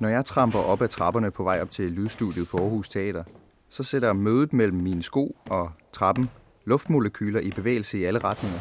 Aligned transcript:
Når 0.00 0.08
jeg 0.08 0.24
tramper 0.24 0.58
op 0.58 0.82
ad 0.82 0.88
trapperne 0.88 1.30
på 1.30 1.42
vej 1.42 1.60
op 1.62 1.70
til 1.70 1.90
lydstudiet 1.90 2.48
på 2.48 2.58
Aarhus 2.58 2.88
Teater, 2.88 3.24
så 3.68 3.82
sætter 3.82 4.12
mødet 4.12 4.52
mellem 4.52 4.78
mine 4.78 5.02
sko 5.02 5.36
og 5.46 5.70
trappen 5.92 6.30
luftmolekyler 6.64 7.40
i 7.40 7.50
bevægelse 7.50 7.98
i 7.98 8.04
alle 8.04 8.18
retninger. 8.18 8.58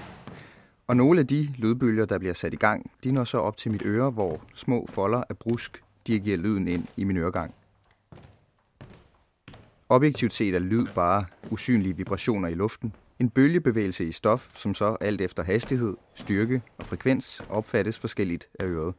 Og 0.87 0.97
nogle 0.97 1.19
af 1.19 1.27
de 1.27 1.53
lydbølger, 1.57 2.05
der 2.05 2.17
bliver 2.17 2.33
sat 2.33 2.53
i 2.53 2.57
gang, 2.57 2.91
de 3.03 3.11
når 3.11 3.23
så 3.23 3.37
op 3.37 3.57
til 3.57 3.71
mit 3.71 3.81
øre, 3.85 4.09
hvor 4.09 4.41
små 4.53 4.85
folder 4.89 5.23
af 5.29 5.37
brusk 5.37 5.83
dirigerer 6.07 6.37
lyden 6.37 6.67
ind 6.67 6.85
i 6.97 7.03
min 7.03 7.17
øregang. 7.17 7.53
Objektivt 9.89 10.33
set 10.33 10.55
er 10.55 10.59
lyd 10.59 10.87
bare 10.95 11.25
usynlige 11.51 11.97
vibrationer 11.97 12.47
i 12.47 12.53
luften. 12.53 12.93
En 13.19 13.29
bølgebevægelse 13.29 14.05
i 14.05 14.11
stof, 14.11 14.57
som 14.57 14.73
så 14.73 14.97
alt 15.01 15.21
efter 15.21 15.43
hastighed, 15.43 15.95
styrke 16.15 16.61
og 16.77 16.85
frekvens 16.85 17.41
opfattes 17.49 17.99
forskelligt 17.99 18.47
af 18.59 18.65
øret. 18.65 18.93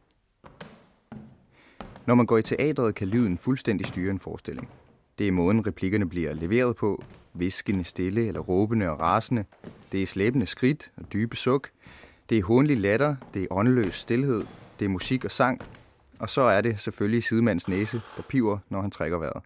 Når 2.09 2.15
man 2.15 2.25
går 2.25 2.37
i 2.37 2.41
teatret, 2.41 2.95
kan 2.95 3.07
lyden 3.07 3.37
fuldstændig 3.37 3.87
styre 3.87 4.11
en 4.11 4.19
forestilling. 4.19 4.69
Det 5.19 5.27
er 5.27 5.31
måden, 5.31 5.67
replikkerne 5.67 6.09
bliver 6.09 6.33
leveret 6.33 6.75
på. 6.75 7.03
Viskende, 7.33 7.83
stille 7.83 8.27
eller 8.27 8.39
råbende 8.39 8.89
og 8.89 8.99
rasende. 8.99 9.45
Det 9.91 10.01
er 10.01 10.05
slæbende 10.05 10.45
skridt 10.45 10.91
og 10.97 11.13
dybe 11.13 11.35
suk. 11.35 11.69
Det 12.29 12.37
er 12.37 12.43
håndelig 12.43 12.77
latter. 12.77 13.15
Det 13.33 13.43
er 13.43 13.47
åndeløs 13.51 13.93
stillhed. 13.93 14.45
Det 14.79 14.85
er 14.85 14.89
musik 14.89 15.25
og 15.25 15.31
sang. 15.31 15.61
Og 16.19 16.29
så 16.29 16.41
er 16.41 16.61
det 16.61 16.79
selvfølgelig 16.79 17.23
sidemands 17.23 17.67
næse, 17.67 18.01
der 18.17 18.23
piver, 18.29 18.57
når 18.69 18.81
han 18.81 18.91
trækker 18.91 19.17
vejret. 19.17 19.43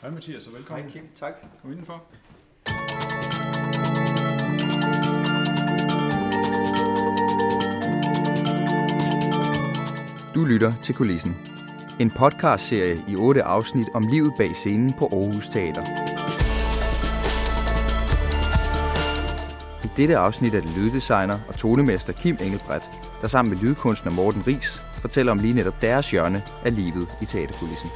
Hej 0.00 0.10
Mathias, 0.10 0.46
og 0.46 0.52
velkommen. 0.52 0.84
Hej 0.84 0.92
Kim, 0.92 1.04
tak. 1.16 1.32
Kom 1.62 1.70
indenfor. 1.70 2.02
Du 10.40 10.44
lytter 10.44 10.72
til 10.82 10.94
Kulissen. 10.94 11.36
En 12.00 12.10
podcastserie 12.10 12.96
i 13.08 13.16
otte 13.16 13.42
afsnit 13.42 13.86
om 13.94 14.04
livet 14.12 14.32
bag 14.38 14.54
scenen 14.54 14.92
på 14.98 15.04
Aarhus 15.12 15.48
Teater. 15.48 15.84
I 19.84 19.88
dette 19.96 20.16
afsnit 20.16 20.54
er 20.54 20.60
det 20.60 20.70
lyddesigner 20.76 21.38
og 21.48 21.56
tonemester 21.56 22.12
Kim 22.12 22.36
Engelbrecht, 22.40 22.88
der 23.22 23.28
sammen 23.28 23.54
med 23.54 23.62
lydkunstner 23.62 24.12
Morten 24.12 24.42
Ries 24.46 24.82
fortæller 25.00 25.32
om 25.32 25.38
lige 25.38 25.54
netop 25.54 25.82
deres 25.82 26.10
hjørne 26.10 26.42
af 26.64 26.76
livet 26.76 27.08
i 27.22 27.24
teaterkulissen. 27.24 27.90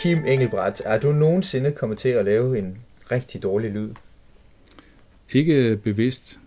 Kim 0.00 0.24
Engelbrecht, 0.26 0.82
er 0.84 0.98
du 0.98 1.12
nogensinde 1.12 1.72
kommet 1.72 1.98
til 1.98 2.08
at 2.08 2.24
lave 2.24 2.58
en 2.58 2.78
rigtig 3.10 3.42
dårlig 3.42 3.70
lyd? 3.70 3.90
Ikke 5.32 5.76
bevidst, 5.76 6.38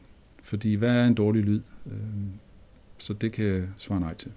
fordi 0.45 0.73
hvad 0.73 0.89
er 0.89 1.05
en 1.05 1.13
dårlig 1.13 1.43
lyd? 1.43 1.61
Øhm, 1.85 2.29
Så 2.97 3.13
det 3.13 3.31
kan 3.31 3.45
jeg 3.45 3.61
svare 3.77 3.99
nej 3.99 4.13
til. 4.13 4.31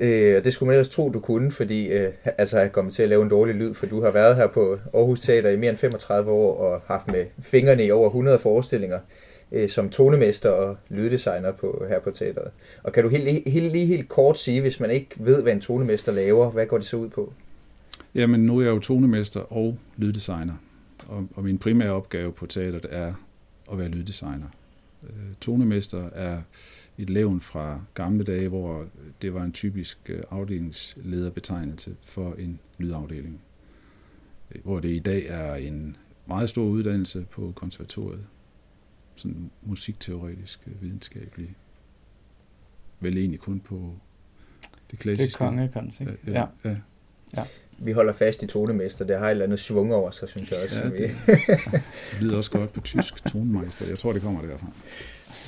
Øh, 0.00 0.36
og 0.36 0.44
det 0.44 0.52
skulle 0.52 0.66
man 0.66 0.74
ellers 0.74 0.88
tro, 0.88 1.10
du 1.10 1.20
kunne, 1.20 1.52
fordi 1.52 1.86
øh, 1.86 2.12
altså 2.24 2.58
at 2.58 2.72
komme 2.72 2.90
til 2.90 3.02
at 3.02 3.08
lave 3.08 3.22
en 3.22 3.28
dårlig 3.28 3.54
lyd, 3.54 3.74
for 3.74 3.86
du 3.86 4.02
har 4.02 4.10
været 4.10 4.36
her 4.36 4.46
på 4.46 4.78
Aarhus 4.94 5.20
Teater 5.20 5.50
i 5.50 5.56
mere 5.56 5.70
end 5.70 5.78
35 5.78 6.30
år 6.30 6.58
og 6.58 6.80
haft 6.86 7.06
med 7.12 7.26
fingrene 7.38 7.84
i 7.84 7.90
over 7.90 8.06
100 8.06 8.38
forestillinger 8.38 8.98
øh, 9.52 9.68
som 9.68 9.90
tonemester 9.90 10.50
og 10.50 10.76
lyddesigner 10.88 11.52
på, 11.52 11.84
her 11.88 12.00
på 12.00 12.10
teateret. 12.10 12.50
Og 12.82 12.92
kan 12.92 13.02
du 13.02 13.08
helt, 13.08 13.48
helt, 13.48 13.72
lige 13.72 13.86
helt 13.86 14.08
kort 14.08 14.38
sige, 14.38 14.60
hvis 14.60 14.80
man 14.80 14.90
ikke 14.90 15.08
ved, 15.16 15.42
hvad 15.42 15.52
en 15.52 15.60
tonemester 15.60 16.12
laver, 16.12 16.50
hvad 16.50 16.66
går 16.66 16.78
det 16.78 16.86
så 16.86 16.96
ud 16.96 17.08
på? 17.08 17.32
Jamen, 18.14 18.40
nu 18.40 18.58
er 18.58 18.62
jeg 18.62 18.70
jo 18.70 18.78
tonemester 18.78 19.40
og 19.40 19.78
lyddesigner, 19.96 20.54
og, 21.06 21.28
og 21.34 21.44
min 21.44 21.58
primære 21.58 21.90
opgave 21.90 22.32
på 22.32 22.46
teateret 22.46 22.86
er 22.90 23.14
at 23.72 23.78
være 23.78 23.88
lyddesigner. 23.88 24.46
Øh, 25.10 25.34
tonemester 25.40 26.10
er 26.10 26.42
et 26.98 27.10
levn 27.10 27.40
fra 27.40 27.80
gamle 27.94 28.24
dage, 28.24 28.48
hvor 28.48 28.86
det 29.22 29.34
var 29.34 29.42
en 29.44 29.52
typisk 29.52 29.98
øh, 30.08 30.22
afdelingslederbetegnelse 30.30 31.96
for 32.02 32.34
en 32.34 32.58
lydafdeling. 32.78 33.40
Øh, 34.54 34.64
Hvor 34.64 34.80
det 34.80 34.88
i 34.88 34.98
dag 34.98 35.26
er 35.26 35.54
en 35.54 35.96
meget 36.26 36.48
stor 36.50 36.64
uddannelse 36.64 37.26
på 37.30 37.52
konservatoriet. 37.56 38.26
Sådan 39.16 39.50
musikteoretisk, 39.62 40.60
videnskabelig. 40.80 41.56
Vel 43.00 43.16
egentlig 43.18 43.40
kun 43.40 43.60
på 43.60 43.92
det 44.62 44.70
Det 44.90 44.96
er 44.96 45.02
klassiske. 45.02 45.38
kongekons, 45.38 46.00
ikke? 46.00 46.18
Ja, 46.26 46.46
ja, 46.64 46.76
ja. 47.36 47.44
Vi 47.78 47.92
holder 47.92 48.12
fast 48.12 48.42
i 48.42 48.46
tonemester, 48.46 49.04
det 49.04 49.18
har 49.18 49.26
et 49.26 49.30
eller 49.30 49.44
andet 49.44 49.60
svung 49.60 49.94
over 49.94 50.10
sig, 50.10 50.28
synes 50.28 50.50
jeg 50.50 50.58
også. 50.64 50.76
Ja, 50.84 50.88
vi- 50.88 50.98
Det 52.10 52.20
lyder 52.20 52.36
også 52.36 52.50
godt 52.50 52.72
på 52.72 52.80
tysk 52.80 53.24
tonmeister. 53.32 53.86
Jeg 53.88 53.98
tror, 53.98 54.12
det 54.12 54.22
kommer 54.22 54.40
derfra. 54.42 54.66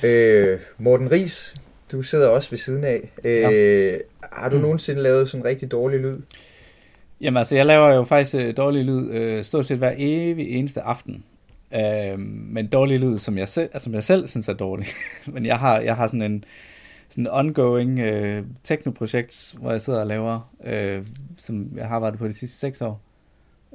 Øh, 0.07 0.59
Morten 0.77 1.11
Ries, 1.11 1.55
du 1.91 2.01
sidder 2.01 2.27
også 2.27 2.49
ved 2.49 2.57
siden 2.57 2.83
af. 2.83 3.11
Øh, 3.23 3.99
Har 4.33 4.49
du 4.49 4.57
nogensinde 4.57 5.01
lavet 5.01 5.29
sådan 5.29 5.41
en 5.41 5.45
rigtig 5.49 5.71
dårlig 5.71 5.99
lyd? 5.99 6.17
Jamen 7.21 7.37
altså, 7.37 7.55
jeg 7.55 7.65
laver 7.65 7.93
jo 7.93 8.03
faktisk 8.03 8.35
øh, 8.35 8.57
dårlig 8.57 8.85
lyd 8.85 9.11
øh, 9.11 9.43
stort 9.43 9.65
set 9.65 9.77
hver 9.77 9.93
evig 9.97 10.49
eneste 10.49 10.81
aften. 10.81 11.23
Øh, 11.75 12.19
men 12.19 12.67
dårlig 12.67 12.99
lyd, 12.99 13.17
som 13.17 13.37
jeg, 13.37 13.47
selv, 13.47 13.69
som 13.79 13.93
jeg 13.93 14.03
selv 14.03 14.27
synes 14.27 14.47
er 14.47 14.53
dårlig. 14.53 14.87
men 15.33 15.45
jeg 15.45 15.57
har, 15.57 15.79
jeg 15.79 15.95
har 15.95 16.07
sådan 16.07 16.21
en 16.21 16.43
sådan 17.09 17.23
en 17.23 17.31
ongoing 17.31 17.99
øh, 17.99 18.43
teknoprojekt, 18.63 19.55
hvor 19.59 19.71
jeg 19.71 19.81
sidder 19.81 19.99
og 19.99 20.07
laver, 20.07 20.53
øh, 20.63 21.05
som 21.37 21.71
jeg 21.75 21.87
har 21.87 21.95
arbejdet 21.95 22.19
på 22.19 22.27
de 22.27 22.33
sidste 22.33 22.57
seks 22.57 22.81
år. 22.81 23.01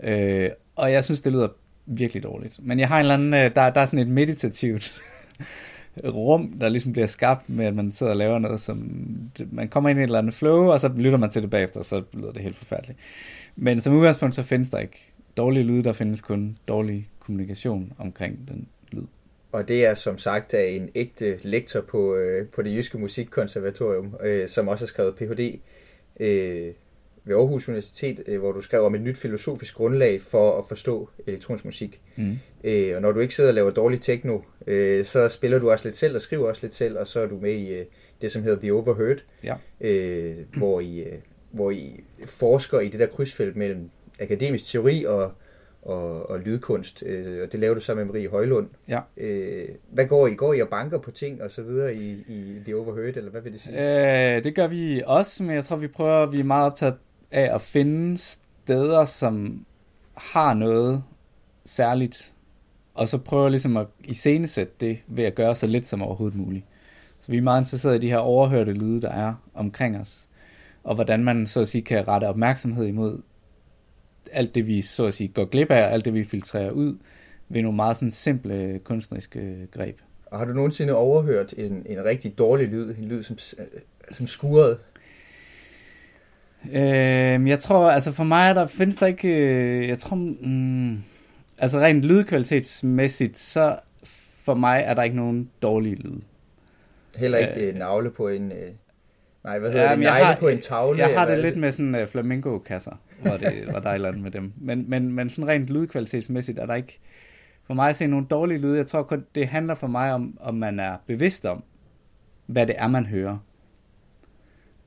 Øh, 0.02 0.50
og 0.76 0.92
jeg 0.92 1.04
synes, 1.04 1.20
det 1.20 1.32
lyder 1.32 1.48
virkelig 1.86 2.22
dårligt. 2.22 2.58
Men 2.62 2.80
jeg 2.80 2.88
har 2.88 2.96
en 2.96 3.00
eller 3.00 3.14
anden, 3.14 3.34
øh, 3.34 3.54
der, 3.54 3.70
der 3.70 3.80
er 3.80 3.86
sådan 3.86 3.98
et 3.98 4.08
meditativt 4.08 5.00
rum, 6.04 6.52
der 6.60 6.68
ligesom 6.68 6.92
bliver 6.92 7.06
skabt 7.06 7.50
med, 7.50 7.66
at 7.66 7.74
man 7.74 7.92
sidder 7.92 8.12
og 8.12 8.16
laver 8.16 8.38
noget, 8.38 8.60
som 8.60 8.90
man 9.50 9.68
kommer 9.68 9.90
ind 9.90 9.98
i 9.98 10.02
et 10.02 10.06
eller 10.06 10.18
andet 10.18 10.34
flow, 10.34 10.70
og 10.72 10.80
så 10.80 10.88
lytter 10.88 11.18
man 11.18 11.30
til 11.30 11.42
det 11.42 11.50
bagefter, 11.50 11.80
og 11.80 11.86
så 11.86 12.02
lyder 12.12 12.32
det 12.32 12.42
helt 12.42 12.56
forfærdeligt. 12.56 12.98
Men 13.56 13.80
som 13.80 13.94
udgangspunkt, 13.94 14.34
så 14.34 14.42
findes 14.42 14.70
der 14.70 14.78
ikke 14.78 15.12
dårlige 15.36 15.64
lyde, 15.64 15.84
der 15.84 15.92
findes 15.92 16.20
kun 16.20 16.56
dårlig 16.68 17.08
kommunikation 17.20 17.92
omkring 17.98 18.48
den. 18.48 18.68
Og 19.54 19.68
det 19.68 19.84
er 19.84 19.94
som 19.94 20.18
sagt 20.18 20.54
af 20.54 20.64
en 20.68 20.90
ægte 20.94 21.38
lektor 21.42 21.80
på, 21.80 22.16
øh, 22.16 22.48
på 22.48 22.62
det 22.62 22.74
jyske 22.76 22.98
musikkonservatorium, 22.98 24.14
øh, 24.22 24.48
som 24.48 24.68
også 24.68 24.84
har 24.84 24.86
skrevet 24.86 25.16
Ph.D. 25.16 25.60
Øh, 26.20 26.72
ved 27.24 27.36
Aarhus 27.36 27.68
Universitet, 27.68 28.22
øh, 28.26 28.38
hvor 28.38 28.52
du 28.52 28.60
skrev 28.60 28.82
om 28.82 28.94
et 28.94 29.00
nyt 29.00 29.18
filosofisk 29.18 29.74
grundlag 29.74 30.20
for 30.22 30.58
at 30.58 30.64
forstå 30.68 31.08
elektronisk 31.26 31.64
musik. 31.64 32.00
Mm. 32.16 32.38
Øh, 32.64 32.96
og 32.96 33.02
når 33.02 33.12
du 33.12 33.20
ikke 33.20 33.34
sidder 33.34 33.50
og 33.50 33.54
laver 33.54 33.70
dårlig 33.70 34.00
techno, 34.00 34.38
øh, 34.66 35.04
så 35.04 35.28
spiller 35.28 35.58
du 35.58 35.70
også 35.70 35.84
lidt 35.84 35.96
selv 35.96 36.14
og 36.16 36.22
skriver 36.22 36.48
også 36.48 36.62
lidt 36.62 36.74
selv, 36.74 36.98
og 36.98 37.06
så 37.06 37.20
er 37.20 37.26
du 37.26 37.38
med 37.38 37.52
i 37.54 37.68
øh, 37.74 37.84
det, 38.22 38.32
som 38.32 38.42
hedder 38.42 38.60
The 38.60 38.72
Overheard, 38.72 39.18
Ja. 39.44 39.54
øh, 39.80 40.36
hvor, 40.56 40.80
I, 40.80 40.98
øh, 40.98 41.18
hvor 41.50 41.70
I 41.70 42.04
forsker 42.26 42.80
i 42.80 42.88
det 42.88 43.00
der 43.00 43.06
krydsfelt 43.06 43.56
mellem 43.56 43.90
akademisk 44.20 44.70
teori 44.70 45.04
og, 45.04 45.32
og, 45.84 46.30
og 46.30 46.40
lydkunst, 46.40 47.02
øh, 47.06 47.42
og 47.42 47.52
det 47.52 47.60
laver 47.60 47.74
du 47.74 47.80
sammen 47.80 48.06
med 48.06 48.14
Marie 48.14 48.28
Højlund. 48.28 48.68
Ja. 48.88 49.00
Øh, 49.16 49.68
hvad 49.90 50.06
går 50.06 50.26
I? 50.26 50.34
Går 50.34 50.54
I 50.54 50.60
og 50.60 50.68
banker 50.68 50.98
på 50.98 51.10
ting 51.10 51.42
og 51.42 51.50
så 51.50 51.62
videre 51.62 51.94
i, 51.94 52.10
i 52.28 52.60
The 52.64 52.76
Overheard, 52.76 53.16
eller 53.16 53.30
hvad 53.30 53.40
vil 53.40 53.52
det 53.52 53.60
sige? 53.60 54.36
Øh, 54.36 54.44
det 54.44 54.54
gør 54.54 54.66
vi 54.66 55.02
også, 55.06 55.42
men 55.42 55.54
jeg 55.54 55.64
tror, 55.64 55.76
vi 55.76 55.88
prøver, 55.88 56.26
vi 56.26 56.40
er 56.40 56.44
meget 56.44 56.66
optaget 56.66 56.94
af 57.30 57.54
at 57.54 57.62
finde 57.62 58.18
steder, 58.18 59.04
som 59.04 59.64
har 60.14 60.54
noget 60.54 61.02
særligt, 61.64 62.32
og 62.94 63.08
så 63.08 63.18
prøver 63.18 63.48
ligesom 63.48 63.76
at 63.76 63.86
iscenesætte 64.04 64.72
det 64.80 64.98
ved 65.06 65.24
at 65.24 65.34
gøre 65.34 65.54
så 65.54 65.66
lidt 65.66 65.86
som 65.86 66.02
overhovedet 66.02 66.38
muligt. 66.38 66.64
Så 67.20 67.30
vi 67.30 67.36
er 67.36 67.42
meget 67.42 67.60
interesserede 67.60 67.96
i 67.96 68.00
de 68.00 68.10
her 68.10 68.18
overhørte 68.18 68.72
lyde, 68.72 69.02
der 69.02 69.10
er 69.10 69.34
omkring 69.54 70.00
os, 70.00 70.28
og 70.84 70.94
hvordan 70.94 71.24
man 71.24 71.46
så 71.46 71.60
at 71.60 71.68
sige 71.68 71.82
kan 71.82 72.08
rette 72.08 72.24
opmærksomhed 72.24 72.86
imod 72.86 73.22
alt 74.34 74.54
det, 74.54 74.66
vi 74.66 74.80
så 74.82 75.04
at 75.06 75.14
sige 75.14 75.28
går 75.28 75.44
glip 75.44 75.70
af, 75.70 75.92
alt 75.92 76.04
det, 76.04 76.14
vi 76.14 76.24
filtrerer 76.24 76.70
ud, 76.70 76.96
ved 77.48 77.62
nogle 77.62 77.76
meget 77.76 77.96
sådan 77.96 78.10
simple 78.10 78.80
kunstneriske 78.84 79.56
greb. 79.72 79.98
Og 80.26 80.38
har 80.38 80.44
du 80.46 80.52
nogensinde 80.52 80.94
overhørt 80.96 81.54
en, 81.56 81.82
en 81.86 82.04
rigtig 82.04 82.38
dårlig 82.38 82.68
lyd, 82.68 82.94
en 82.98 83.04
lyd 83.04 83.22
som, 83.22 83.36
øh, 83.58 83.66
som 84.12 84.26
skurrede? 84.26 84.78
Øh, 86.72 87.48
jeg 87.48 87.58
tror, 87.58 87.90
altså 87.90 88.12
for 88.12 88.24
mig 88.24 88.48
er 88.48 88.52
der, 88.54 88.66
findes 88.66 88.96
der 88.96 89.06
ikke, 89.06 89.28
øh, 89.28 89.88
jeg 89.88 89.98
tror, 89.98 90.16
mm, 90.16 90.98
altså 91.58 91.78
rent 91.78 92.02
lydkvalitetsmæssigt, 92.04 93.38
så 93.38 93.76
for 94.44 94.54
mig 94.54 94.82
er 94.86 94.94
der 94.94 95.02
ikke 95.02 95.16
nogen 95.16 95.50
dårlige 95.62 95.94
lyde. 95.96 96.20
Heller 97.16 97.38
ikke 97.38 97.60
Øh. 97.68 97.74
navle 97.74 98.10
på 98.10 98.28
en... 98.28 98.52
Øh, 98.52 98.58
nej, 99.44 99.58
hvad 99.58 99.70
hedder 99.70 99.84
Ja, 99.84 99.90
det? 99.90 99.98
Negle 99.98 100.24
har- 100.26 100.36
på 100.36 100.48
en 100.48 100.60
tavle? 100.60 100.98
Jeg 100.98 101.18
har 101.18 101.28
det 101.28 101.38
lidt 101.38 101.56
med 101.56 101.72
sådan 101.72 101.94
uh, 101.94 102.06
flamingo-kasser, 102.08 103.00
var, 103.24 103.36
det, 103.36 103.66
var 103.72 103.80
der 103.80 103.90
et 103.90 103.94
eller 103.94 104.08
andet 104.08 104.22
med 104.22 104.30
dem. 104.30 104.52
Men, 104.56 104.90
men, 104.90 105.12
men 105.12 105.30
sådan 105.30 105.48
rent 105.48 105.68
lydkvalitetsmæssigt 105.68 106.58
er 106.58 106.66
der 106.66 106.74
ikke, 106.74 106.98
for 107.66 107.74
mig 107.74 107.88
at 107.88 107.96
se 107.96 108.06
nogle 108.06 108.26
dårlige 108.26 108.58
lyde. 108.58 108.76
Jeg 108.76 108.86
tror 108.86 109.02
kun, 109.02 109.26
det 109.34 109.48
handler 109.48 109.74
for 109.74 109.86
mig 109.86 110.12
om, 110.12 110.38
om 110.40 110.54
man 110.54 110.80
er 110.80 110.96
bevidst 111.06 111.46
om, 111.46 111.62
hvad 112.46 112.66
det 112.66 112.74
er, 112.78 112.88
man 112.88 113.06
hører. 113.06 113.38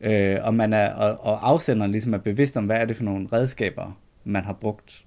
Øh, 0.01 0.37
og, 0.43 0.53
man 0.53 0.73
er, 0.73 0.93
og, 0.93 1.25
og 1.25 1.49
afsenderen 1.49 1.91
ligesom 1.91 2.13
er 2.13 2.17
bevidst 2.17 2.57
om, 2.57 2.65
hvad 2.65 2.77
er 2.77 2.85
det 2.85 2.95
for 2.95 3.03
nogle 3.03 3.27
redskaber, 3.33 3.99
man 4.23 4.43
har 4.43 4.53
brugt. 4.53 5.05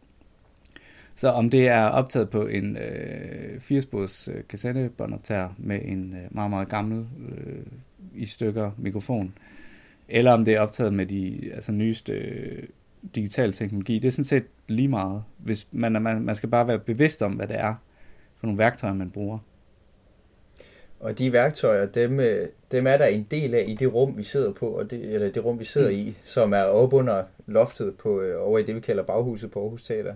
Så 1.14 1.28
om 1.28 1.50
det 1.50 1.68
er 1.68 1.82
optaget 1.82 2.30
på 2.30 2.46
en 2.46 2.76
øh, 2.76 3.60
firespors 3.60 4.28
øh, 4.28 4.42
kassettebåndoptager 4.48 5.48
med 5.58 5.80
en 5.84 6.14
øh, 6.14 6.34
meget, 6.34 6.50
meget 6.50 6.68
gammel 6.68 7.06
øh, 7.28 7.62
i 8.14 8.26
stykker 8.26 8.70
mikrofon, 8.78 9.34
eller 10.08 10.32
om 10.32 10.44
det 10.44 10.54
er 10.54 10.60
optaget 10.60 10.92
med 10.92 11.06
de 11.06 11.50
altså, 11.54 11.72
nyeste 11.72 12.12
øh, 12.12 12.62
digitale 13.14 13.52
teknologi, 13.52 13.98
det 13.98 14.08
er 14.08 14.12
sådan 14.12 14.24
set 14.24 14.44
lige 14.68 14.88
meget. 14.88 15.22
Hvis 15.38 15.66
man, 15.72 16.02
man, 16.02 16.22
man 16.22 16.34
skal 16.34 16.48
bare 16.48 16.68
være 16.68 16.78
bevidst 16.78 17.22
om, 17.22 17.32
hvad 17.32 17.46
det 17.46 17.56
er 17.56 17.74
for 18.38 18.46
nogle 18.46 18.58
værktøjer, 18.58 18.94
man 18.94 19.10
bruger. 19.10 19.38
Og 21.00 21.18
de 21.18 21.32
værktøjer, 21.32 21.86
dem, 21.86 22.20
øh, 22.20 22.48
dem 22.70 22.86
er 22.86 22.96
der 22.96 23.06
en 23.06 23.26
del 23.30 23.54
af 23.54 23.64
i 23.68 23.74
det 23.74 23.94
rum, 23.94 24.16
vi 24.16 24.22
sidder 24.22 24.52
på, 24.52 24.68
og 24.68 24.90
det, 24.90 25.14
eller 25.14 25.30
det 25.30 25.44
rum, 25.44 25.58
vi 25.58 25.64
sidder 25.64 25.90
mm. 25.90 25.96
i, 25.96 26.14
som 26.24 26.52
er 26.52 26.62
oppe 26.62 26.96
under 26.96 27.22
loftet 27.46 27.94
på, 27.94 28.20
øh, 28.20 28.48
over 28.48 28.58
i 28.58 28.62
det, 28.62 28.74
vi 28.74 28.80
kalder 28.80 29.02
baghuset 29.02 29.50
på 29.50 29.60
Aarhus 29.60 29.84
Teater. 29.84 30.14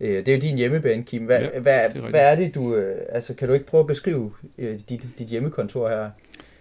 Øh, 0.00 0.16
det 0.16 0.28
er 0.28 0.34
jo 0.34 0.40
din 0.40 0.56
hjemmebane, 0.56 1.02
Kim. 1.02 1.24
Hvad, 1.24 1.40
ja, 1.40 1.60
hvad, 1.60 1.84
er 1.84 2.10
hvad 2.10 2.20
er 2.20 2.34
det, 2.34 2.54
du... 2.54 2.76
Altså, 3.08 3.34
kan 3.34 3.48
du 3.48 3.54
ikke 3.54 3.66
prøve 3.66 3.80
at 3.80 3.86
beskrive 3.86 4.32
dit, 4.58 5.06
dit 5.18 5.28
hjemmekontor 5.28 5.88
her? 5.88 6.10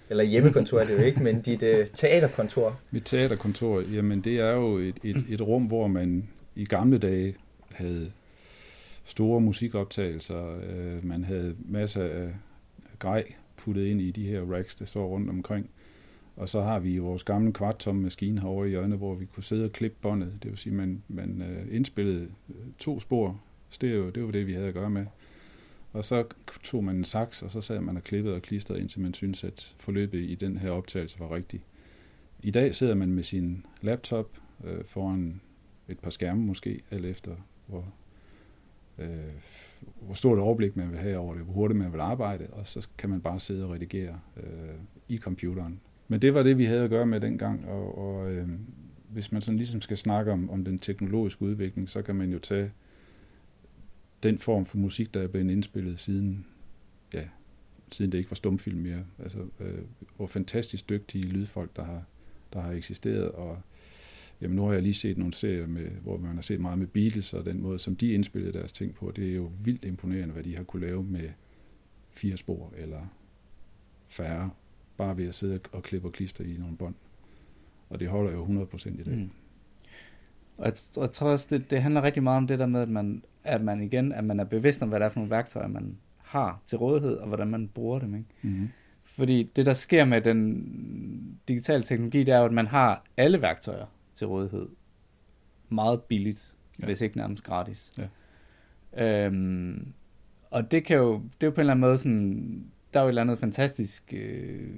Eller 0.10 0.24
hjemmekontor 0.24 0.80
er 0.80 0.86
det 0.86 0.94
jo 0.94 1.04
ikke, 1.04 1.24
men 1.24 1.42
dit 1.42 1.64
øh, 1.64 1.88
teaterkontor. 1.88 2.80
Mit 2.92 3.04
teaterkontor, 3.06 3.82
jamen 3.94 4.22
det 4.22 4.40
er 4.40 4.52
jo 4.52 4.78
et, 4.78 4.96
et, 5.04 5.26
et 5.30 5.42
rum, 5.42 5.64
hvor 5.64 5.88
man 5.88 6.30
i 6.56 6.66
gamle 6.66 6.98
dage 6.98 7.36
havde 7.72 8.12
store 9.04 9.42
musikoptagelser. 9.42 10.56
Øh, 10.56 11.06
man 11.06 11.24
havde 11.24 11.56
masser 11.66 12.04
af 12.04 12.30
grej 13.00 13.24
puttet 13.58 13.86
ind 13.86 14.02
i 14.02 14.12
de 14.12 14.26
her 14.26 14.42
racks, 14.42 14.76
der 14.76 14.86
står 14.86 15.08
rundt 15.08 15.30
omkring. 15.30 15.70
Og 16.36 16.50
så 16.50 16.62
har 16.62 16.80
vi 16.80 16.98
vores 16.98 17.24
gamle 17.24 17.54
kvarttomme 17.54 18.02
maskine 18.02 18.42
herovre 18.42 18.68
i 18.68 18.70
hjørnet, 18.70 18.98
hvor 18.98 19.16
vi 19.16 19.26
kunne 19.26 19.44
sidde 19.44 19.66
og 19.66 19.72
klippe 19.72 19.98
båndet. 20.02 20.34
Det 20.44 20.52
vil 20.52 20.58
sige, 20.58 20.72
at 20.72 20.78
man, 20.78 21.04
man 21.08 21.42
øh, 21.42 21.76
indspillede 21.76 22.28
to 22.80 23.00
spor 23.00 23.42
stereo. 23.70 24.10
Det 24.10 24.24
var 24.26 24.32
det, 24.32 24.48
vi 24.48 24.54
havde 24.54 24.68
at 24.68 24.74
gøre 24.74 24.90
med. 24.90 25.06
Og 25.94 26.06
så 26.06 26.26
tog 26.64 26.84
man 26.84 26.96
en 26.96 27.04
saks, 27.04 27.44
og 27.44 27.52
så 27.52 27.62
sad 27.62 27.80
man 27.80 27.98
og 27.98 28.04
klippede 28.04 28.36
og 28.36 28.42
klistrede, 28.42 28.80
indtil 28.80 29.02
man 29.02 29.14
syntes, 29.14 29.44
at 29.44 29.76
forløbet 29.80 30.20
i 30.20 30.36
den 30.36 30.58
her 30.58 30.72
optagelse 30.72 31.20
var 31.20 31.36
rigtigt. 31.36 31.64
I 32.44 32.52
dag 32.52 32.76
sidder 32.76 32.96
man 32.96 33.12
med 33.12 33.24
sin 33.24 33.66
laptop 33.82 34.30
øh, 34.64 34.86
foran 34.86 35.42
et 35.88 36.00
par 36.00 36.10
skærme 36.10 36.42
måske, 36.42 36.82
alt 36.92 37.06
efter 37.06 37.36
hvor 37.68 37.94
øh, 38.98 39.08
hvor 40.02 40.14
stort 40.14 40.38
et 40.38 40.44
overblik 40.44 40.76
man 40.76 40.92
vil 40.92 41.00
have 41.00 41.18
over 41.18 41.34
det, 41.34 41.44
hvor 41.44 41.54
hurtigt 41.54 41.78
man 41.78 41.94
vil 41.94 42.00
arbejde, 42.00 42.48
og 42.52 42.68
så 42.68 42.88
kan 42.98 43.10
man 43.10 43.22
bare 43.22 43.40
sidde 43.40 43.66
og 43.66 43.72
redigere 43.72 44.20
øh, 44.38 44.76
i 45.08 45.18
computeren. 45.18 45.80
Men 46.08 46.22
det 46.22 46.34
var 46.34 46.44
det, 46.44 46.58
vi 46.58 46.66
havde 46.66 46.84
at 46.84 46.90
gøre 46.90 47.06
med 47.06 47.20
dengang, 47.20 47.66
og, 47.66 47.98
og 47.98 48.32
øh, 48.32 48.50
hvis 49.10 49.32
man 49.32 49.42
sådan 49.42 49.58
ligesom 49.58 49.82
skal 49.82 49.98
snakke 49.98 50.32
om, 50.32 50.50
om 50.50 50.66
den 50.66 50.80
teknologiske 50.80 51.42
udvikling, 51.42 51.90
så 51.90 52.02
kan 52.02 52.16
man 52.16 52.32
jo 52.32 52.40
tage 52.40 52.72
den 54.24 54.38
form 54.38 54.66
for 54.66 54.78
musik, 54.78 55.14
der 55.14 55.22
er 55.22 55.28
blevet 55.28 55.52
indspillet 55.52 56.00
siden, 56.00 56.46
ja, 57.14 57.24
siden 57.92 58.12
det 58.12 58.18
ikke 58.18 58.32
var 58.32 58.36
stumfilm 58.36 58.80
mere. 58.80 59.06
Altså, 59.20 59.40
øh, 59.60 59.80
hvor 60.16 60.28
fantastisk 60.28 60.90
dygtige 60.90 61.24
lydfolk, 61.24 61.76
der 61.76 61.84
har, 61.84 62.04
der 62.54 62.62
har 62.62 62.72
eksisteret, 62.72 63.32
og 63.32 63.62
Jamen 64.42 64.56
nu 64.56 64.66
har 64.66 64.74
jeg 64.74 64.82
lige 64.82 64.94
set 64.94 65.18
nogle 65.18 65.34
serier, 65.34 65.68
med, 65.68 65.88
hvor 65.88 66.18
man 66.18 66.36
har 66.36 66.42
set 66.42 66.60
meget 66.60 66.80
med 66.80 66.88
Beatles, 66.88 67.34
og 67.34 67.46
den 67.46 67.62
måde, 67.62 67.80
som 67.80 67.96
de 67.96 68.14
indspillede 68.14 68.54
deres 68.54 68.74
ting 68.74 68.96
på, 68.96 69.12
det 69.16 69.30
er 69.30 69.36
jo 69.36 69.52
vildt 69.64 69.86
imponerende, 69.86 70.34
hvad 70.34 70.44
de 70.44 70.56
har 70.56 70.64
kunne 70.64 70.86
lave 70.86 71.04
med 71.04 71.30
fire 72.12 72.38
spor 72.38 72.74
eller 72.78 73.02
færre, 74.08 74.50
bare 74.98 75.18
ved 75.18 75.28
at 75.28 75.36
sidde 75.36 75.60
og 75.72 75.84
klippe 75.84 76.08
og 76.08 76.12
klister 76.12 76.44
i 76.44 76.58
nogle 76.58 76.78
bånd. 76.78 76.96
Og 77.90 78.00
det 78.00 78.08
holder 78.08 78.32
jo 78.32 78.46
100% 78.46 79.00
i 79.00 79.04
dag. 79.04 79.18
Mm. 79.18 79.30
Og 80.58 80.66
jeg, 80.66 80.74
jeg 80.98 81.12
tror 81.12 81.30
også, 81.30 81.48
det, 81.50 81.72
det 81.72 81.82
handler 81.82 82.02
rigtig 82.02 82.24
meget 82.24 82.38
om 82.38 82.48
det 82.48 82.60
der 82.60 82.66
med, 82.66 82.82
at 82.82 82.90
man, 82.90 83.24
at 83.44 83.62
man 83.62 83.82
igen 83.82 84.12
at 84.12 84.24
man 84.24 84.40
er 84.40 84.44
bevidst 84.44 84.82
om, 84.82 84.90
hvad 84.90 85.00
det 85.00 85.06
er 85.06 85.10
for 85.10 85.20
nogle 85.20 85.32
værktøjer, 85.32 85.68
man 85.68 85.98
har 86.18 86.62
til 86.66 86.78
rådighed, 86.78 87.18
og 87.18 87.28
hvordan 87.28 87.48
man 87.48 87.68
bruger 87.68 88.00
dem. 88.00 88.16
Ikke? 88.16 88.28
Mm-hmm. 88.42 88.70
Fordi 89.04 89.52
det, 89.56 89.66
der 89.66 89.74
sker 89.74 90.06
med 90.06 90.22
den 90.22 91.40
digitale 91.48 91.84
teknologi, 91.84 92.24
det 92.24 92.34
er 92.34 92.40
jo, 92.40 92.46
at 92.46 92.54
man 92.54 92.68
har 92.68 93.04
alle 93.18 93.42
værktøjer 93.42 93.86
til 94.14 94.28
rådighed. 94.28 94.68
Meget 95.70 96.02
billigt, 96.02 96.54
ja. 96.80 96.86
hvis 96.86 97.02
ikke 97.02 97.18
nærmest 97.18 97.44
gratis. 97.44 97.92
Ja. 97.98 99.26
Øhm, 99.26 99.94
og 100.52 100.72
det 100.72 100.86
kan 100.86 100.98
jo, 100.98 101.14
det 101.14 101.44
er 101.44 101.48
jo 101.48 101.52
på 101.52 101.56
en 101.56 101.60
eller 101.60 101.74
anden 101.74 101.82
måde 101.82 101.98
sådan, 101.98 102.66
der 102.94 103.00
er 103.00 103.04
jo 103.04 103.08
et 103.08 103.12
eller 103.12 103.22
andet 103.22 103.40
fantastisk 103.40 104.14
øh, 104.14 104.70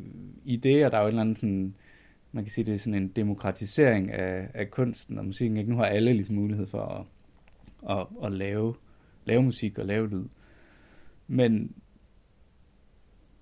idé, 0.45 0.85
og 0.85 0.91
der 0.91 0.97
er 0.97 1.01
jo 1.01 1.05
et 1.05 1.07
eller 1.07 1.21
andet 1.21 1.39
sådan, 1.39 1.75
man 2.35 2.43
kan 2.43 2.51
sige, 2.51 2.65
det 2.65 2.73
er 2.73 2.79
sådan 2.79 3.03
en 3.03 3.07
demokratisering 3.07 4.11
af, 4.11 4.47
af 4.53 4.71
kunsten 4.71 5.17
og 5.19 5.25
musikken. 5.25 5.57
Ikke? 5.57 5.69
Nu 5.69 5.77
har 5.77 5.85
alle 5.85 6.13
ligesom 6.13 6.35
mulighed 6.35 6.67
for 6.67 6.81
at, 6.81 7.05
at, 7.97 8.07
at 8.25 8.31
lave, 8.31 8.75
lave 9.25 9.43
musik 9.43 9.77
og 9.77 9.85
lave 9.85 10.09
lyd. 10.09 10.25
Men 11.27 11.75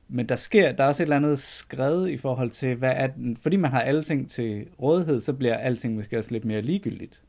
men 0.08 0.30
der 0.30 0.36
sker, 0.36 0.72
der 0.72 0.84
er 0.84 0.88
også 0.88 1.04
et 1.04 1.06
eller 1.06 1.16
andet 1.16 1.40
skred 1.40 2.08
i 2.08 2.18
forhold 2.18 2.50
til, 2.50 2.76
hvad 2.76 2.94
er 2.96 3.08
den, 3.08 3.38
fordi 3.38 3.56
man 3.56 3.72
har 3.72 3.82
alle 3.82 4.04
ting 4.04 4.30
til 4.30 4.68
rådighed, 4.82 5.20
så 5.20 5.34
bliver 5.34 5.58
alting 5.58 5.96
måske 5.96 6.18
også 6.18 6.32
lidt 6.32 6.46
mere 6.46 6.62
ligegyldigt. 6.62 7.24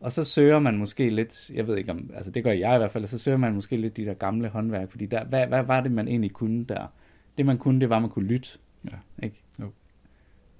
Og 0.00 0.12
så 0.12 0.24
søger 0.24 0.58
man 0.58 0.76
måske 0.76 1.10
lidt, 1.10 1.50
jeg 1.50 1.66
ved 1.66 1.76
ikke 1.76 1.90
om, 1.90 2.10
altså 2.14 2.30
det 2.30 2.44
gør 2.44 2.52
jeg 2.52 2.74
i 2.74 2.78
hvert 2.78 2.90
fald, 2.90 3.06
så 3.06 3.18
søger 3.18 3.38
man 3.38 3.54
måske 3.54 3.76
lidt 3.76 3.96
de 3.96 4.04
der 4.04 4.14
gamle 4.14 4.48
håndværk, 4.48 4.90
fordi 4.90 5.06
der, 5.06 5.24
hvad, 5.24 5.46
hvad 5.46 5.62
var 5.62 5.80
det, 5.80 5.92
man 5.92 6.08
egentlig 6.08 6.30
kunne 6.30 6.64
der? 6.64 6.86
Det 7.38 7.46
man 7.46 7.58
kunne, 7.58 7.80
det 7.80 7.88
var, 7.88 7.96
at 7.96 8.02
man 8.02 8.10
kunne 8.10 8.26
lytte. 8.26 8.48
Ja. 8.84 9.26
Ikke? 9.26 9.42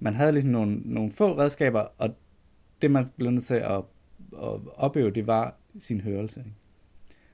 Man 0.00 0.14
havde 0.14 0.32
ligesom 0.32 0.50
nogle, 0.50 0.80
nogle 0.84 1.12
få 1.12 1.38
redskaber, 1.38 1.86
og 1.98 2.16
det 2.82 2.90
man 2.90 3.06
blev 3.16 3.30
nødt 3.30 3.44
til 3.44 3.54
at, 3.54 3.82
at 4.32 4.60
opøve, 4.76 5.10
det 5.10 5.26
var 5.26 5.54
sin 5.78 6.00
hørelse. 6.00 6.40
Ikke? 6.40 6.52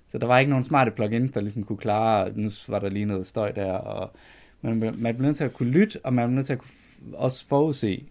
Så 0.07 0.19
der 0.19 0.27
var 0.27 0.39
ikke 0.39 0.51
nogen 0.51 0.65
smarte 0.65 0.91
plugins, 0.91 1.33
der 1.33 1.41
ligesom 1.41 1.63
kunne 1.63 1.79
klare, 1.79 2.33
nu 2.35 2.51
var 2.69 2.79
der 2.79 2.89
lige 2.89 3.05
noget 3.05 3.27
støj 3.27 3.53
der, 3.53 3.73
og 3.73 4.11
man, 4.61 4.95
man 4.99 5.17
blev 5.17 5.27
nødt 5.27 5.37
til 5.37 5.45
at 5.45 5.53
kunne 5.53 5.71
lytte, 5.71 6.01
og 6.05 6.15
man 6.15 6.29
blev 6.29 6.35
nødt 6.35 6.47
til 6.47 6.53
at 6.53 6.59
kunne 6.59 7.17
også 7.17 7.47
forudse 7.47 8.07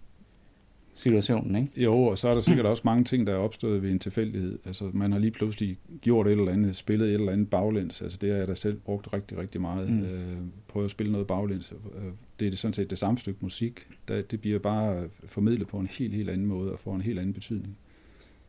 situationen, 0.94 1.56
ikke? 1.56 1.84
Jo, 1.84 2.04
og 2.04 2.18
så 2.18 2.30
er 2.30 2.34
der 2.34 2.42
sikkert 2.42 2.66
også 2.66 2.82
mange 2.86 3.04
ting, 3.04 3.28
der 3.28 3.34
er 3.34 3.38
opstået 3.38 3.84
ved 3.84 3.92
en 3.92 4.00
tilfældighed. 4.00 4.60
Altså, 4.66 4.90
man 4.94 5.12
har 5.12 5.20
lige 5.20 5.32
pludselig 5.32 5.78
gjort 6.02 6.28
et 6.28 6.32
eller 6.32 6.52
andet, 6.52 6.76
spillet 6.76 7.08
et 7.08 7.14
eller 7.14 7.32
andet 7.32 7.50
baglæns. 7.50 8.02
Altså, 8.02 8.18
det 8.22 8.32
har 8.32 8.38
jeg 8.38 8.48
da 8.48 8.56
selv 8.56 8.78
brugt 8.80 9.14
rigtig, 9.14 9.38
rigtig 9.38 9.62
meget. 9.62 9.90
Mm. 9.90 10.04
Øh, 10.04 10.38
prøvet 10.68 10.86
at 10.86 10.92
spille 10.92 11.12
noget 11.12 11.28
baglæns. 11.28 11.74
Øh, 11.96 12.04
det 12.40 12.46
er 12.46 12.50
det 12.50 12.60
sådan 12.60 12.74
set 12.74 12.90
det 12.90 12.98
samme 12.98 13.18
stykke 13.18 13.40
musik. 13.42 13.88
Der, 14.08 14.22
det 14.22 14.42
bliver 14.42 14.60
bare 14.60 15.04
formidlet 15.26 15.68
på 15.68 15.78
en 15.78 15.88
helt, 15.88 16.14
helt 16.14 16.30
anden 16.30 16.48
måde, 16.48 16.72
og 16.72 16.80
får 16.80 16.96
en 16.96 17.02
helt 17.02 17.20
anden 17.20 17.34
betydning. 17.34 17.78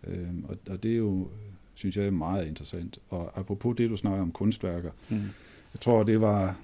Øh, 0.06 0.28
og, 0.48 0.56
og 0.70 0.82
det 0.82 0.92
er 0.92 0.96
jo 0.96 1.28
synes 1.74 1.96
jeg 1.96 2.06
er 2.06 2.10
meget 2.10 2.46
interessant. 2.46 2.98
Og 3.08 3.38
apropos 3.38 3.76
det, 3.76 3.90
du 3.90 3.96
snakker 3.96 4.22
om 4.22 4.32
kunstværker, 4.32 4.90
mm. 5.08 5.16
jeg 5.74 5.80
tror, 5.80 6.02
det 6.02 6.20
var 6.20 6.56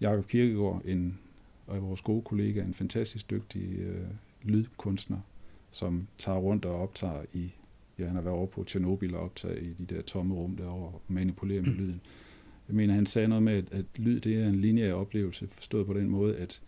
Jakob 0.00 0.26
Kirkegaard, 0.26 0.82
en 0.84 1.18
af 1.68 1.82
vores 1.82 2.02
gode 2.02 2.22
kollega, 2.22 2.62
en 2.62 2.74
fantastisk 2.74 3.30
dygtig 3.30 3.78
øh, 3.78 4.06
lydkunstner, 4.42 5.18
som 5.74 6.06
tager 6.18 6.38
rundt 6.38 6.64
og 6.64 6.82
optager 6.82 7.22
i, 7.32 7.52
ja, 7.98 8.06
han 8.06 8.14
har 8.14 8.22
været 8.22 8.36
over 8.36 8.46
på 8.46 8.64
Tjernobyl 8.64 9.14
og 9.14 9.20
optager 9.20 9.54
i 9.54 9.72
de 9.78 9.94
der 9.94 10.02
tomme 10.02 10.34
rum 10.34 10.56
derovre 10.56 10.86
og 10.86 11.02
manipulerer 11.08 11.62
med 11.62 11.70
lyden. 11.70 12.00
Jeg 12.68 12.76
mener, 12.76 12.94
han 12.94 13.06
sagde 13.06 13.28
noget 13.28 13.42
med, 13.42 13.52
at, 13.52 13.64
at 13.72 13.84
lyd 13.96 14.20
det 14.20 14.36
er 14.36 14.48
en 14.48 14.60
lineær 14.60 14.92
oplevelse, 14.92 15.48
forstået 15.50 15.86
på 15.86 15.94
den 15.94 16.08
måde, 16.08 16.36
at 16.36 16.62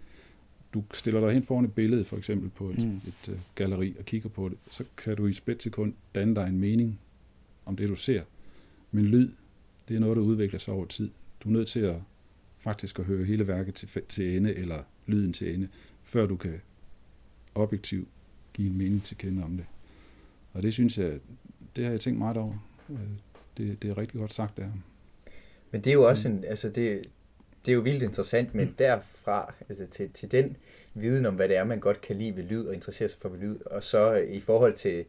du 0.75 0.85
stiller 0.95 1.21
dig 1.21 1.33
hen 1.33 1.43
foran 1.43 1.65
et 1.65 1.73
billede, 1.73 2.05
for 2.05 2.17
eksempel 2.17 2.51
på 2.51 2.71
et, 2.71 2.79
mm. 2.79 2.97
et, 2.97 3.29
uh, 3.29 3.39
galeri, 3.55 3.95
og 3.99 4.05
kigger 4.05 4.29
på 4.29 4.49
det, 4.49 4.59
så 4.69 4.85
kan 4.97 5.17
du 5.17 5.27
i 5.27 5.31
et 5.31 5.37
splitsekund 5.37 5.95
danne 6.15 6.35
dig 6.35 6.49
en 6.49 6.59
mening 6.59 7.01
om 7.67 7.77
det, 7.77 7.89
du 7.89 7.97
ser. 7.97 8.23
Men 8.91 9.05
lyd, 9.05 9.31
det 9.89 9.97
er 9.97 10.01
noget, 10.01 10.17
der 10.17 10.23
udvikler 10.23 10.59
sig 10.59 10.75
over 10.75 10.87
tid. 10.87 11.11
Du 11.41 11.49
er 11.49 11.53
nødt 11.53 11.69
til 11.69 11.81
at 11.81 11.97
faktisk 12.59 12.99
at 12.99 13.05
høre 13.05 13.25
hele 13.25 13.47
værket 13.47 13.75
til, 13.75 13.89
til 14.09 14.37
ende, 14.37 14.55
eller 14.55 14.83
lyden 15.07 15.33
til 15.33 15.55
ende, 15.55 15.69
før 16.03 16.27
du 16.27 16.37
kan 16.37 16.61
objektivt 17.55 18.09
give 18.57 18.69
en 18.69 18.79
mening 18.79 19.03
til 19.03 19.19
kende 19.19 19.45
om 19.45 19.57
det. 19.57 19.67
Og 20.53 20.63
det 20.63 20.73
synes 20.73 20.99
jeg, 20.99 21.13
det 21.77 21.85
har 21.85 21.91
jeg 21.91 22.01
tænkt 22.01 22.19
meget 22.19 22.37
over. 22.37 22.67
Øh, 22.91 22.99
det, 23.57 23.83
det 23.83 23.91
er 23.91 23.99
rigtig 23.99 24.21
godt 24.21 24.33
sagt 24.33 24.57
der. 24.57 24.67
Men 25.71 25.81
det 25.81 25.91
er 25.91 25.95
jo 25.95 26.09
også 26.09 26.29
en, 26.29 26.45
altså 26.45 26.69
det, 26.69 27.07
det 27.67 27.73
er 27.73 27.75
jo 27.75 27.81
vildt 27.81 28.03
interessant, 28.03 28.55
men 28.55 28.75
derfra 28.79 29.55
altså 29.69 29.87
til, 29.87 30.11
til 30.11 30.33
den 30.33 30.57
viden 30.95 31.27
om, 31.27 31.35
hvad 31.35 31.49
det 31.49 31.57
er, 31.57 31.65
man 31.65 31.81
godt 31.81 32.01
kan 32.01 32.17
lide 32.17 32.37
ved 32.37 32.45
lyd 32.45 32.65
og 32.65 32.75
interessere 32.75 33.09
sig 33.09 33.19
for 33.21 33.29
ved 33.29 33.39
lyd, 33.39 33.57
og 33.67 33.83
så 33.83 34.15
i 34.15 34.41
forhold 34.41 34.75
til 34.75 35.05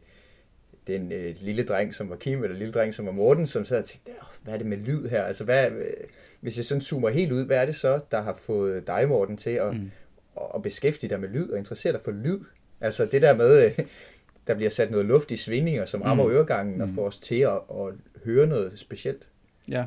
den 0.86 1.12
øh, 1.12 1.36
lille 1.40 1.64
dreng, 1.64 1.94
som 1.94 2.10
var 2.10 2.16
Kim, 2.16 2.44
eller 2.44 2.56
lille 2.56 2.72
dreng, 2.72 2.94
som 2.94 3.06
var 3.06 3.12
Morten, 3.12 3.46
som 3.46 3.64
sad 3.64 3.78
og 3.78 3.84
tænkte, 3.84 4.12
hvad 4.42 4.54
er 4.54 4.58
det 4.58 4.66
med 4.66 4.76
lyd 4.76 5.08
her? 5.08 5.22
Altså, 5.22 5.44
hvad, 5.44 5.70
øh, 5.70 5.92
hvis 6.40 6.56
jeg 6.56 6.64
sådan 6.64 6.82
zoomer 6.82 7.08
helt 7.08 7.32
ud, 7.32 7.44
hvad 7.44 7.56
er 7.56 7.66
det 7.66 7.76
så, 7.76 8.00
der 8.10 8.22
har 8.22 8.36
fået 8.36 8.86
dig, 8.86 9.08
Morten, 9.08 9.36
til 9.36 9.50
at, 9.50 9.76
mm. 9.76 9.90
at, 10.36 10.46
at 10.54 10.62
beskæftige 10.62 11.10
dig 11.10 11.20
med 11.20 11.28
lyd 11.28 11.48
og 11.48 11.58
interessere 11.58 11.92
dig 11.92 12.00
for 12.04 12.10
lyd? 12.10 12.40
Altså 12.80 13.08
det 13.12 13.22
der 13.22 13.36
med, 13.36 13.64
øh, 13.64 13.78
der 14.46 14.54
bliver 14.54 14.70
sat 14.70 14.90
noget 14.90 15.06
luft 15.06 15.30
i 15.30 15.36
svingninger, 15.36 15.86
som 15.86 16.02
rammer 16.02 16.24
mm. 16.24 16.30
øregangen 16.30 16.76
mm. 16.76 16.82
og 16.82 16.88
får 16.88 17.06
os 17.06 17.20
til 17.20 17.40
at, 17.40 17.60
at 17.70 17.94
høre 18.24 18.46
noget 18.46 18.78
specielt. 18.78 19.28
Ja, 19.68 19.86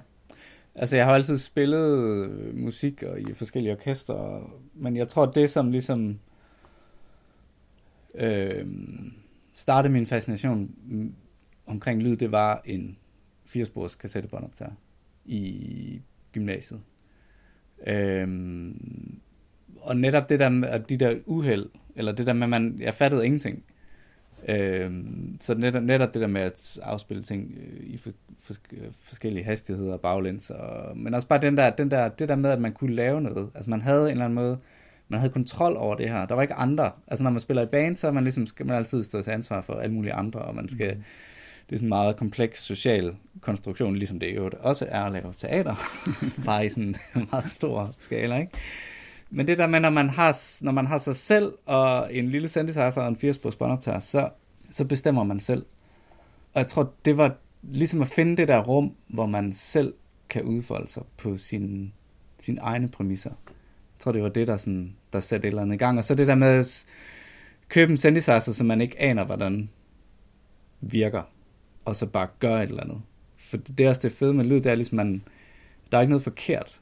altså 0.75 0.95
jeg 0.95 1.05
har 1.05 1.13
altid 1.13 1.37
spillet 1.37 2.29
musik 2.55 3.03
og 3.03 3.19
i 3.19 3.33
forskellige 3.33 3.73
orkester, 3.73 4.49
men 4.73 4.97
jeg 4.97 5.07
tror, 5.07 5.25
det 5.25 5.49
som 5.49 5.71
ligesom... 5.71 6.19
Øh, 8.15 8.65
startede 9.53 9.93
min 9.93 10.05
fascination 10.05 10.75
omkring 11.65 12.03
lyd, 12.03 12.17
det 12.17 12.31
var 12.31 12.61
en 12.65 12.97
firespors 13.45 13.95
kassettebåndoptager 13.95 14.71
i 15.25 16.01
gymnasiet. 16.33 16.81
Øhm, 17.87 19.19
og 19.81 19.97
netop 19.97 20.29
det 20.29 20.39
der 20.39 20.49
med 20.49 20.79
de 20.79 20.97
der 20.97 21.15
uheld, 21.25 21.69
eller 21.95 22.11
det 22.11 22.27
der 22.27 22.33
med, 22.33 22.47
man, 22.47 22.77
jeg 22.79 22.93
fattede 22.93 23.25
ingenting. 23.25 23.63
Øhm, 24.47 25.37
så 25.41 25.53
netop, 25.53 25.83
netop 25.83 26.13
det 26.13 26.21
der 26.21 26.27
med 26.27 26.41
at 26.41 26.79
afspille 26.83 27.23
ting 27.23 27.57
øh, 27.57 27.93
i 27.93 27.97
for, 27.97 28.11
for, 28.43 28.53
forskellige 29.03 29.43
hastigheder 29.43 29.93
og 29.93 30.01
baglæns, 30.01 30.49
og, 30.49 30.97
men 30.97 31.13
også 31.13 31.27
bare 31.27 31.41
den 31.41 31.57
der, 31.57 31.69
den 31.69 31.91
der, 31.91 32.09
det 32.09 32.29
der 32.29 32.35
med, 32.35 32.49
at 32.49 32.61
man 32.61 32.73
kunne 32.73 32.95
lave 32.95 33.21
noget. 33.21 33.49
Altså 33.55 33.69
man 33.69 33.81
havde 33.81 34.01
en 34.01 34.11
eller 34.11 34.25
anden 34.25 34.35
måde, 34.35 34.57
man 35.07 35.19
havde 35.19 35.33
kontrol 35.33 35.77
over 35.77 35.95
det 35.95 36.09
her. 36.09 36.25
Der 36.25 36.35
var 36.35 36.41
ikke 36.41 36.53
andre. 36.53 36.91
Altså 37.07 37.23
når 37.23 37.31
man 37.31 37.41
spiller 37.41 37.63
i 37.63 37.65
band, 37.65 37.95
så 37.95 38.07
er 38.07 38.11
man 38.11 38.23
ligesom, 38.23 38.45
skal 38.47 38.65
man 38.65 38.75
altid 38.75 39.03
stå 39.03 39.21
til 39.21 39.31
ansvar 39.31 39.61
for 39.61 39.73
alle 39.73 39.93
mulige 39.95 40.13
andre, 40.13 40.39
og 40.39 40.55
man 40.55 40.69
skal, 40.69 40.95
mm. 40.95 41.03
det 41.69 41.75
er 41.75 41.77
sådan 41.77 41.85
en 41.85 41.89
meget 41.89 42.17
kompleks 42.17 42.63
social 42.63 43.15
konstruktion, 43.41 43.95
ligesom 43.95 44.19
det 44.19 44.35
jo 44.35 44.51
også 44.59 44.85
er 44.89 45.03
at 45.03 45.11
lave 45.11 45.33
teater, 45.37 45.75
bare 46.45 46.65
i 46.65 46.69
sådan 46.69 46.95
en 47.15 47.27
meget 47.31 47.49
stor 47.49 47.95
skala, 47.99 48.39
ikke? 48.39 48.51
Men 49.33 49.47
det 49.47 49.57
der 49.57 49.67
med, 49.67 49.79
når 49.79 49.89
man 49.89 50.09
har, 50.09 50.63
når 50.63 50.71
man 50.71 50.87
har 50.87 50.97
sig 50.97 51.15
selv 51.15 51.53
og 51.65 52.15
en 52.15 52.27
lille 52.27 52.49
synthesizer 52.49 53.01
og 53.01 53.07
en 53.07 53.15
80 53.15 53.37
båndoptager, 53.37 53.99
så, 53.99 54.29
så 54.71 54.85
bestemmer 54.85 55.23
man 55.23 55.39
selv. 55.39 55.65
Og 56.53 56.59
jeg 56.59 56.67
tror, 56.67 56.93
det 57.05 57.17
var 57.17 57.35
ligesom 57.61 58.01
at 58.01 58.07
finde 58.07 58.37
det 58.37 58.47
der 58.47 58.63
rum, 58.63 58.95
hvor 59.07 59.25
man 59.25 59.53
selv 59.53 59.93
kan 60.29 60.43
udfolde 60.43 60.87
sig 60.87 61.03
på 61.17 61.37
sine, 61.37 61.91
sine 62.39 62.61
egne 62.61 62.89
præmisser. 62.89 63.29
Jeg 63.29 63.99
tror, 63.99 64.11
det 64.11 64.23
var 64.23 64.29
det, 64.29 64.47
der, 64.47 64.57
sådan, 64.57 64.95
der 65.13 65.19
satte 65.19 65.47
et 65.47 65.51
eller 65.51 65.61
andet 65.61 65.75
i 65.75 65.77
gang. 65.77 65.97
Og 65.97 66.05
så 66.05 66.15
det 66.15 66.27
der 66.27 66.35
med 66.35 66.47
at 66.47 66.85
købe 67.69 67.91
en 67.91 67.97
synthesizer, 67.97 68.39
som 68.39 68.67
man 68.67 68.81
ikke 68.81 69.01
aner, 69.01 69.23
hvordan 69.23 69.69
virker, 70.81 71.23
og 71.85 71.95
så 71.95 72.05
bare 72.05 72.27
gøre 72.39 72.63
et 72.63 72.69
eller 72.69 72.83
andet. 72.83 73.01
For 73.37 73.57
det 73.57 73.85
er 73.85 73.89
også 73.89 74.01
det 74.01 74.11
fede 74.11 74.33
med 74.33 74.45
lyd, 74.45 74.61
det 74.61 74.71
er 74.71 74.75
ligesom, 74.75 74.95
man, 74.95 75.23
der 75.91 75.97
er 75.97 76.01
ikke 76.01 76.11
noget 76.11 76.23
forkert 76.23 76.81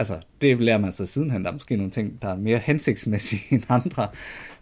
altså, 0.00 0.20
det 0.40 0.60
lærer 0.60 0.78
man 0.78 0.92
sig 0.92 1.08
sidenhen. 1.08 1.42
Der 1.44 1.48
er 1.48 1.52
måske 1.52 1.76
nogle 1.76 1.90
ting, 1.90 2.22
der 2.22 2.28
er 2.28 2.36
mere 2.36 2.58
hensigtsmæssige 2.58 3.42
end 3.54 3.62
andre. 3.68 4.08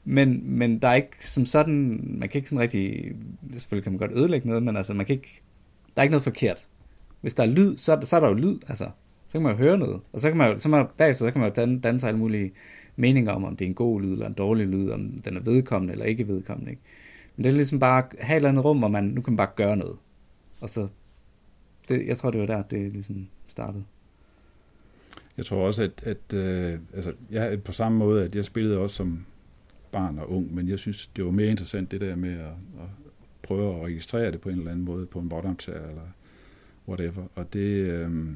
Men, 0.04 0.42
men 0.58 0.78
der 0.78 0.88
er 0.88 0.94
ikke 0.94 1.26
som 1.26 1.46
sådan, 1.46 2.00
man 2.04 2.28
kan 2.28 2.38
ikke 2.38 2.48
sådan 2.48 2.60
rigtig, 2.60 3.12
selvfølgelig 3.52 3.82
kan 3.82 3.92
man 3.92 3.98
godt 3.98 4.12
ødelægge 4.12 4.48
noget, 4.48 4.62
men 4.62 4.76
altså, 4.76 4.94
man 4.94 5.06
kan 5.06 5.14
ikke, 5.14 5.42
der 5.96 6.00
er 6.00 6.02
ikke 6.02 6.12
noget 6.12 6.24
forkert. 6.24 6.68
Hvis 7.20 7.34
der 7.34 7.42
er 7.42 7.46
lyd, 7.46 7.76
så, 7.76 8.00
så 8.04 8.16
er 8.16 8.20
der 8.20 8.28
jo 8.28 8.34
lyd, 8.34 8.58
altså. 8.68 8.90
Så 9.28 9.32
kan 9.32 9.42
man 9.42 9.52
jo 9.52 9.58
høre 9.58 9.78
noget. 9.78 10.00
Og 10.12 10.20
så 10.20 10.28
kan 10.28 10.38
man 10.38 10.52
jo, 10.52 10.58
så, 10.58 10.68
man, 10.68 10.86
bagefter, 10.96 11.24
så 11.24 11.30
kan 11.30 11.40
man 11.40 11.50
jo 11.50 11.54
danne, 11.54 11.80
danne 11.80 12.00
sig 12.00 12.08
alle 12.08 12.18
mulige 12.18 12.52
meninger 12.96 13.32
om, 13.32 13.44
om 13.44 13.56
det 13.56 13.64
er 13.64 13.68
en 13.68 13.74
god 13.74 14.00
lyd 14.00 14.12
eller 14.12 14.26
en 14.26 14.32
dårlig 14.32 14.66
lyd, 14.66 14.90
om 14.90 15.20
den 15.24 15.36
er 15.36 15.40
vedkommende 15.40 15.92
eller 15.92 16.04
ikke 16.04 16.28
vedkommende. 16.28 16.70
Ikke? 16.70 16.82
Men 17.36 17.44
det 17.44 17.50
er 17.50 17.54
ligesom 17.54 17.78
bare 17.78 17.98
at 17.98 18.24
have 18.24 18.34
et 18.34 18.36
eller 18.36 18.48
andet 18.48 18.64
rum, 18.64 18.78
hvor 18.78 18.88
man, 18.88 19.04
nu 19.04 19.20
kan 19.22 19.32
man 19.32 19.36
bare 19.36 19.50
gøre 19.56 19.76
noget. 19.76 19.96
Og 20.60 20.68
så, 20.68 20.88
det, 21.88 22.06
jeg 22.06 22.16
tror, 22.16 22.30
det 22.30 22.40
var 22.40 22.46
der, 22.46 22.62
det 22.62 22.92
ligesom 22.92 23.28
startede. 23.46 23.84
Jeg 25.38 25.46
tror 25.46 25.66
også, 25.66 25.82
at, 25.82 26.02
at 26.02 26.34
øh, 26.34 26.78
altså, 26.94 27.12
jeg 27.30 27.62
på 27.62 27.72
samme 27.72 27.98
måde, 27.98 28.24
at 28.24 28.34
jeg 28.34 28.44
spillede 28.44 28.78
også 28.78 28.96
som 28.96 29.26
barn 29.92 30.18
og 30.18 30.32
ung, 30.32 30.54
men 30.54 30.68
jeg 30.68 30.78
synes, 30.78 31.06
det 31.06 31.24
var 31.24 31.30
mere 31.30 31.50
interessant 31.50 31.90
det 31.90 32.00
der 32.00 32.16
med 32.16 32.32
at, 32.32 32.46
at 32.80 32.88
prøve 33.42 33.76
at 33.76 33.84
registrere 33.84 34.32
det 34.32 34.40
på 34.40 34.48
en 34.48 34.58
eller 34.58 34.70
anden 34.70 34.84
måde, 34.84 35.06
på 35.06 35.18
en 35.18 35.28
bottomtager 35.28 35.88
eller 35.88 36.02
whatever. 36.88 37.26
Og 37.34 37.52
det, 37.52 37.68
øh, 37.68 38.28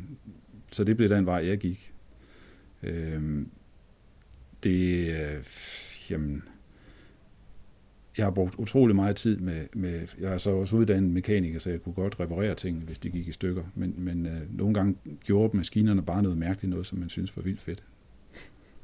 så 0.73 0.85
det 0.85 0.97
blev 0.97 1.09
den 1.09 1.27
vej, 1.27 1.47
jeg 1.47 1.59
gik. 1.59 1.93
Øh, 2.83 3.47
det, 4.63 5.11
øh, 5.11 5.45
jamen, 6.11 6.43
jeg 8.17 8.27
har 8.27 8.31
brugt 8.31 8.55
utrolig 8.59 8.97
meget 8.97 9.17
tid 9.17 9.37
med, 9.37 9.67
med 9.75 10.01
jeg 10.21 10.33
er 10.33 10.39
så 10.39 10.51
også 10.51 10.77
uddannet 10.77 11.11
mekaniker, 11.11 11.59
så 11.59 11.71
jeg 11.71 11.83
kunne 11.83 11.95
godt 11.95 12.21
reparere 12.21 12.55
ting, 12.55 12.79
hvis 12.79 12.99
de 12.99 13.11
gik 13.11 13.29
i 13.29 13.33
stykker. 13.33 13.63
Men, 13.75 13.95
men 13.99 14.27
øh, 14.27 14.59
nogle 14.59 14.75
gange 14.75 14.97
gjorde 15.25 15.57
maskinerne 15.57 16.03
bare 16.03 16.23
noget 16.23 16.39
mærkeligt, 16.39 16.71
noget 16.71 16.87
som 16.87 16.99
man 16.99 17.09
synes 17.09 17.37
var 17.37 17.43
vildt 17.43 17.61
fedt. 17.61 17.83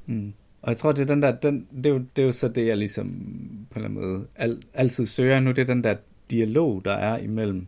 Mm. 0.06 0.32
Og 0.62 0.70
jeg 0.70 0.76
tror, 0.76 0.92
det 0.92 1.02
er 1.02 1.06
den 1.06 1.23
der, 1.23 1.37
den, 1.37 1.66
det, 1.76 1.87
er 1.87 1.90
jo, 1.90 2.04
det 2.16 2.23
er 2.23 2.26
jo 2.26 2.32
så 2.32 2.49
det, 2.49 2.66
jeg 2.66 2.76
ligesom 2.76 3.08
på 3.70 3.78
en 3.78 3.85
eller 3.85 3.88
anden 3.88 4.11
måde 4.11 4.26
al, 4.37 4.62
altid 4.75 5.06
søger 5.06 5.40
nu, 5.40 5.50
det 5.50 5.58
er 5.58 5.75
den 5.75 5.85
der 5.85 5.97
dialog, 6.30 6.85
der 6.85 6.92
er 6.92 7.18
imellem 7.18 7.66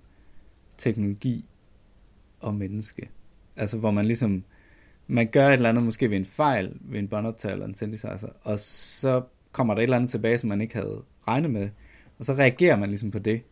teknologi 0.79 1.45
og 2.41 2.55
menneske. 2.55 3.09
Altså 3.57 3.79
hvor 3.79 3.91
man 3.91 4.07
ligesom, 4.07 4.45
man 5.07 5.27
gør 5.27 5.49
et 5.49 5.53
eller 5.53 5.69
andet 5.69 5.85
måske 5.85 6.11
ved 6.11 6.17
en 6.17 6.25
fejl, 6.25 6.77
ved 6.81 6.99
en 6.99 7.09
båndoptager 7.09 7.53
eller 7.53 7.67
en 7.67 7.75
synthesizer, 7.75 8.29
og 8.43 8.59
så 8.59 9.23
kommer 9.53 9.75
der 9.75 9.81
et 9.81 9.83
eller 9.83 9.97
andet 9.97 10.11
tilbage, 10.11 10.39
som 10.39 10.49
man 10.49 10.61
ikke 10.61 10.75
havde 10.75 11.03
regne 11.29 11.49
med. 11.49 11.69
Og 12.19 12.25
så 12.25 12.35
reagerer 12.35 12.77
man 12.77 12.89
ligesom 12.89 13.11
på 13.11 13.19
det. 13.19 13.43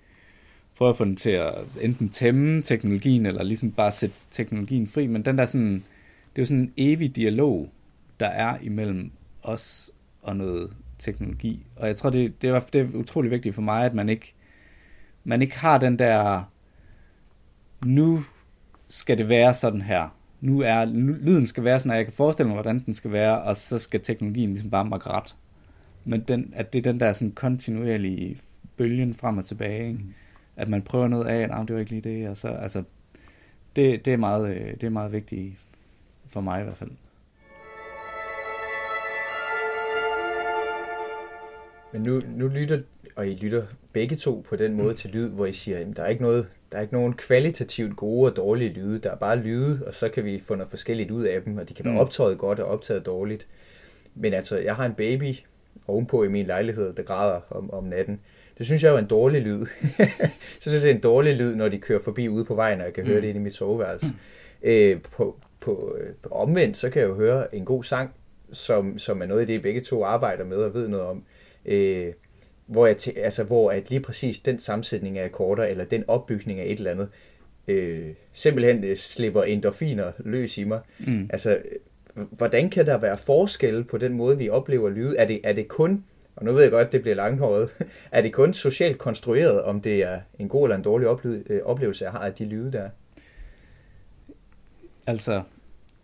Prøver 0.76 0.90
at 0.90 0.96
få 0.96 1.04
den 1.04 1.16
til 1.16 1.30
at 1.30 1.54
enten 1.80 2.08
tæmme 2.08 2.62
teknologien, 2.62 3.26
eller 3.26 3.42
ligesom 3.42 3.72
bare 3.72 3.92
sætte 3.92 4.16
teknologien 4.30 4.87
fri. 4.87 5.06
Men 5.06 5.25
den 5.25 5.38
der 5.38 5.46
sådan, 5.46 5.72
det 5.72 6.37
er 6.37 6.42
jo 6.42 6.46
sådan 6.46 6.58
en 6.58 6.72
evig 6.76 7.16
dialog, 7.16 7.70
der 8.20 8.26
er 8.26 8.58
imellem 8.62 9.10
os 9.42 9.90
og 10.22 10.37
noget 10.37 10.70
teknologi. 10.98 11.66
Og 11.76 11.87
jeg 11.87 11.96
tror, 11.96 12.10
det, 12.10 12.42
det, 12.42 12.50
er, 12.50 12.60
det 12.60 12.80
er 12.80 12.98
utrolig 12.98 13.30
vigtigt 13.30 13.54
for 13.54 13.62
mig, 13.62 13.84
at 13.84 13.94
man 13.94 14.08
ikke, 14.08 14.34
man 15.25 15.42
ikke 15.42 15.58
har 15.58 15.78
den 15.78 15.98
der, 15.98 16.42
nu 17.84 18.25
skal 18.88 19.18
det 19.18 19.28
være 19.28 19.54
sådan 19.54 19.82
her. 19.82 20.08
Nu 20.40 20.60
er, 20.60 20.84
lyden 20.84 21.46
skal 21.46 21.64
være 21.64 21.80
sådan, 21.80 21.92
at 21.92 21.96
jeg 21.96 22.06
kan 22.06 22.14
forestille 22.14 22.48
mig, 22.48 22.54
hvordan 22.54 22.78
den 22.87 22.94
skal 22.94 23.12
være, 23.12 23.42
og 23.42 23.56
så 23.56 23.78
skal 23.78 24.00
teknologien 24.00 24.50
ligesom 24.50 24.70
bare 24.70 24.84
makke 24.84 25.10
ret 25.10 25.34
men 26.08 26.20
den, 26.20 26.52
at 26.56 26.72
det 26.72 26.78
er 26.78 26.92
den 26.92 27.00
der 27.00 27.12
sådan 27.12 27.32
kontinuerlige 27.32 28.38
bølgen 28.76 29.14
frem 29.14 29.38
og 29.38 29.44
tilbage, 29.44 29.88
ikke? 29.88 29.98
Mm. 29.98 30.14
at 30.56 30.68
man 30.68 30.82
prøver 30.82 31.08
noget 31.08 31.26
af, 31.26 31.42
at 31.42 31.68
det 31.68 31.74
var 31.74 31.80
ikke 31.80 31.90
lige 31.90 32.20
det, 32.20 32.28
og 32.28 32.36
så, 32.36 32.48
altså, 32.48 32.82
det, 33.76 34.04
det, 34.04 34.12
er 34.12 34.16
meget, 34.16 34.56
øh, 34.56 34.70
det 34.70 34.82
er 34.82 34.90
meget 34.90 35.12
vigtigt 35.12 35.52
for 36.28 36.40
mig 36.40 36.60
i 36.60 36.64
hvert 36.64 36.76
fald. 36.76 36.90
Men 41.92 42.02
nu, 42.02 42.22
nu 42.36 42.48
lytter, 42.48 42.80
og 43.16 43.28
I 43.28 43.34
lytter 43.34 43.66
begge 43.92 44.16
to 44.16 44.44
på 44.48 44.56
den 44.56 44.74
måde 44.74 44.94
til 44.94 45.10
lyd, 45.10 45.30
hvor 45.30 45.46
I 45.46 45.52
siger, 45.52 45.78
at 45.78 45.96
der 45.96 46.02
er 46.02 46.08
ikke 46.08 46.22
noget, 46.22 46.46
der 46.72 46.78
er 46.78 46.82
ikke 46.82 46.94
nogen 46.94 47.14
kvalitativt 47.14 47.96
gode 47.96 48.30
og 48.30 48.36
dårlige 48.36 48.72
lyde, 48.72 48.98
der 48.98 49.10
er 49.10 49.16
bare 49.16 49.36
lyde, 49.36 49.80
og 49.86 49.94
så 49.94 50.08
kan 50.08 50.24
vi 50.24 50.42
få 50.46 50.54
noget 50.54 50.70
forskelligt 50.70 51.10
ud 51.10 51.24
af 51.24 51.42
dem, 51.42 51.58
og 51.58 51.68
de 51.68 51.74
kan 51.74 51.84
være 51.84 51.94
mm. 51.94 52.00
optaget 52.00 52.38
godt 52.38 52.60
og 52.60 52.68
optaget 52.68 53.06
dårligt. 53.06 53.46
Men 54.14 54.34
altså, 54.34 54.56
jeg 54.56 54.76
har 54.76 54.86
en 54.86 54.94
baby, 54.94 55.34
ovenpå 55.87 56.25
i 56.25 56.28
min 56.28 56.47
lejlighed, 56.47 56.92
der 56.92 57.02
græder 57.02 57.40
om, 57.50 57.70
om 57.70 57.85
natten. 57.85 58.20
Det 58.58 58.66
synes 58.66 58.82
jeg 58.82 58.94
er 58.94 58.99
en 58.99 59.06
dårlig 59.06 59.42
lyd. 59.42 59.66
så 60.61 60.70
synes 60.70 60.75
jeg, 60.75 60.82
det 60.82 60.90
er 60.90 60.94
en 60.94 61.00
dårlig 61.00 61.35
lyd, 61.35 61.54
når 61.54 61.68
de 61.68 61.78
kører 61.78 62.02
forbi 62.02 62.28
ude 62.28 62.44
på 62.44 62.54
vejen, 62.54 62.80
og 62.80 62.87
jeg 62.87 62.94
kan 62.94 63.04
mm. 63.04 63.11
høre 63.11 63.20
det 63.20 63.28
inde 63.28 63.40
i 63.40 63.42
mit 63.42 63.54
soveværelse. 63.54 64.06
Mm. 64.06 64.12
Øh, 64.62 65.00
på, 65.02 65.37
på, 65.61 65.97
øh, 66.00 66.14
på 66.23 66.28
omvendt, 66.28 66.76
så 66.76 66.90
kan 66.90 67.02
jeg 67.02 67.08
jo 67.08 67.14
høre 67.14 67.54
en 67.54 67.64
god 67.64 67.85
sang, 67.85 68.11
som, 68.52 68.99
som 68.99 69.23
er 69.23 69.26
noget 69.26 69.40
af 69.40 69.47
det, 69.47 69.62
begge 69.62 69.80
to 69.80 70.04
arbejder 70.04 70.44
med 70.44 70.56
og 70.56 70.75
ved 70.75 70.88
noget 70.88 71.06
om. 71.06 71.25
Øh, 71.64 72.12
hvor, 72.66 72.87
jeg 72.87 72.97
t- 72.97 73.20
altså, 73.20 73.44
hvor 73.44 73.70
at 73.70 73.90
lige 73.90 74.00
præcis 74.00 74.40
den 74.40 74.58
sammensætning 74.58 75.18
af 75.18 75.25
akkorder, 75.25 75.64
eller 75.64 75.85
den 75.85 76.04
opbygning 76.08 76.61
af 76.61 76.64
et 76.64 76.78
eller 76.78 76.90
andet, 76.90 77.08
øh, 77.68 78.08
simpelthen 78.32 78.85
øh, 78.85 78.97
slipper 78.97 79.42
endorfiner 79.42 80.12
løs 80.18 80.58
i 80.58 80.64
mig. 80.64 80.80
Mm. 80.99 81.30
Altså, 81.32 81.58
hvordan 82.30 82.70
kan 82.70 82.87
der 82.87 82.98
være 82.98 83.18
forskel 83.18 83.84
på 83.84 83.98
den 83.98 84.12
måde, 84.12 84.38
vi 84.38 84.48
oplever 84.48 84.90
lyde? 84.90 85.16
Er 85.16 85.26
det, 85.26 85.40
er 85.44 85.52
det 85.52 85.68
kun, 85.68 86.04
og 86.37 86.44
nu 86.44 86.52
ved 86.52 86.62
jeg 86.62 86.70
godt, 86.70 86.87
at 86.87 86.92
det 86.92 87.02
bliver 87.02 87.14
langhåret, 87.14 87.68
er 88.12 88.22
det 88.22 88.32
kun 88.32 88.54
socialt 88.54 88.98
konstrueret, 88.98 89.62
om 89.62 89.80
det 89.80 90.02
er 90.02 90.20
en 90.38 90.48
god 90.48 90.64
eller 90.64 90.76
en 90.76 90.82
dårlig 90.82 91.06
øh, 91.25 91.60
oplevelse, 91.64 92.04
jeg 92.04 92.12
har 92.12 92.18
af 92.18 92.34
de 92.34 92.44
lyde 92.44 92.72
der? 92.72 92.88
Altså, 95.06 95.42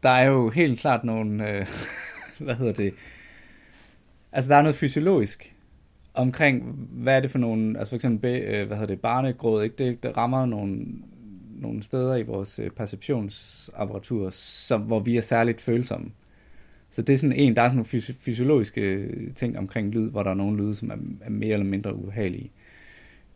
der 0.03 0.09
er 0.09 0.25
jo 0.25 0.51
helt 0.51 0.81
klart 0.81 1.05
nogle, 1.05 1.51
øh, 1.51 1.67
hvad 2.45 2.55
hedder 2.55 2.73
det, 2.73 2.95
altså 4.33 4.51
der 4.51 4.57
er 4.57 4.63
noget 4.63 4.77
fysiologisk 4.77 5.55
omkring, 6.15 6.63
hvad 6.91 7.17
er 7.17 7.21
det 7.21 7.31
for 7.31 7.39
nogle, 7.39 7.79
altså 7.79 7.91
for 7.91 7.97
eksempel, 7.97 8.43
øh, 8.43 8.67
hvad 8.67 8.77
hedder 8.77 8.95
det, 8.95 9.01
barnegråd, 9.01 9.63
ikke? 9.63 9.77
Det, 9.77 10.03
det 10.03 10.17
rammer 10.17 10.47
nogle 10.47 10.87
nogle 11.65 11.83
steder 11.83 12.17
i 12.17 12.23
vores 12.23 12.59
øh, 12.59 12.71
perceptionsapparatur, 12.71 14.31
som, 14.31 14.83
hvor 14.83 15.01
vi 15.01 15.17
er 15.17 15.21
særligt 15.21 15.61
følsomme. 15.61 16.11
Så 16.91 17.03
det 17.03 17.13
er 17.13 17.19
sådan 17.19 17.37
en, 17.37 17.57
der 17.57 17.63
er 17.63 17.69
nogle 17.69 17.85
fysi- 17.85 18.21
fysiologiske 18.21 18.81
øh, 18.81 19.35
ting 19.35 19.59
omkring 19.59 19.91
lyd, 19.91 20.11
hvor 20.11 20.23
der 20.23 20.31
er 20.31 20.35
nogle 20.35 20.57
lyde, 20.57 20.75
som 20.75 20.91
er, 20.91 20.97
er 21.21 21.31
mere 21.31 21.53
eller 21.53 21.67
mindre 21.67 21.95
ubehagelige. 21.95 22.51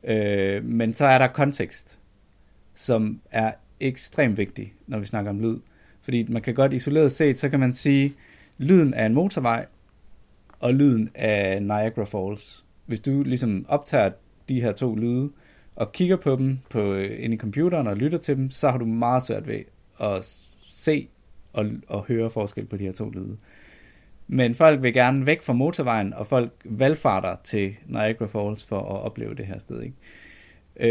Øh, 0.05 0.65
men 0.65 0.95
så 0.95 1.07
er 1.07 1.19
der 1.19 1.27
kontekst, 1.27 1.99
som 2.75 3.21
er 3.31 3.53
ekstremt 3.81 4.39
vigtig, 4.39 4.75
når 4.87 4.99
vi 4.99 5.07
snakker 5.07 5.31
om 5.31 5.41
lyd. 5.41 5.57
Fordi 6.03 6.27
man 6.29 6.43
kan 6.43 6.55
godt 6.55 6.73
isoleret 6.73 7.13
set, 7.13 7.39
så 7.39 7.49
kan 7.49 7.61
man 7.61 7.73
sige, 7.73 8.13
lyden 8.59 8.95
af 8.95 9.07
en 9.07 9.15
motorvej, 9.15 9.67
og 10.61 10.75
lyden 10.75 11.11
af 11.15 11.63
Niagara 11.63 12.05
Falls. 12.05 12.65
Hvis 12.87 13.01
du 13.01 13.23
ligesom 13.23 13.67
optager 13.69 14.11
de 14.49 14.61
her 14.61 14.73
to 14.73 14.95
lyde, 14.95 15.31
og 15.79 15.93
kigger 15.93 16.17
på 16.17 16.37
dem 16.37 16.59
på, 16.71 16.93
øh, 16.93 17.25
ind 17.25 17.35
i 17.35 17.37
computeren 17.37 17.87
og 17.87 17.97
lytter 17.97 18.19
til 18.19 18.37
dem, 18.37 18.51
så 18.51 18.71
har 18.71 18.79
du 18.79 18.85
meget 18.85 19.23
svært 19.23 19.49
ved 19.49 19.61
at 20.01 20.41
se 20.63 21.09
og, 21.53 21.67
og 21.89 22.05
høre 22.05 22.31
forskel 22.31 22.67
på 22.67 22.77
de 22.77 22.85
her 22.85 22.93
to 22.93 23.11
lyde. 23.11 23.37
Men 24.29 24.55
folk 24.55 24.83
vil 24.83 24.93
gerne 24.93 25.27
væk 25.27 25.43
fra 25.43 25.53
motorvejen, 25.53 26.15
og 26.15 26.27
folk 26.27 26.51
valgfarter 26.65 27.37
til 27.45 27.77
Niagara 27.87 28.27
Falls 28.27 28.65
for 28.65 28.79
at 28.79 29.03
opleve 29.03 29.35
det 29.35 29.47
her 29.47 29.59
sted. 29.59 29.83
Ikke? 29.83 29.95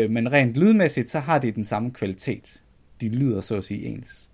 Øh, 0.03 0.11
men 0.11 0.31
rent 0.31 0.55
lydmæssigt, 0.57 1.09
så 1.09 1.19
har 1.19 1.39
de 1.39 1.51
den 1.51 1.65
samme 1.65 1.91
kvalitet. 1.91 2.63
De 3.01 3.09
lyder 3.09 3.41
så 3.41 3.55
at 3.55 3.63
sige 3.63 3.85
ens. 3.85 4.29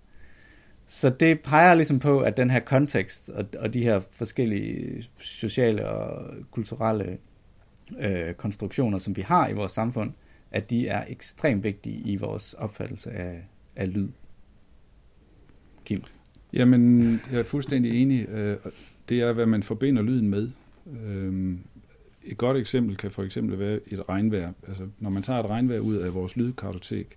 Så 0.86 1.10
det 1.10 1.40
peger 1.40 1.74
ligesom 1.74 1.98
på, 1.98 2.20
at 2.20 2.36
den 2.36 2.50
her 2.50 2.60
kontekst 2.60 3.28
og, 3.28 3.46
og 3.58 3.74
de 3.74 3.82
her 3.82 4.00
forskellige 4.12 5.04
sociale 5.18 5.88
og 5.88 6.34
kulturelle 6.50 7.18
øh, 7.98 8.34
konstruktioner, 8.34 8.98
som 8.98 9.16
vi 9.16 9.22
har 9.22 9.48
i 9.48 9.52
vores 9.52 9.72
samfund, 9.72 10.12
at 10.54 10.70
de 10.70 10.88
er 10.88 11.04
ekstremt 11.08 11.64
vigtige 11.64 12.00
i 12.00 12.16
vores 12.16 12.54
opfattelse 12.54 13.10
af, 13.10 13.44
af 13.76 13.92
lyd. 13.92 14.08
Kim? 15.84 16.02
Jamen, 16.52 17.02
jeg 17.32 17.38
er 17.38 17.44
fuldstændig 17.44 18.02
enig. 18.02 18.28
Øh, 18.28 18.56
det 19.08 19.20
er, 19.20 19.32
hvad 19.32 19.46
man 19.46 19.62
forbinder 19.62 20.02
lyden 20.02 20.28
med. 20.28 20.50
Øhm, 21.06 21.58
et 22.24 22.38
godt 22.38 22.56
eksempel 22.56 22.96
kan 22.96 23.10
for 23.10 23.22
eksempel 23.22 23.58
være 23.58 23.80
et 23.86 24.08
regnvejr. 24.08 24.52
Altså, 24.68 24.86
når 24.98 25.10
man 25.10 25.22
tager 25.22 25.40
et 25.40 25.46
regnvejr 25.46 25.78
ud 25.78 25.96
af 25.96 26.14
vores 26.14 26.36
lydkartotek, 26.36 27.16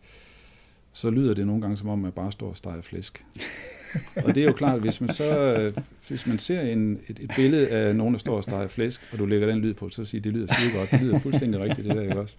så 0.94 1.10
lyder 1.10 1.34
det 1.34 1.48
nogle 1.48 1.62
gange 1.62 1.77
som 1.77 1.89
om, 1.89 2.00
man 2.00 2.12
bare 2.12 2.32
står 2.32 2.50
og 2.50 2.58
steger 2.58 2.82
flæsk. 2.82 3.25
og 4.25 4.36
det 4.36 4.44
er 4.44 4.48
jo 4.48 4.53
klart, 4.53 4.79
hvis 4.82 5.01
man 5.01 5.10
så 5.13 5.72
hvis 6.08 6.27
man 6.27 6.39
ser 6.39 6.62
en, 6.62 7.00
et, 7.08 7.20
et 7.20 7.32
billede 7.36 7.70
af 7.70 7.96
nogen, 7.96 8.13
der 8.13 8.20
står 8.20 8.38
og 8.38 8.44
steger 8.44 8.67
flæsk, 8.67 9.01
og 9.12 9.20
du 9.20 9.25
lægger 9.25 9.48
den 9.48 9.60
lyd 9.60 9.74
på, 9.74 9.89
så 9.89 10.06
siger 10.06 10.22
det 10.22 10.34
lyder 10.34 10.53
skide 10.53 10.72
godt. 10.72 10.91
Det 10.91 11.01
lyder 11.01 11.20
fuldstændig 11.20 11.62
rigtigt, 11.62 11.88
det 11.88 11.96
der, 11.96 12.01
ikke 12.01 12.20
også? 12.20 12.38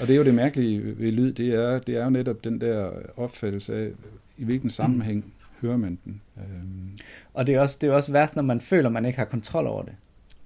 Og 0.00 0.06
det 0.06 0.10
er 0.10 0.16
jo 0.16 0.24
det 0.24 0.34
mærkelige 0.34 0.98
ved 0.98 1.12
lyd, 1.12 1.32
det 1.32 1.54
er, 1.54 1.78
det 1.78 1.96
er 1.96 2.04
jo 2.04 2.10
netop 2.10 2.44
den 2.44 2.60
der 2.60 2.90
opfattelse 3.16 3.76
af, 3.76 3.90
i 4.38 4.44
hvilken 4.44 4.70
sammenhæng 4.70 5.34
hører 5.60 5.76
man 5.76 5.98
den. 6.04 6.20
Øhm. 6.36 6.98
Og 7.34 7.46
det 7.46 7.54
er, 7.54 7.60
også, 7.60 7.78
det 7.80 7.88
er 7.88 7.94
også 7.94 8.12
værst, 8.12 8.36
når 8.36 8.42
man 8.42 8.60
føler, 8.60 8.88
man 8.88 9.04
ikke 9.04 9.18
har 9.18 9.24
kontrol 9.24 9.66
over 9.66 9.82
det. 9.82 9.94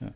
Ja. 0.01 0.07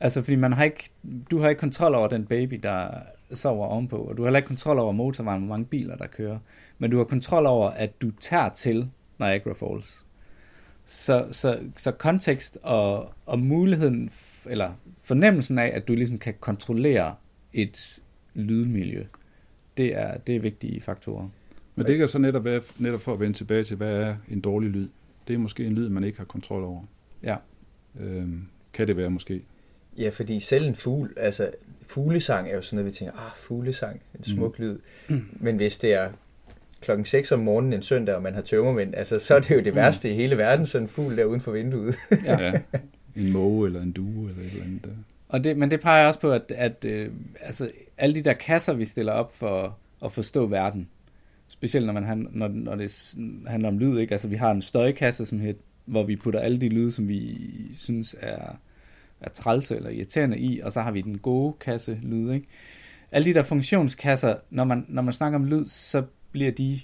Altså, 0.00 0.22
fordi 0.22 0.36
man 0.36 0.52
har 0.52 0.64
ikke, 0.64 0.90
du 1.30 1.38
har 1.38 1.48
ikke 1.48 1.60
kontrol 1.60 1.94
over 1.94 2.08
den 2.08 2.26
baby, 2.26 2.60
der 2.62 2.88
sover 3.34 3.66
ovenpå, 3.66 3.96
og 3.96 4.16
du 4.16 4.22
har 4.22 4.26
heller 4.26 4.38
ikke 4.38 4.46
kontrol 4.46 4.78
over 4.78 4.92
motorvejen, 4.92 5.40
hvor 5.40 5.48
mange 5.48 5.66
biler, 5.66 5.96
der 5.96 6.06
kører. 6.06 6.38
Men 6.78 6.90
du 6.90 6.96
har 6.96 7.04
kontrol 7.04 7.46
over, 7.46 7.70
at 7.70 8.02
du 8.02 8.10
tager 8.10 8.48
til 8.48 8.90
Niagara 9.18 9.54
Falls. 9.54 10.06
Så, 10.86 11.26
så, 11.30 11.58
så 11.76 11.90
kontekst 11.90 12.58
og, 12.62 13.12
og 13.26 13.38
muligheden, 13.38 14.10
eller 14.46 14.72
fornemmelsen 15.02 15.58
af, 15.58 15.70
at 15.74 15.88
du 15.88 15.94
ligesom 15.94 16.18
kan 16.18 16.34
kontrollere 16.40 17.14
et 17.52 18.00
lydmiljø, 18.40 19.04
det 19.76 19.96
er, 19.96 20.16
det 20.16 20.36
er 20.36 20.40
vigtige 20.40 20.80
faktorer. 20.80 21.28
Men 21.74 21.86
det 21.86 21.98
kan 21.98 22.08
så 22.08 22.18
netop 22.18 22.44
være, 22.44 22.60
netop 22.78 23.00
for 23.00 23.12
at 23.12 23.20
vende 23.20 23.36
tilbage 23.36 23.64
til, 23.64 23.76
hvad 23.76 23.92
er 23.92 24.16
en 24.28 24.40
dårlig 24.40 24.70
lyd? 24.70 24.88
Det 25.28 25.34
er 25.34 25.38
måske 25.38 25.64
en 25.64 25.72
lyd, 25.72 25.88
man 25.88 26.04
ikke 26.04 26.18
har 26.18 26.24
kontrol 26.24 26.64
over. 26.64 26.82
Ja. 27.22 27.36
Øhm, 28.00 28.42
kan 28.72 28.86
det 28.86 28.96
være 28.96 29.10
måske? 29.10 29.42
Ja, 29.98 30.08
fordi 30.08 30.40
selv 30.40 30.66
en 30.66 30.74
fugl, 30.74 31.12
altså 31.16 31.50
fuglesang 31.86 32.48
er 32.48 32.54
jo 32.54 32.62
sådan 32.62 32.76
noget, 32.76 32.92
vi 32.92 32.96
tænker, 32.98 33.18
ah, 33.18 33.30
fuglesang, 33.36 34.00
en 34.18 34.24
smuk 34.24 34.58
mm. 34.58 34.64
lyd. 34.64 34.78
Mm. 35.08 35.24
Men 35.32 35.56
hvis 35.56 35.78
det 35.78 35.92
er 35.92 36.10
klokken 36.80 37.06
6 37.06 37.32
om 37.32 37.38
morgenen 37.40 37.72
en 37.72 37.82
søndag, 37.82 38.14
og 38.14 38.22
man 38.22 38.34
har 38.34 38.42
tømmermænd, 38.42 38.94
altså, 38.94 39.18
så 39.18 39.34
er 39.34 39.40
det 39.40 39.50
jo 39.50 39.60
det 39.60 39.72
mm. 39.72 39.76
værste 39.76 40.08
mm. 40.08 40.14
i 40.14 40.16
hele 40.16 40.38
verden, 40.38 40.66
sådan 40.66 40.84
en 40.84 40.88
fugl 40.88 41.16
der 41.16 41.24
uden 41.24 41.40
for 41.40 41.52
vinduet. 41.52 41.94
ja. 42.24 42.42
ja. 42.42 42.60
En 43.16 43.32
måge 43.32 43.66
eller 43.66 43.82
en 43.82 43.92
due 43.92 44.30
eller 44.30 44.42
et 44.42 44.50
eller 44.50 44.64
andet 44.64 44.84
der. 44.84 44.90
Og 45.28 45.44
det, 45.44 45.56
men 45.56 45.70
det 45.70 45.80
peger 45.80 46.06
også 46.06 46.20
på, 46.20 46.32
at, 46.32 46.42
at 46.48 46.84
øh, 46.84 47.10
altså, 47.40 47.70
alle 48.00 48.14
de 48.14 48.22
der 48.22 48.32
kasser, 48.32 48.72
vi 48.72 48.84
stiller 48.84 49.12
op 49.12 49.36
for 49.36 49.78
at 50.04 50.12
forstå 50.12 50.46
verden, 50.46 50.88
specielt 51.48 51.86
når, 51.86 51.92
man, 51.92 52.28
når, 52.30 52.48
når 52.48 52.76
det 52.76 53.14
handler 53.46 53.68
om 53.68 53.78
lyd, 53.78 53.98
ikke? 53.98 54.12
Altså, 54.12 54.28
vi 54.28 54.36
har 54.36 54.50
en 54.50 54.62
støjkasse, 54.62 55.26
som 55.26 55.40
her, 55.40 55.52
hvor 55.84 56.02
vi 56.02 56.16
putter 56.16 56.40
alle 56.40 56.58
de 56.58 56.68
lyde, 56.68 56.92
som 56.92 57.08
vi 57.08 57.38
synes 57.72 58.16
er, 58.20 58.56
er 59.20 59.30
trælse 59.30 59.76
eller 59.76 59.90
irriterende 59.90 60.38
i, 60.38 60.60
og 60.60 60.72
så 60.72 60.80
har 60.80 60.90
vi 60.90 61.00
den 61.00 61.18
gode 61.18 61.52
kasse 61.60 61.98
lyd, 62.02 62.32
ikke? 62.32 62.46
Alle 63.12 63.24
de 63.24 63.34
der 63.34 63.42
funktionskasser, 63.42 64.36
når 64.50 64.64
man, 64.64 64.86
når 64.88 65.02
man 65.02 65.12
snakker 65.12 65.38
om 65.38 65.44
lyd, 65.44 65.66
så 65.66 66.04
bliver 66.32 66.50
de 66.50 66.80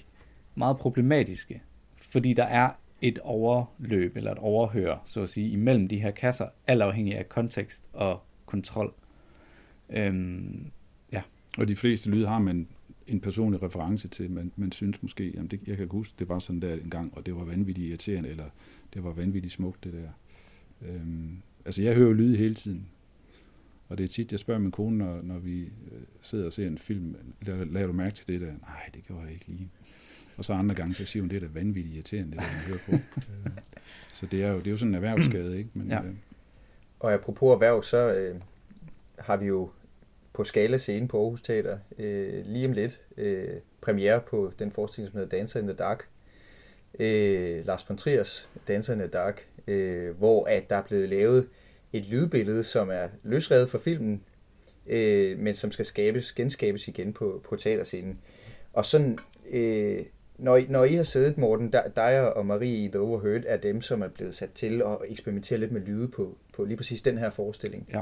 meget 0.55 0.77
problematiske, 0.77 1.61
fordi 1.97 2.33
der 2.33 2.43
er 2.43 2.69
et 3.01 3.19
overløb 3.19 4.17
eller 4.17 4.31
et 4.31 4.37
overhør, 4.37 5.01
så 5.05 5.21
at 5.21 5.29
sige, 5.29 5.49
imellem 5.49 5.87
de 5.87 6.01
her 6.01 6.11
kasser, 6.11 6.47
alt 6.67 6.81
afhængig 6.81 7.17
af 7.17 7.29
kontekst 7.29 7.83
og 7.93 8.21
kontrol. 8.45 8.93
Øhm. 9.89 10.71
Og 11.57 11.67
de 11.67 11.75
fleste 11.75 12.09
lyde 12.09 12.27
har 12.27 12.39
man 12.39 12.67
en 13.07 13.19
personlig 13.19 13.63
reference 13.63 14.07
til, 14.07 14.31
man, 14.31 14.51
man 14.55 14.71
synes 14.71 15.03
måske, 15.03 15.31
jamen 15.33 15.47
det, 15.47 15.59
jeg 15.67 15.77
kan 15.77 15.87
huske, 15.91 16.15
det 16.19 16.29
var 16.29 16.39
sådan 16.39 16.61
der 16.61 16.73
en 16.73 16.89
gang, 16.89 17.17
og 17.17 17.25
det 17.25 17.35
var 17.35 17.43
vanvittigt 17.43 17.87
irriterende, 17.87 18.29
eller 18.29 18.45
det 18.93 19.03
var 19.03 19.13
vanvittigt 19.13 19.53
smukt, 19.53 19.83
det 19.83 19.93
der. 19.93 20.09
Øhm, 20.89 21.41
altså 21.65 21.81
jeg 21.81 21.95
hører 21.95 22.13
lyde 22.13 22.37
hele 22.37 22.55
tiden, 22.55 22.87
og 23.89 23.97
det 23.97 24.03
er 24.03 24.07
tit, 24.07 24.31
jeg 24.31 24.39
spørger 24.39 24.61
min 24.61 24.71
kone, 24.71 24.97
når, 24.97 25.21
når 25.21 25.39
vi 25.39 25.61
øh, 25.61 26.01
sidder 26.21 26.45
og 26.45 26.53
ser 26.53 26.67
en 26.67 26.77
film, 26.77 27.15
laver, 27.41 27.65
laver 27.65 27.87
du 27.87 27.93
mærke 27.93 28.15
til 28.15 28.27
det 28.27 28.41
der? 28.41 28.51
Nej, 28.61 28.89
det 28.93 29.03
gjorde 29.07 29.23
jeg 29.23 29.33
ikke 29.33 29.47
lige. 29.47 29.69
Og 30.37 30.45
så 30.45 30.53
andre 30.53 30.75
gange, 30.75 30.95
så 30.95 31.05
siger 31.05 31.23
hun, 31.23 31.29
det 31.29 31.35
er 31.35 31.39
da 31.39 31.47
vanvittigt 31.53 31.95
irriterende, 31.95 32.31
det 32.31 32.39
der, 32.39 32.45
man 32.57 32.67
hører 32.67 32.79
på. 32.85 33.19
Så 34.13 34.25
det 34.25 34.43
er 34.43 34.51
jo, 34.51 34.57
det 34.57 34.67
er 34.67 34.71
jo 34.71 34.77
sådan 34.77 34.91
en 34.91 34.95
erhvervsskade, 34.95 35.57
ikke? 35.57 35.69
Men, 35.73 35.87
ja. 35.87 36.03
øh, 36.03 36.13
og 36.99 37.13
apropos 37.13 37.53
erhverv, 37.53 37.83
så 37.83 38.13
øh, 38.13 38.41
har 39.19 39.37
vi 39.37 39.45
jo 39.45 39.69
på 40.37 40.43
Skala 40.43 40.77
scene 40.77 41.07
på 41.07 41.21
Aarhus 41.21 41.41
Teater 41.41 41.77
øh, 41.99 42.45
lige 42.45 42.67
om 42.67 42.71
lidt 42.71 43.01
øh, 43.17 43.53
premiere 43.81 44.21
på 44.21 44.51
den 44.59 44.71
forestilling, 44.71 45.11
som 45.11 45.19
hedder 45.19 45.37
Dancer 45.37 45.59
in 45.59 45.67
the 45.67 45.75
Dark. 45.75 46.07
Øh, 46.99 47.65
Lars 47.65 47.89
von 47.89 47.97
Triers 47.97 48.49
Dancer 48.67 48.93
in 48.93 48.99
the 48.99 49.07
Dark, 49.07 49.45
øh, 49.67 50.17
hvor 50.17 50.45
at 50.45 50.69
der 50.69 50.75
er 50.75 50.81
blevet 50.81 51.09
lavet 51.09 51.47
et 51.93 52.05
lydbillede, 52.05 52.63
som 52.63 52.89
er 52.89 53.07
løsrevet 53.23 53.69
fra 53.69 53.77
filmen, 53.77 54.23
øh, 54.87 55.39
men 55.39 55.53
som 55.53 55.71
skal 55.71 55.85
skabes, 55.85 56.33
genskabes 56.33 56.87
igen 56.87 57.13
på, 57.13 57.41
på 57.49 57.55
teaterscenen. 57.55 58.19
Og 58.73 58.85
sådan, 58.85 59.17
øh, 59.51 60.05
når, 60.37 60.61
når 60.69 60.83
I 60.83 60.93
har 60.93 61.03
siddet, 61.03 61.37
Morten, 61.37 61.73
dig 61.95 62.33
og 62.33 62.45
Marie 62.45 62.85
i 62.85 62.87
The 62.87 62.99
Overheard, 62.99 63.43
er 63.45 63.57
dem, 63.57 63.81
som 63.81 64.01
er 64.01 64.07
blevet 64.07 64.35
sat 64.35 64.51
til 64.51 64.81
at 64.81 64.97
eksperimentere 65.07 65.59
lidt 65.59 65.71
med 65.71 65.81
lyde 65.81 66.07
på, 66.07 66.37
på 66.53 66.63
lige 66.63 66.77
præcis 66.77 67.01
den 67.01 67.17
her 67.17 67.29
forestilling. 67.29 67.89
Ja 67.93 68.01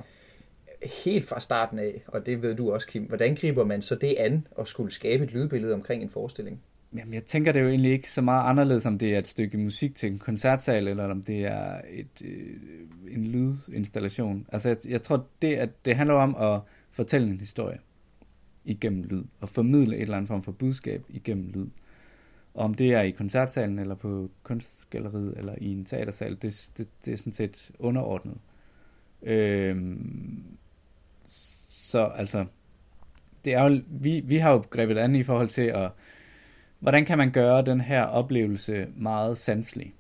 helt 1.06 1.26
fra 1.26 1.40
starten 1.40 1.80
af, 1.80 2.04
og 2.08 2.26
det 2.26 2.42
ved 2.42 2.56
du 2.56 2.74
også, 2.74 2.88
Kim, 2.88 3.04
hvordan 3.04 3.36
griber 3.36 3.66
man 3.66 3.82
så 3.82 3.96
det 3.96 4.16
an 4.18 4.48
at 4.60 4.68
skulle 4.68 4.92
skabe 4.92 5.24
et 5.24 5.32
lydbillede 5.32 5.74
omkring 5.74 6.04
en 6.04 6.10
forestilling? 6.10 6.62
Jamen, 6.98 7.14
jeg 7.14 7.24
tænker, 7.24 7.52
det 7.52 7.60
er 7.60 7.64
jo 7.64 7.70
egentlig 7.70 7.92
ikke 7.92 8.12
så 8.12 8.22
meget 8.22 8.50
anderledes, 8.50 8.86
om 8.86 8.98
det 8.98 9.16
er 9.16 9.20
et 9.20 9.28
stykke 9.28 9.58
musik 9.58 9.96
til 9.96 10.12
en 10.12 10.20
koncertsal, 10.20 10.88
eller 10.88 11.12
om 11.12 11.24
det 11.24 11.46
er 11.46 11.82
et, 11.90 12.22
øh, 12.26 12.58
en 13.12 13.28
lydinstallation. 13.28 14.48
Altså, 14.52 14.70
jeg, 14.70 14.78
jeg 14.88 15.02
tror, 15.02 15.26
det, 15.42 15.56
at 15.56 15.86
det 15.86 15.96
handler 15.96 16.16
om 16.16 16.36
at 16.36 16.62
fortælle 16.92 17.28
en 17.28 17.40
historie 17.40 17.78
igennem 18.66 19.04
lyd, 19.04 19.24
og 19.40 19.50
formidle 19.50 19.96
et 19.96 20.02
eller 20.02 20.18
andet 20.18 20.28
form 20.28 20.44
for 20.44 20.52
budskab 20.52 21.04
igennem 21.10 21.50
lyd. 21.50 21.68
Og 22.54 22.66
om 22.66 22.74
det 22.74 22.94
er 22.94 23.02
i 23.02 23.12
koncertsalen, 23.12 23.80
eller 23.80 23.96
på 23.96 24.30
kunstgalleriet, 24.44 25.38
eller 25.38 25.56
i 25.58 25.72
en 25.72 25.86
teatersal, 25.86 26.38
det, 26.42 26.70
det, 26.78 26.88
det 27.06 27.14
er 27.14 27.18
sådan 27.18 27.34
set 27.34 27.72
underordnet. 27.80 28.38
Øhm, 29.22 30.44
så 31.96 32.12
altså, 32.16 32.46
det 33.46 33.54
er 33.54 33.64
jo, 33.64 33.82
vi, 33.88 34.22
vi 34.26 34.38
har 34.38 34.52
jo 34.52 34.64
grebet 34.70 34.98
an 34.98 35.16
i 35.16 35.24
forhold 35.24 35.50
til 35.50 35.62
at, 35.62 35.90
hvordan 36.80 37.06
kan 37.06 37.18
man 37.18 37.32
gøre 37.32 37.62
den 37.62 37.82
her 37.82 38.04
oplevelse 38.04 38.88
meget 38.96 39.38
sanselig? 39.38 39.94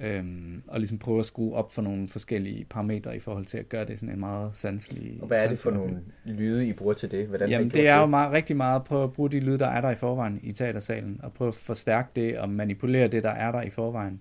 Øhm, 0.00 0.62
og 0.68 0.78
ligesom 0.78 0.98
prøve 0.98 1.18
at 1.18 1.26
skrue 1.26 1.54
op 1.54 1.72
for 1.72 1.82
nogle 1.82 2.08
forskellige 2.08 2.64
parametre 2.64 3.16
i 3.16 3.20
forhold 3.20 3.46
til 3.46 3.58
at 3.58 3.68
gøre 3.68 3.84
det 3.84 3.98
sådan 3.98 4.14
en 4.14 4.20
meget 4.20 4.56
sanselig... 4.56 5.18
Og 5.20 5.26
hvad 5.26 5.44
er 5.44 5.48
det 5.48 5.58
for 5.58 5.70
nogle 5.70 6.00
lyde, 6.24 6.68
I 6.68 6.72
bruger 6.72 6.94
til 6.94 7.10
det? 7.10 7.26
Hvordan 7.26 7.50
Jamen, 7.50 7.70
det 7.70 7.88
er 7.88 7.96
jo 7.96 8.06
meget, 8.06 8.32
rigtig 8.32 8.56
meget 8.56 8.76
at 8.76 8.84
prøve 8.84 9.04
at 9.04 9.12
bruge 9.12 9.30
de 9.30 9.40
lyde, 9.40 9.58
der 9.58 9.66
er 9.66 9.80
der 9.80 9.90
i 9.90 9.94
forvejen 9.94 10.40
i 10.42 10.52
teatersalen, 10.52 11.20
og 11.22 11.32
prøve 11.32 11.48
at 11.48 11.54
forstærke 11.54 12.08
det 12.16 12.38
og 12.38 12.48
manipulere 12.48 13.08
det, 13.08 13.22
der 13.22 13.30
er 13.30 13.52
der 13.52 13.62
i 13.62 13.70
forvejen. 13.70 14.20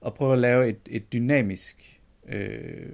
Og 0.00 0.14
prøve 0.14 0.32
at 0.32 0.38
lave 0.38 0.68
et, 0.68 0.78
et 0.86 1.12
dynamisk 1.12 2.00
øh, 2.28 2.92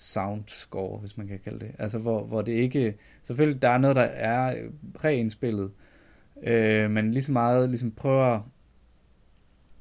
soundscore, 0.00 0.98
hvis 0.98 1.16
man 1.16 1.26
kan 1.26 1.40
kalde 1.44 1.60
det. 1.60 1.74
Altså 1.78 1.98
hvor, 1.98 2.24
hvor 2.24 2.42
det 2.42 2.52
ikke, 2.52 2.94
selvfølgelig 3.24 3.62
der 3.62 3.68
er 3.68 3.78
noget, 3.78 3.96
der 3.96 4.02
er 4.02 4.56
øh, 4.56 4.70
præindspillet, 4.94 5.70
øh, 6.42 6.90
men 6.90 7.10
lige 7.10 7.22
så 7.22 7.32
meget 7.32 7.68
ligesom 7.68 7.90
prøver 7.90 8.40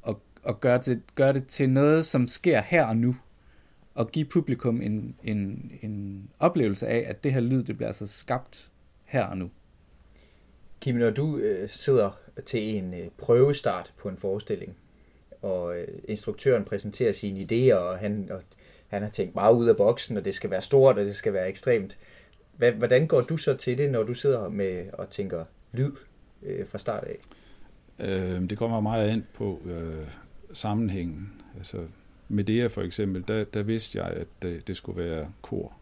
at, 0.08 0.16
at 0.48 0.60
gøre, 0.60 0.78
det, 0.78 1.02
gøre 1.16 1.34
det 1.34 1.48
til 1.48 1.70
noget, 1.70 2.06
som 2.06 2.28
sker 2.28 2.62
her 2.62 2.86
og 2.86 2.98
nu, 2.98 3.16
og 3.96 4.12
give 4.12 4.26
publikum 4.26 4.82
en, 4.82 5.16
en, 5.24 5.72
en 5.82 6.24
oplevelse 6.40 6.88
af, 6.88 7.06
at 7.08 7.24
det 7.24 7.34
her 7.34 7.42
lyd, 7.42 7.64
det 7.64 7.78
bliver 7.78 7.88
altså 7.88 8.08
skabt 8.08 8.72
her 9.06 9.24
og 9.24 9.38
nu. 9.38 9.50
Kim, 10.82 10.96
når 10.96 11.10
du 11.10 11.38
øh, 11.38 11.70
sidder 11.70 12.20
til 12.46 12.76
en 12.76 12.94
øh, 12.94 13.08
prøvestart 13.18 13.94
på 13.98 14.10
en 14.10 14.18
forestilling, 14.18 14.76
og 15.42 15.78
øh, 15.78 15.88
instruktøren 16.08 16.66
præsenterer 16.66 17.14
sine 17.14 17.40
idéer, 17.40 17.76
og 17.76 17.98
han 17.98 18.28
og 18.32 18.42
han 18.90 19.02
har 19.02 19.10
tænkt 19.10 19.36
meget 19.36 19.56
ud 19.56 19.68
af 19.68 19.78
boksen, 19.78 20.18
og 20.18 20.26
det 20.26 20.36
skal 20.36 20.50
være 20.50 20.62
stort, 20.62 20.98
og 20.98 21.06
det 21.06 21.16
skal 21.16 21.34
være 21.34 21.50
ekstremt. 21.50 21.98
Hvordan 22.58 23.08
går 23.08 23.22
du 23.22 23.38
så 23.38 23.58
til 23.58 23.78
det, 23.78 23.92
når 23.92 24.04
du 24.04 24.14
sidder 24.14 24.50
med 24.50 24.86
og 24.94 25.10
tænker 25.10 25.46
lyd 25.72 25.92
øh, 26.44 26.68
fra 26.68 26.78
start 26.78 27.04
af? 27.04 27.18
Øh, 28.00 28.50
det 28.50 28.58
kommer 28.58 28.80
meget 28.80 29.12
ind 29.12 29.24
på 29.34 29.62
øh, 29.66 30.08
sammenhængen. 30.54 31.42
Altså, 31.58 31.86
med 32.28 32.44
det 32.44 32.72
for 32.72 32.82
eksempel, 32.82 33.24
der, 33.28 33.44
der 33.44 33.64
vidste 33.64 34.00
jeg, 34.00 34.08
at 34.08 34.28
det, 34.42 34.68
det 34.68 34.78
skulle 34.78 35.04
være 35.04 35.32
kor. 35.42 35.74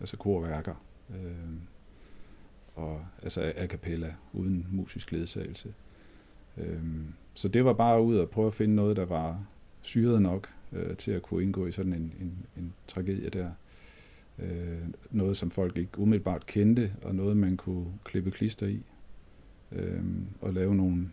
Altså 0.00 0.16
korværker. 0.16 0.74
Øh, 1.10 1.52
og 2.74 3.04
altså 3.22 3.52
a 3.56 3.66
cappella, 3.66 4.14
uden 4.32 4.66
musisk 4.70 5.12
ledsagelse. 5.12 5.74
Øh, 6.58 6.82
så 7.34 7.48
det 7.48 7.64
var 7.64 7.72
bare 7.72 8.02
ud 8.02 8.18
at 8.18 8.30
prøve 8.30 8.46
at 8.46 8.54
finde 8.54 8.74
noget, 8.74 8.96
der 8.96 9.04
var 9.04 9.44
syret 9.82 10.22
nok 10.22 10.48
øh, 10.72 10.96
til 10.96 11.10
at 11.10 11.22
kunne 11.22 11.42
indgå 11.42 11.66
i 11.66 11.72
sådan 11.72 11.92
en, 11.92 12.12
en, 12.20 12.46
en 12.56 12.72
tragedie 12.86 13.28
der. 13.28 13.50
Øh, 14.38 14.78
noget, 15.10 15.36
som 15.36 15.50
folk 15.50 15.76
ikke 15.76 15.98
umiddelbart 15.98 16.46
kendte, 16.46 16.92
og 17.02 17.14
noget, 17.14 17.36
man 17.36 17.56
kunne 17.56 17.86
klippe 18.04 18.30
klister 18.30 18.66
i. 18.66 18.82
Øh, 19.72 20.02
og 20.40 20.52
lave 20.52 20.74
nogle 20.74 21.08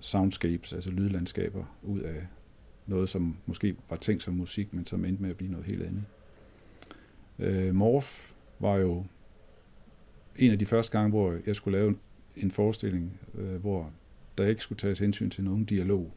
soundscapes, 0.00 0.72
altså 0.72 0.90
lydlandskaber, 0.90 1.64
ud 1.82 2.00
af 2.00 2.26
noget, 2.86 3.08
som 3.08 3.36
måske 3.46 3.76
var 3.90 3.96
tænkt 3.96 4.22
som 4.22 4.34
musik, 4.34 4.74
men 4.74 4.86
som 4.86 5.04
endte 5.04 5.22
med 5.22 5.30
at 5.30 5.36
blive 5.36 5.50
noget 5.50 5.66
helt 5.66 5.82
andet. 5.82 6.04
Øh, 7.38 7.74
Morph 7.74 8.32
var 8.58 8.76
jo 8.76 9.04
en 10.36 10.52
af 10.52 10.58
de 10.58 10.66
første 10.66 10.98
gange, 10.98 11.10
hvor 11.10 11.38
jeg 11.46 11.56
skulle 11.56 11.78
lave 11.78 11.96
en 12.36 12.50
forestilling, 12.50 13.20
øh, 13.34 13.56
hvor 13.56 13.90
der 14.38 14.46
ikke 14.46 14.62
skulle 14.62 14.78
tages 14.78 14.98
hensyn 14.98 15.30
til 15.30 15.44
nogen 15.44 15.64
dialog. 15.64 16.12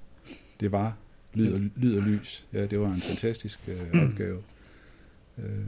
Det 0.59 0.71
var 0.71 0.97
lyd 1.33 1.53
og, 1.53 1.59
lyd 1.75 1.97
og 1.97 2.03
lys. 2.03 2.47
Ja, 2.53 2.65
det 2.65 2.79
var 2.79 2.93
en 2.93 3.01
fantastisk 3.01 3.59
øh, 3.67 4.03
opgave. 4.03 4.43
Øh, 5.37 5.65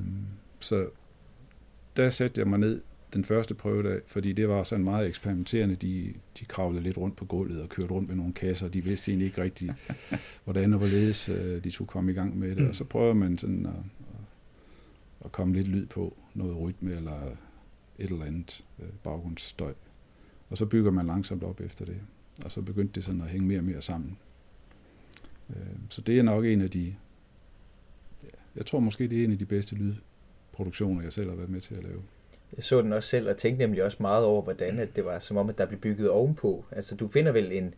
så 0.60 0.88
der 1.98 2.10
satte 2.10 2.40
jeg 2.40 2.48
mig 2.48 2.60
ned 2.60 2.82
den 3.14 3.26
første 3.26 3.54
prøvedag, 3.54 4.02
fordi 4.06 4.34
det 4.34 4.50
var 4.50 4.64
sådan 4.64 4.84
meget 4.84 5.08
eksperimenterende. 5.08 5.76
De, 5.76 6.14
de 6.40 6.46
kravlede 6.46 6.84
lidt 6.84 6.98
rundt 6.98 7.16
på 7.16 7.26
gulvet 7.26 7.62
og 7.62 7.70
kørte 7.70 7.92
rundt 7.92 8.10
med 8.10 8.16
nogle 8.16 8.34
kasser. 8.34 8.68
De 8.68 8.84
vidste 8.84 9.12
egentlig 9.12 9.26
ikke 9.26 9.42
rigtigt, 9.42 9.74
hvordan 10.44 10.74
og 10.74 10.80
hvorledes 10.80 11.30
øh, 11.30 11.64
de 11.64 11.72
skulle 11.72 11.88
komme 11.88 12.12
i 12.12 12.16
gang 12.16 12.40
med 12.40 12.56
det. 12.56 12.68
Og 12.68 12.76
så 12.76 12.84
prøver 12.84 13.14
man 13.14 13.38
sådan 13.38 13.66
at, 13.66 13.74
at 15.26 15.32
komme 15.32 15.54
lidt 15.54 15.68
lyd 15.68 15.86
på, 15.86 16.18
noget 16.34 16.62
rytme 16.62 16.96
eller 16.96 17.22
et 18.00 18.12
eller 18.12 18.26
andet 18.26 18.64
øh, 18.80 18.90
baggrundsstøj. 19.04 19.74
Og 20.50 20.58
så 20.58 20.66
bygger 20.66 20.92
man 20.92 21.06
langsomt 21.06 21.44
op 21.44 21.62
efter 21.62 21.86
det. 21.86 21.98
Og 22.46 22.52
så 22.52 22.62
begyndte 22.62 22.96
det 22.96 23.04
sådan 23.04 23.22
at 23.22 23.28
hænge 23.28 23.48
mere 23.48 23.60
og 23.60 23.64
mere 23.64 23.82
sammen. 23.82 24.18
Øh, 25.50 25.56
så 25.90 26.02
det 26.02 26.20
er 26.20 26.24
nok 26.24 26.46
en 26.46 26.62
af 26.62 26.70
de, 26.70 26.96
jeg 28.56 28.66
tror 28.66 28.80
måske, 28.80 29.08
det 29.08 29.20
er 29.20 29.24
en 29.24 29.32
af 29.32 29.38
de 29.38 29.46
bedste 29.46 29.76
lydproduktioner, 29.76 31.04
jeg 31.04 31.14
selv 31.14 31.30
har 31.30 31.36
været 31.36 31.50
med 31.50 31.62
til 31.62 31.76
at 31.76 31.84
lave. 31.84 32.02
Jeg 32.56 32.64
så 32.64 32.82
den 32.82 32.94
også 32.94 33.10
selv 33.10 33.30
og 33.30 33.38
tænkte 33.38 33.66
nemlig 33.66 33.84
også 33.84 33.98
meget 34.00 34.26
over, 34.26 34.42
hvordan 34.42 34.80
at 34.80 34.96
det 34.96 35.06
var 35.06 35.20
som 35.20 35.38
om, 35.38 35.50
at 35.50 35.58
der 35.58 35.66
blev 35.66 35.80
bygget 35.80 36.10
ovenpå. 36.10 36.66
Altså 36.72 36.96
du 36.96 37.08
finder 37.08 37.32
vel 37.32 37.52
en, 37.52 37.74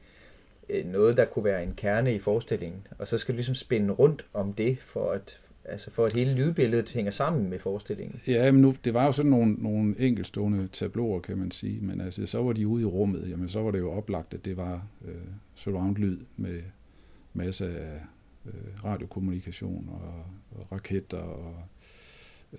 noget, 0.85 1.17
der 1.17 1.25
kunne 1.25 1.45
være 1.45 1.63
en 1.63 1.73
kerne 1.77 2.15
i 2.15 2.19
forestillingen, 2.19 2.87
og 2.97 3.07
så 3.07 3.17
skal 3.17 3.33
du 3.33 3.37
ligesom 3.37 3.55
spænde 3.55 3.93
rundt 3.93 4.25
om 4.33 4.53
det, 4.53 4.77
for 4.79 5.11
at, 5.11 5.39
altså 5.65 5.91
for 5.91 6.05
at 6.05 6.13
hele 6.13 6.33
lydbilledet 6.33 6.89
hænger 6.89 7.11
sammen 7.11 7.49
med 7.49 7.59
forestillingen. 7.59 8.21
Ja, 8.27 8.51
men 8.51 8.61
nu, 8.61 8.75
det 8.85 8.93
var 8.93 9.05
jo 9.05 9.11
sådan 9.11 9.31
nogle, 9.31 9.53
nogle 9.53 9.95
enkelstående 9.99 10.67
tabloer, 10.67 11.19
kan 11.19 11.37
man 11.37 11.51
sige, 11.51 11.79
men 11.81 12.01
altså, 12.01 12.25
så 12.25 12.43
var 12.43 12.53
de 12.53 12.67
ude 12.67 12.81
i 12.81 12.85
rummet, 12.85 13.29
jamen 13.29 13.49
så 13.49 13.61
var 13.61 13.71
det 13.71 13.79
jo 13.79 13.91
oplagt, 13.91 14.33
at 14.33 14.45
det 14.45 14.57
var 14.57 14.87
øh, 15.05 15.13
surround-lyd 15.55 16.17
med 16.37 16.61
masse 17.33 17.79
af 17.79 18.01
øh, 18.45 18.83
radiokommunikation 18.83 19.89
og, 19.89 20.25
og 20.59 20.71
raketter 20.71 21.17
og 21.17 21.55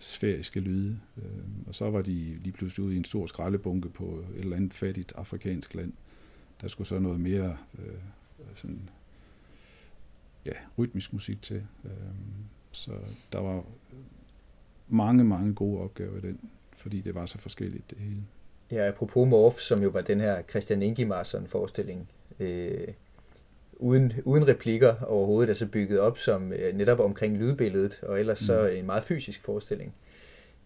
sfæriske 0.01 0.61
lyde. 0.61 1.01
Øh, 1.17 1.25
og 1.67 1.75
så 1.75 1.91
var 1.91 2.03
de 2.03 2.39
lige 2.43 2.53
pludselig 2.53 2.87
ude 2.87 2.95
i 2.95 2.97
en 2.97 3.05
stor 3.05 3.27
skraldebunke 3.27 3.89
på 3.89 4.25
et 4.35 4.41
eller 4.41 4.57
andet 4.57 4.75
fattigt 4.75 5.13
afrikansk 5.17 5.75
land. 5.75 5.93
Der 6.61 6.69
skulle 6.69 6.89
så 6.89 6.99
noget 6.99 7.21
mere 7.21 7.57
øh, 7.79 7.95
sådan, 8.55 8.89
ja, 10.47 10.53
rytmisk 10.79 11.13
musik 11.13 11.43
til. 11.43 11.67
Øh, 11.85 11.91
så 12.73 12.93
der 13.33 13.39
var 13.39 13.65
mange, 14.89 15.25
mange 15.25 15.55
gode 15.55 15.81
opgaver 15.81 16.17
i 16.17 16.21
den, 16.21 16.41
fordi 16.77 17.01
det 17.01 17.15
var 17.15 17.27
så 17.27 17.39
forskelligt 17.39 17.91
det 17.91 17.99
hele. 17.99 18.23
Ja, 18.71 18.89
apropos 18.89 19.29
Morph, 19.29 19.59
som 19.59 19.83
jo 19.83 19.89
var 19.89 20.01
den 20.01 20.21
her 20.21 20.43
Christian 20.43 20.83
Ingemarsson 20.83 21.47
forestilling, 21.47 22.09
øh, 22.39 22.89
uden, 23.79 24.13
uden 24.25 24.49
replikker 24.49 24.95
overhovedet, 25.07 25.49
altså 25.49 25.67
bygget 25.67 26.01
op 26.01 26.19
som 26.19 26.53
øh, 26.53 26.77
netop 26.77 27.01
omkring 27.01 27.37
lydbilledet, 27.37 28.01
og 28.03 28.21
ellers 28.21 28.41
mm. 28.41 28.47
så 28.47 28.67
en 28.67 28.87
meget 28.87 29.05
fysisk 29.05 29.43
forestilling. 29.43 29.95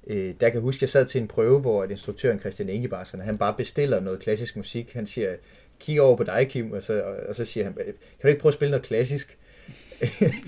Øh, 0.07 0.35
der 0.41 0.49
kan 0.49 0.55
jeg 0.55 0.63
huske, 0.63 0.79
at 0.79 0.83
jeg 0.83 0.89
sad 0.89 1.05
til 1.07 1.21
en 1.21 1.29
prøve, 1.29 1.61
hvor 1.61 1.83
at 1.83 1.91
instruktøren 1.91 2.41
Christian 2.41 2.69
Ingebarsson, 2.69 3.21
han 3.21 3.39
bare 3.39 3.55
bestiller 3.57 4.01
noget 4.01 4.21
klassisk 4.21 4.57
musik. 4.57 4.93
Han 4.93 5.07
siger, 5.07 5.35
kig 5.81 6.01
over 6.01 6.17
på 6.17 6.25
dig, 6.25 6.49
Kim, 6.49 6.73
og 6.73 6.83
så, 6.83 7.03
og 7.29 7.35
så 7.35 7.45
siger 7.45 7.65
han, 7.65 7.75
kan 7.75 7.85
du 8.23 8.29
ikke 8.29 8.41
prøve 8.41 8.51
at 8.51 8.55
spille 8.55 8.71
noget 8.71 8.87
klassisk? 8.87 9.39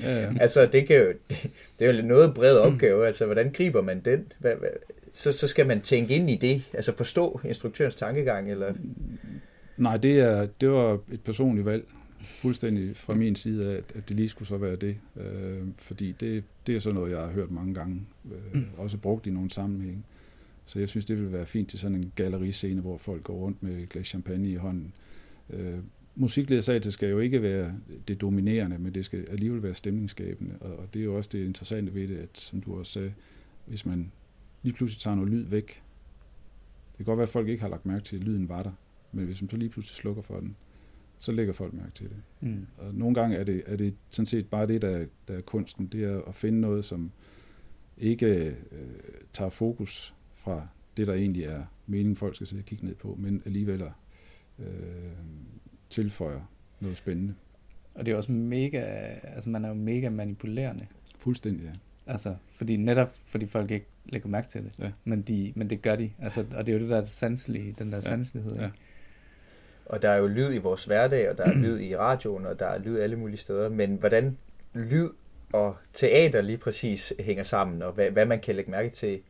ja, 0.03 0.20
ja. 0.20 0.33
altså, 0.40 0.66
det, 0.66 0.87
kan 0.87 0.96
jo, 0.96 1.12
det 1.79 1.88
er 1.88 1.92
jo 1.92 2.03
noget 2.03 2.35
bred 2.35 2.57
opgave. 2.57 3.07
Altså, 3.07 3.27
hvordan 3.27 3.53
griber 3.53 3.83
man 3.83 4.00
den? 4.00 4.33
Hvad, 4.38 4.55
hvad, 4.55 4.68
så, 5.12 5.33
så 5.33 5.48
skal 5.48 5.66
man 5.66 5.81
tænke 5.81 6.14
ind 6.14 6.31
i 6.31 6.37
det, 6.37 6.62
altså 6.72 6.96
forstå 6.96 7.40
instruktørens 7.44 7.94
tankegang, 7.94 8.50
eller... 8.50 8.74
Nej, 9.77 9.96
det, 9.96 10.20
er, 10.20 10.46
det 10.61 10.70
var 10.70 10.98
et 11.12 11.20
personligt 11.24 11.66
valg 11.66 11.85
fuldstændig 12.25 12.97
fra 12.97 13.15
min 13.15 13.37
side 13.37 13.67
af, 13.67 13.83
at 13.95 14.09
det 14.09 14.17
lige 14.17 14.29
skulle 14.29 14.49
så 14.49 14.57
være 14.57 14.77
det. 14.77 14.97
Øh, 15.17 15.63
fordi 15.79 16.13
det, 16.21 16.45
det 16.67 16.77
er 16.77 16.81
sådan 16.81 16.95
noget, 16.95 17.11
jeg 17.11 17.21
har 17.21 17.31
hørt 17.31 17.51
mange 17.51 17.75
gange, 17.75 18.03
øh, 18.25 18.55
mm. 18.55 18.67
også 18.77 18.99
brugt 18.99 19.27
i 19.27 19.31
nogle 19.31 19.51
sammenhæng. 19.51 20.05
Så 20.67 20.79
jeg 20.79 20.89
synes, 20.89 21.07
det 21.07 21.17
ville 21.17 21.33
være 21.33 21.47
fint 21.47 21.69
til 21.69 21.79
sådan 21.79 21.97
en 21.97 22.13
galleriscene, 22.17 22.81
hvor 22.81 22.99
folk 22.99 23.23
går 23.23 23.35
rundt 23.35 23.63
med 23.63 23.83
et 23.83 23.89
glas 23.89 24.07
champagne 24.07 24.51
i 24.51 24.55
hånden. 24.55 24.93
Øh, 25.51 25.79
musikledsagelse 26.15 26.93
skal 26.93 27.09
jo 27.09 27.19
ikke 27.19 27.43
være 27.43 27.75
det 28.09 28.21
dominerende, 28.21 28.79
men 28.79 28.95
det 28.95 29.05
skal 29.05 29.27
alligevel 29.31 29.63
være 29.63 29.75
stemningsskabende. 29.75 30.55
Og, 30.61 30.77
og 30.77 30.95
det 30.95 31.01
er 31.01 31.05
jo 31.05 31.17
også 31.17 31.31
det 31.33 31.45
interessante 31.45 31.95
ved 31.95 32.09
det, 32.09 32.17
at 32.17 32.39
som 32.39 32.61
du 32.61 32.79
også 32.79 32.93
sagde, 32.93 33.13
hvis 33.67 33.87
man 33.87 34.13
lige 34.63 34.75
pludselig 34.75 35.01
tager 35.01 35.15
noget 35.15 35.31
lyd 35.31 35.45
væk, 35.45 35.83
det 36.89 36.97
kan 36.97 37.05
godt 37.05 37.19
være, 37.19 37.23
at 37.23 37.29
folk 37.29 37.49
ikke 37.49 37.63
har 37.63 37.69
lagt 37.69 37.87
mærke 37.87 38.05
til, 38.05 38.17
at 38.17 38.25
lyden 38.25 38.49
var 38.49 38.63
der, 38.63 38.73
men 39.13 39.25
hvis 39.25 39.43
man 39.43 39.51
så 39.51 39.57
lige 39.57 39.69
pludselig 39.69 39.97
slukker 39.97 40.23
for 40.23 40.41
den, 40.41 40.57
så 41.25 41.33
lægger 41.33 41.53
folk 41.53 41.73
mærke 41.73 41.93
til 41.93 42.09
det. 42.09 42.17
Mm. 42.41 42.67
Og 42.79 42.95
nogle 42.95 43.15
gange 43.15 43.37
er 43.37 43.45
det, 43.45 43.63
er 43.67 43.77
det 43.77 43.95
sådan 44.11 44.27
set 44.27 44.47
bare 44.47 44.67
det, 44.67 44.83
der, 44.83 45.07
der 45.29 45.37
er 45.37 45.41
kunsten, 45.41 45.87
det 45.87 46.05
er 46.05 46.23
at 46.23 46.35
finde 46.35 46.61
noget, 46.61 46.85
som 46.85 47.13
ikke 47.99 48.27
øh, 48.73 48.87
tager 49.33 49.51
fokus 49.51 50.15
fra 50.35 50.67
det, 50.97 51.07
der 51.07 51.15
egentlig 51.15 51.45
er 51.45 51.65
meningen, 51.87 52.17
folk 52.17 52.35
skal 52.35 52.47
sidde 52.47 52.61
og 52.61 52.65
kigge 52.65 52.87
ned 52.87 52.95
på, 52.95 53.17
men 53.21 53.43
alligevel 53.47 53.83
øh, 54.59 54.67
tilføjer 55.91 56.41
noget 56.81 56.97
spændende. 56.97 57.35
Og 57.95 58.07
det 58.07 58.13
er 58.13 58.17
også 58.17 58.33
mega, 58.33 58.81
altså 59.23 59.51
man 59.51 59.65
er 59.65 59.69
jo 59.69 59.75
mega 59.75 60.11
manipulerende. 60.11 60.87
Fuldstændig, 61.19 61.65
ja. 61.65 61.73
Altså, 62.07 62.37
fordi 62.53 62.77
netop 62.77 63.15
fordi 63.27 63.47
folk 63.47 63.71
ikke 63.71 63.87
lægger 64.05 64.29
mærke 64.29 64.49
til 64.49 64.65
det, 64.65 64.81
ja. 64.81 64.93
men, 65.05 65.23
de, 65.23 65.53
men 65.57 65.71
det 65.71 65.83
gør 65.83 65.97
de. 65.97 66.11
Altså, 66.19 66.45
og 66.55 66.67
det 66.67 66.75
er 66.75 66.77
jo 66.79 66.83
det 66.83 66.91
der 66.91 67.07
sanselige, 67.07 67.75
den 67.79 67.91
der 67.91 67.97
ja. 67.97 68.01
sanselighed. 68.01 68.57
Ja. 68.57 68.71
Og 69.87 70.03
der 70.03 70.09
er 70.09 70.16
jo 70.16 70.27
lyd 70.27 70.55
i 70.55 70.59
vores 70.59 70.85
hverdag, 70.85 71.31
og 71.31 71.38
der 71.38 71.44
er 71.44 71.55
lyd 71.55 71.81
i 71.81 71.97
radioen, 71.97 72.47
og 72.47 72.59
der 72.59 72.66
er 72.66 72.79
lyd 72.79 72.99
alle 72.99 73.16
mulige 73.16 73.38
steder. 73.38 73.68
Men 73.68 73.94
hvordan 73.97 74.38
lyd 74.75 75.09
og 75.53 75.77
teater 75.92 76.40
lige 76.40 76.59
præcis 76.59 77.12
hænger 77.20 77.44
sammen, 77.44 77.83
og 77.83 77.92
hvad, 77.92 78.11
hvad 78.11 78.27
man 78.27 78.40
kan 78.40 78.55
lægge 78.55 78.70
mærke 78.70 78.88
til 78.88 79.20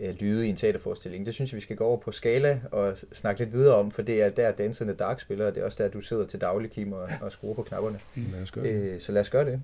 øh, 0.00 0.14
lyde 0.14 0.46
i 0.46 0.50
en 0.50 0.56
teaterforestilling, 0.56 1.26
det 1.26 1.34
synes 1.34 1.52
jeg, 1.52 1.56
vi 1.56 1.62
skal 1.62 1.76
gå 1.76 1.84
over 1.84 1.96
på 1.96 2.12
skala 2.12 2.60
og 2.70 2.96
snakke 3.12 3.40
lidt 3.40 3.52
videre 3.52 3.74
om, 3.74 3.90
for 3.90 4.02
det 4.02 4.22
er 4.22 4.30
der 4.30 4.52
danserne 4.52 4.94
Dark 4.94 5.20
spiller, 5.20 5.46
og 5.46 5.54
det 5.54 5.60
er 5.60 5.64
også 5.64 5.82
der, 5.82 5.90
du 5.90 6.00
sidder 6.00 6.26
til 6.26 6.40
daglig, 6.40 6.70
Kim, 6.70 6.92
og, 6.92 7.08
og 7.20 7.32
skruer 7.32 7.54
på 7.54 7.62
knapperne. 7.62 8.00
Mm. 8.14 8.26
Lad 8.32 8.42
os 8.42 8.50
gøre 8.50 8.64
det. 8.64 8.72
Øh, 8.72 9.00
så 9.00 9.12
lad 9.12 9.20
os 9.20 9.30
gøre 9.30 9.44
det. 9.44 9.62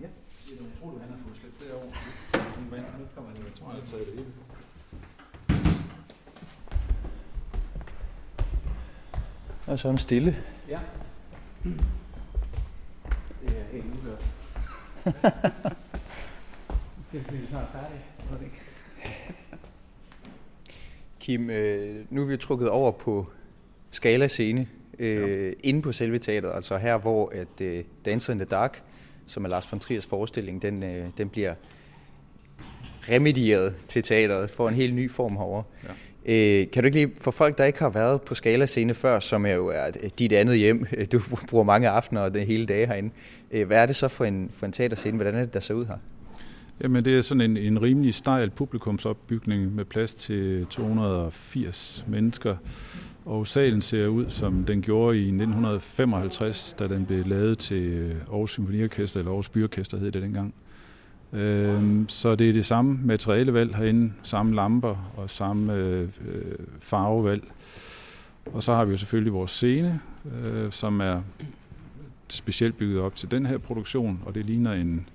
Ja, 0.00 0.06
det 0.46 0.58
er 0.58 0.62
utroligt, 0.76 1.02
han 1.02 1.10
har 1.10 1.18
fået 1.24 1.36
slæbt 1.36 1.62
derovre. 1.62 1.92
Nu 2.98 3.04
kommer 3.14 3.30
han 3.30 3.40
jo, 3.42 3.48
tror 3.58 3.74
jeg, 3.74 3.82
taget 3.90 4.06
det 4.06 4.47
Og 9.68 9.78
så 9.78 9.88
den 9.88 9.98
stille. 9.98 10.36
Ja. 10.68 10.78
Det 11.64 11.76
er 13.42 13.72
helt 13.72 13.84
uhørt. 13.84 14.24
skal 17.08 17.20
vi 17.32 17.46
snart 17.48 17.66
færdige. 17.72 18.50
Kim, 21.20 21.50
øh, 21.50 22.04
nu 22.10 22.22
er 22.22 22.26
vi 22.26 22.36
trukket 22.36 22.68
over 22.68 22.90
på 22.90 23.26
Skala 23.90 24.28
scene, 24.28 24.66
øh, 24.98 25.46
ja. 25.46 25.52
inde 25.62 25.82
på 25.82 25.92
selve 25.92 26.18
teateret, 26.18 26.54
altså 26.54 26.78
her, 26.78 26.98
hvor 26.98 27.32
at 27.34 27.60
øh, 27.60 27.84
Dancer 28.04 28.32
in 28.32 28.38
the 28.38 28.46
Dark, 28.46 28.82
som 29.26 29.44
er 29.44 29.48
Lars 29.48 29.72
von 29.72 29.80
Triers 29.80 30.06
forestilling, 30.06 30.62
den, 30.62 30.82
øh, 30.82 31.10
den 31.18 31.28
bliver 31.28 31.54
remedieret 33.08 33.74
til 33.88 34.02
teateret, 34.02 34.50
får 34.50 34.68
en 34.68 34.74
helt 34.74 34.94
ny 34.94 35.10
form 35.10 35.36
herovre. 35.36 35.64
Ja. 35.84 35.88
Øh, 36.28 36.70
kan 36.70 36.82
du 36.82 36.86
ikke 36.86 36.98
lige, 36.98 37.12
for 37.20 37.30
folk, 37.30 37.58
der 37.58 37.64
ikke 37.64 37.78
har 37.78 37.88
været 37.88 38.22
på 38.22 38.34
Skala 38.34 38.66
scene 38.66 38.94
før, 38.94 39.20
som 39.20 39.46
er 39.46 39.52
jo 39.52 39.68
er 39.68 39.90
dit 40.18 40.32
andet 40.32 40.58
hjem, 40.58 40.86
du 41.12 41.20
bruger 41.48 41.64
mange 41.64 41.88
aftener 41.88 42.20
og 42.20 42.34
den 42.34 42.46
hele 42.46 42.66
dag 42.66 42.88
herinde, 42.88 43.10
øh, 43.50 43.66
hvad 43.66 43.78
er 43.78 43.86
det 43.86 43.96
så 43.96 44.08
for 44.08 44.24
en, 44.24 44.50
for 44.52 44.66
en 44.66 44.72
teaterscene? 44.72 45.16
Hvordan 45.16 45.34
er 45.34 45.40
det, 45.40 45.54
der 45.54 45.60
ser 45.60 45.74
ud 45.74 45.86
her? 45.86 45.96
Jamen 46.82 47.04
det 47.04 47.18
er 47.18 47.22
sådan 47.22 47.40
en, 47.40 47.56
en 47.56 47.82
rimelig 47.82 48.14
stejl 48.14 48.50
publikumsopbygning 48.50 49.74
med 49.74 49.84
plads 49.84 50.14
til 50.14 50.66
280 50.66 52.04
mennesker. 52.08 52.56
Og 53.24 53.46
salen 53.46 53.80
ser 53.80 54.06
ud, 54.06 54.24
som 54.28 54.64
den 54.64 54.82
gjorde 54.82 55.18
i 55.18 55.22
1955, 55.22 56.76
da 56.78 56.88
den 56.88 57.06
blev 57.06 57.26
lavet 57.26 57.58
til 57.58 58.16
Aarhus 58.30 58.50
Symfoniorkester, 58.50 59.20
eller 59.20 59.30
Aarhus 59.30 59.48
Byorkester 59.48 59.98
hed 59.98 60.10
det 60.12 60.22
dengang. 60.22 60.54
Øh, 61.32 62.04
så 62.08 62.34
det 62.34 62.48
er 62.48 62.52
det 62.52 62.66
samme 62.66 63.00
materialevalg 63.04 63.76
herinde, 63.76 64.12
samme 64.22 64.54
lamper 64.54 65.12
og 65.16 65.30
samme 65.30 65.74
øh, 65.74 66.08
farvevalg. 66.80 67.42
Og 68.52 68.62
så 68.62 68.74
har 68.74 68.84
vi 68.84 68.90
jo 68.90 68.96
selvfølgelig 68.96 69.32
vores 69.32 69.50
scene, 69.50 70.00
øh, 70.44 70.72
som 70.72 71.00
er 71.00 71.22
specielt 72.28 72.78
bygget 72.78 73.00
op 73.00 73.16
til 73.16 73.30
den 73.30 73.46
her 73.46 73.58
produktion, 73.58 74.22
og 74.26 74.34
det 74.34 74.46
ligner 74.46 74.72
en, 74.72 75.08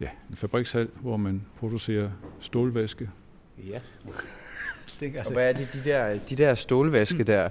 ja, 0.00 0.08
en 0.30 0.36
fabrikshal, 0.36 0.88
hvor 1.00 1.16
man 1.16 1.42
producerer 1.58 2.10
stålvæske. 2.40 3.10
Ja. 3.70 3.78
det 5.00 5.12
gør 5.12 5.22
og 5.24 5.32
hvad 5.32 5.48
er 5.48 5.52
det, 5.52 5.68
de 5.72 5.90
der, 5.90 6.18
de 6.28 6.36
der 6.36 6.54
stålvæske 6.54 7.18
mm. 7.18 7.24
der, 7.24 7.48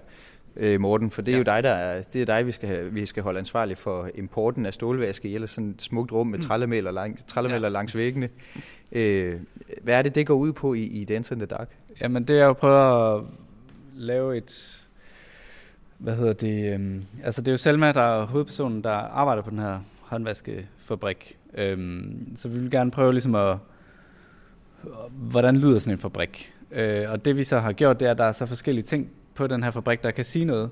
øh, 0.56 0.82
Morten? 0.82 1.12
For 1.12 1.22
det 1.22 1.32
er 1.32 1.36
ja. 1.36 1.38
jo 1.38 1.44
dig, 1.44 1.64
der 1.64 1.70
er, 1.70 2.04
det 2.14 2.22
er 2.22 2.26
dig 2.26 2.46
vi, 2.48 2.52
skal 2.52 2.70
have, 2.70 2.94
vi 2.94 3.06
skal 3.06 3.24
holde 3.24 3.40
ansvarlig 3.40 3.78
for 3.78 4.10
importen 4.16 4.66
af 4.66 4.74
stålvæske 4.74 5.30
i 5.30 5.36
ellers 5.36 5.52
sådan 5.52 5.70
et 5.70 5.82
smukt 5.82 6.12
rum 6.12 6.28
med 6.28 6.40
mm. 6.40 6.44
trællemælder 6.44 6.92
lang, 6.92 7.20
ja. 7.36 7.58
langs 7.58 7.96
væggene. 7.96 8.30
Øh, 8.92 9.40
hvad 9.82 9.96
er 9.96 10.02
det, 10.02 10.16
det 10.16 10.28
går 10.28 10.36
ud 10.36 10.54
på 10.54 10.74
i, 10.74 10.84
i 10.84 11.06
Dance 11.06 11.34
in 11.34 11.40
the 11.40 11.46
Dark? 11.46 11.70
Jamen, 12.02 12.24
det 12.24 12.40
er 12.40 12.46
jo 12.46 12.54
på 12.54 13.16
at 13.16 13.24
lave 13.94 14.38
et 14.38 14.80
hvad 15.98 16.16
hedder 16.16 16.34
det, 16.34 16.74
øhm, 16.74 17.04
altså 17.24 17.42
det 17.42 17.48
er 17.48 17.52
jo 17.52 17.58
Selma, 17.58 17.92
der 17.92 18.02
er 18.02 18.26
hovedpersonen, 18.26 18.84
der 18.84 18.90
arbejder 18.92 19.42
på 19.42 19.50
den 19.50 19.60
her 19.60 19.80
håndvaskefabrik. 20.02 21.38
Øhm, 21.54 22.36
så 22.36 22.48
vi 22.48 22.60
vil 22.60 22.72
gerne 22.72 22.92
prøve 22.92 23.12
ligesom 23.12 23.36
at, 23.36 23.58
hvordan 25.12 25.58
lyder 25.58 25.80
sådan 25.80 25.94
en 25.94 26.00
fabrik? 26.00 26.54
Øh, 26.72 27.12
og 27.12 27.26
det 27.26 27.38
vi 27.38 27.44
så 27.44 27.60
har 27.60 27.74
gjort, 27.74 28.00
det 28.00 28.08
er, 28.08 28.12
at 28.12 28.18
der 28.18 28.24
er 28.24 28.32
så 28.32 28.46
forskellige 28.46 28.86
ting 28.86 29.10
på 29.36 29.48
den 29.48 29.64
her 29.64 29.72
fabrik, 29.72 30.04
der 30.04 30.12
kan 30.12 30.26
sige 30.26 30.46
noget. 30.46 30.70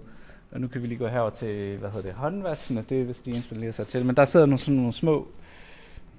Og 0.52 0.62
nu 0.62 0.68
kan 0.68 0.82
vi 0.82 0.88
lige 0.88 0.98
gå 0.98 1.08
herover 1.08 1.30
til, 1.30 1.78
hvad 1.78 1.90
hedder 1.90 2.10
det, 2.10 2.18
håndvasken, 2.18 2.78
og 2.78 2.90
det 2.90 3.02
er 3.02 3.06
vist 3.06 3.26
de 3.26 3.32
installerer 3.32 3.72
sig 3.72 3.88
til. 3.88 4.06
Men 4.06 4.16
der 4.16 4.26
sidder 4.26 4.46
nogle 4.46 4.60
sådan 4.60 4.76
nogle 4.76 4.94
små 4.94 5.28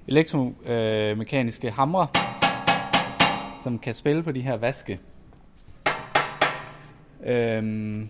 elektromekaniske 0.07 1.67
øh, 1.67 1.73
hamre, 1.73 2.07
som 3.63 3.79
kan 3.79 3.93
spille 3.93 4.23
på 4.23 4.31
de 4.31 4.41
her 4.41 4.57
vaske. 4.57 4.99
Øhm, 7.25 8.09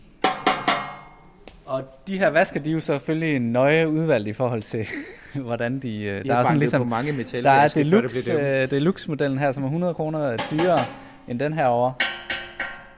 og 1.65 1.83
de 2.07 2.17
her 2.17 2.29
vasker, 2.29 2.59
de 2.59 2.69
er 2.69 2.73
jo 2.73 2.79
selvfølgelig 2.79 3.39
nøje 3.39 3.89
udvalgt 3.89 4.27
i 4.27 4.33
forhold 4.33 4.61
til, 4.61 4.87
hvordan 5.45 5.73
de... 5.73 5.79
de 5.79 6.23
der 6.23 6.35
er 6.35 6.43
sådan 6.43 6.57
ligesom, 6.57 6.81
på 6.81 6.87
mange 6.87 7.11
metaller, 7.11 7.51
der 7.51 7.59
er 7.59 7.67
deluxe, 7.67 8.33
det 8.61 8.71
deluxe-modellen 8.71 9.37
her, 9.37 9.51
som 9.51 9.63
er 9.63 9.67
100 9.67 9.93
kroner 9.93 10.37
dyrere 10.51 10.79
end 11.27 11.39
den 11.39 11.53
her 11.53 11.65
over, 11.65 11.93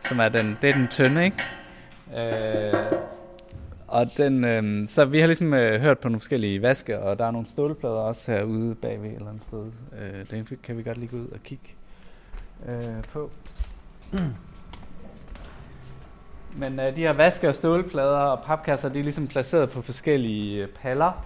som 0.09 0.19
er 0.19 0.29
den, 0.29 0.57
det 0.61 0.69
er 0.69 0.73
den 0.73 0.87
tynde, 0.87 1.25
ikke? 1.25 1.43
Øh, 2.17 2.73
og 3.87 4.17
den, 4.17 4.43
øh, 4.43 4.87
så 4.87 5.05
vi 5.05 5.19
har 5.19 5.27
ligesom 5.27 5.53
øh, 5.53 5.81
hørt 5.81 5.99
på 5.99 6.07
nogle 6.07 6.19
forskellige 6.19 6.61
vaske, 6.61 6.99
og 6.99 7.19
der 7.19 7.25
er 7.25 7.31
nogle 7.31 7.47
stålplader 7.49 7.95
også 7.95 8.31
herude 8.31 8.75
bagved 8.75 9.09
et 9.09 9.15
eller 9.15 9.29
andet 9.29 9.43
sted. 9.43 9.65
Øh, 10.01 10.29
den 10.31 10.57
kan 10.63 10.77
vi 10.77 10.83
godt 10.83 10.97
lige 10.97 11.09
gå 11.09 11.17
ud 11.17 11.27
og 11.27 11.39
kigge 11.43 11.69
øh, 12.69 13.03
på. 13.13 13.31
Men 16.61 16.79
øh, 16.79 16.95
de 16.95 17.01
her 17.01 17.13
vaske- 17.13 17.49
og 17.49 17.55
stålplader 17.55 18.17
og 18.17 18.43
papkasser, 18.43 18.89
de 18.89 18.99
er 18.99 19.03
ligesom 19.03 19.27
placeret 19.27 19.69
på 19.69 19.81
forskellige 19.81 20.63
øh, 20.63 20.69
paller. 20.69 21.25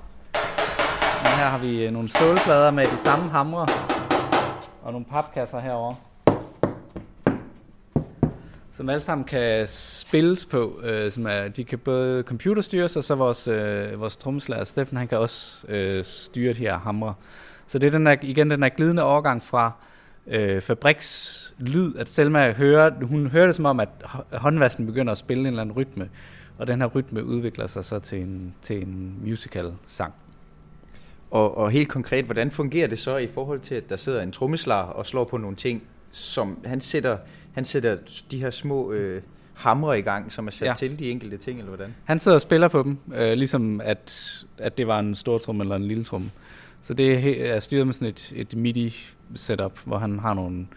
Men 1.24 1.32
her 1.38 1.46
har 1.46 1.58
vi 1.58 1.86
øh, 1.86 1.92
nogle 1.92 2.10
stålplader 2.10 2.72
med 2.72 2.86
de 2.86 2.98
samme 2.98 3.30
hamre 3.30 3.68
og 4.84 4.92
nogle 4.92 5.06
papkasser 5.06 5.60
herovre 5.60 5.96
som 8.80 8.90
alle 8.90 9.02
sammen 9.02 9.26
kan 9.26 9.68
spilles 9.68 10.46
på. 10.46 10.82
Øh, 10.84 11.12
som 11.12 11.28
er, 11.28 11.48
de 11.48 11.64
kan 11.64 11.80
både 11.80 12.24
computerstyres, 12.24 12.96
og 12.96 13.04
så 13.04 13.16
vores, 13.16 13.48
øh, 13.48 14.00
vores 14.00 14.18
trommeslager 14.18 14.64
Steffen, 14.64 14.98
han 14.98 15.08
kan 15.08 15.18
også 15.18 15.68
øh, 15.68 16.06
styre 16.06 16.54
de 16.54 16.58
her 16.58 16.78
hamre. 16.78 17.14
Så 17.68 17.80
det 17.80 17.88
er 17.88 17.92
den 17.92 18.06
der, 18.06 18.16
igen 18.22 18.52
den 18.52 18.62
der 18.62 18.70
glidende 18.70 19.04
overgang 19.04 19.44
fra 19.44 19.72
øh, 20.28 20.62
fabrikslyd, 20.62 21.96
at 21.96 22.10
Selma 22.10 22.52
hører, 22.52 23.06
hun 23.06 23.28
hører 23.28 23.46
det 23.46 23.56
som 23.56 23.66
om, 23.66 23.80
at 23.80 23.90
håndvasken 24.32 24.86
begynder 24.86 25.12
at 25.12 25.18
spille 25.18 25.42
en 25.42 25.48
eller 25.48 25.62
anden 25.62 25.76
rytme, 25.76 26.10
og 26.58 26.68
den 26.68 26.82
her 26.82 26.88
rytme 26.88 27.26
udvikler 27.26 27.68
sig 27.68 27.86
så 27.86 28.00
til 28.00 28.22
en, 28.22 28.54
til 28.62 28.82
en 28.82 29.20
musical 29.24 29.74
sang. 29.88 30.14
Og, 31.32 31.58
og 31.58 31.72
helt 31.72 31.90
konkret, 31.90 32.26
hvordan 32.26 32.52
fungerer 32.52 32.88
det 32.88 33.00
så 33.00 33.18
i 33.18 33.28
forhold 33.28 33.60
til, 33.60 33.76
at 33.76 33.90
der 33.90 33.98
sidder 33.98 34.22
en 34.22 34.32
trommeslager 34.32 34.84
og 34.84 35.06
slår 35.06 35.24
på 35.24 35.38
nogle 35.38 35.56
ting, 35.56 35.84
som 36.12 36.60
han 36.66 36.82
sætter, 36.82 37.18
han 37.54 37.66
sætter 37.66 37.98
de 38.32 38.40
her 38.40 38.50
små 38.50 38.92
øh, 38.92 39.22
hamre 39.54 40.00
i 40.00 40.02
gang, 40.02 40.32
som 40.32 40.48
er 40.48 40.52
sat 40.52 40.68
ja. 40.68 40.74
til 40.74 41.00
de 41.00 41.12
enkelte 41.12 41.38
ting, 41.38 41.60
eller 41.60 41.70
hvordan? 41.70 41.96
Han 42.04 42.20
sidder 42.20 42.36
og 42.36 42.42
spiller 42.42 42.68
på 42.68 42.84
dem, 42.84 42.98
øh, 43.16 43.34
ligesom 43.34 43.82
at, 43.82 44.46
at 44.58 44.78
det 44.78 44.88
var 44.88 45.00
en 45.00 45.16
stor 45.16 45.38
trum 45.38 45.62
eller 45.62 45.76
en 45.76 45.88
lille 45.88 46.04
trum. 46.04 46.32
Så 46.82 46.94
det 46.94 47.50
er 47.50 47.60
styret 47.60 47.86
med 47.88 47.94
sådan 47.94 48.08
et, 48.08 48.34
et 48.36 48.56
MIDI-setup, 48.56 49.80
hvor 49.86 49.98
han 49.98 50.20
har 50.20 50.34
nogle 50.34 50.68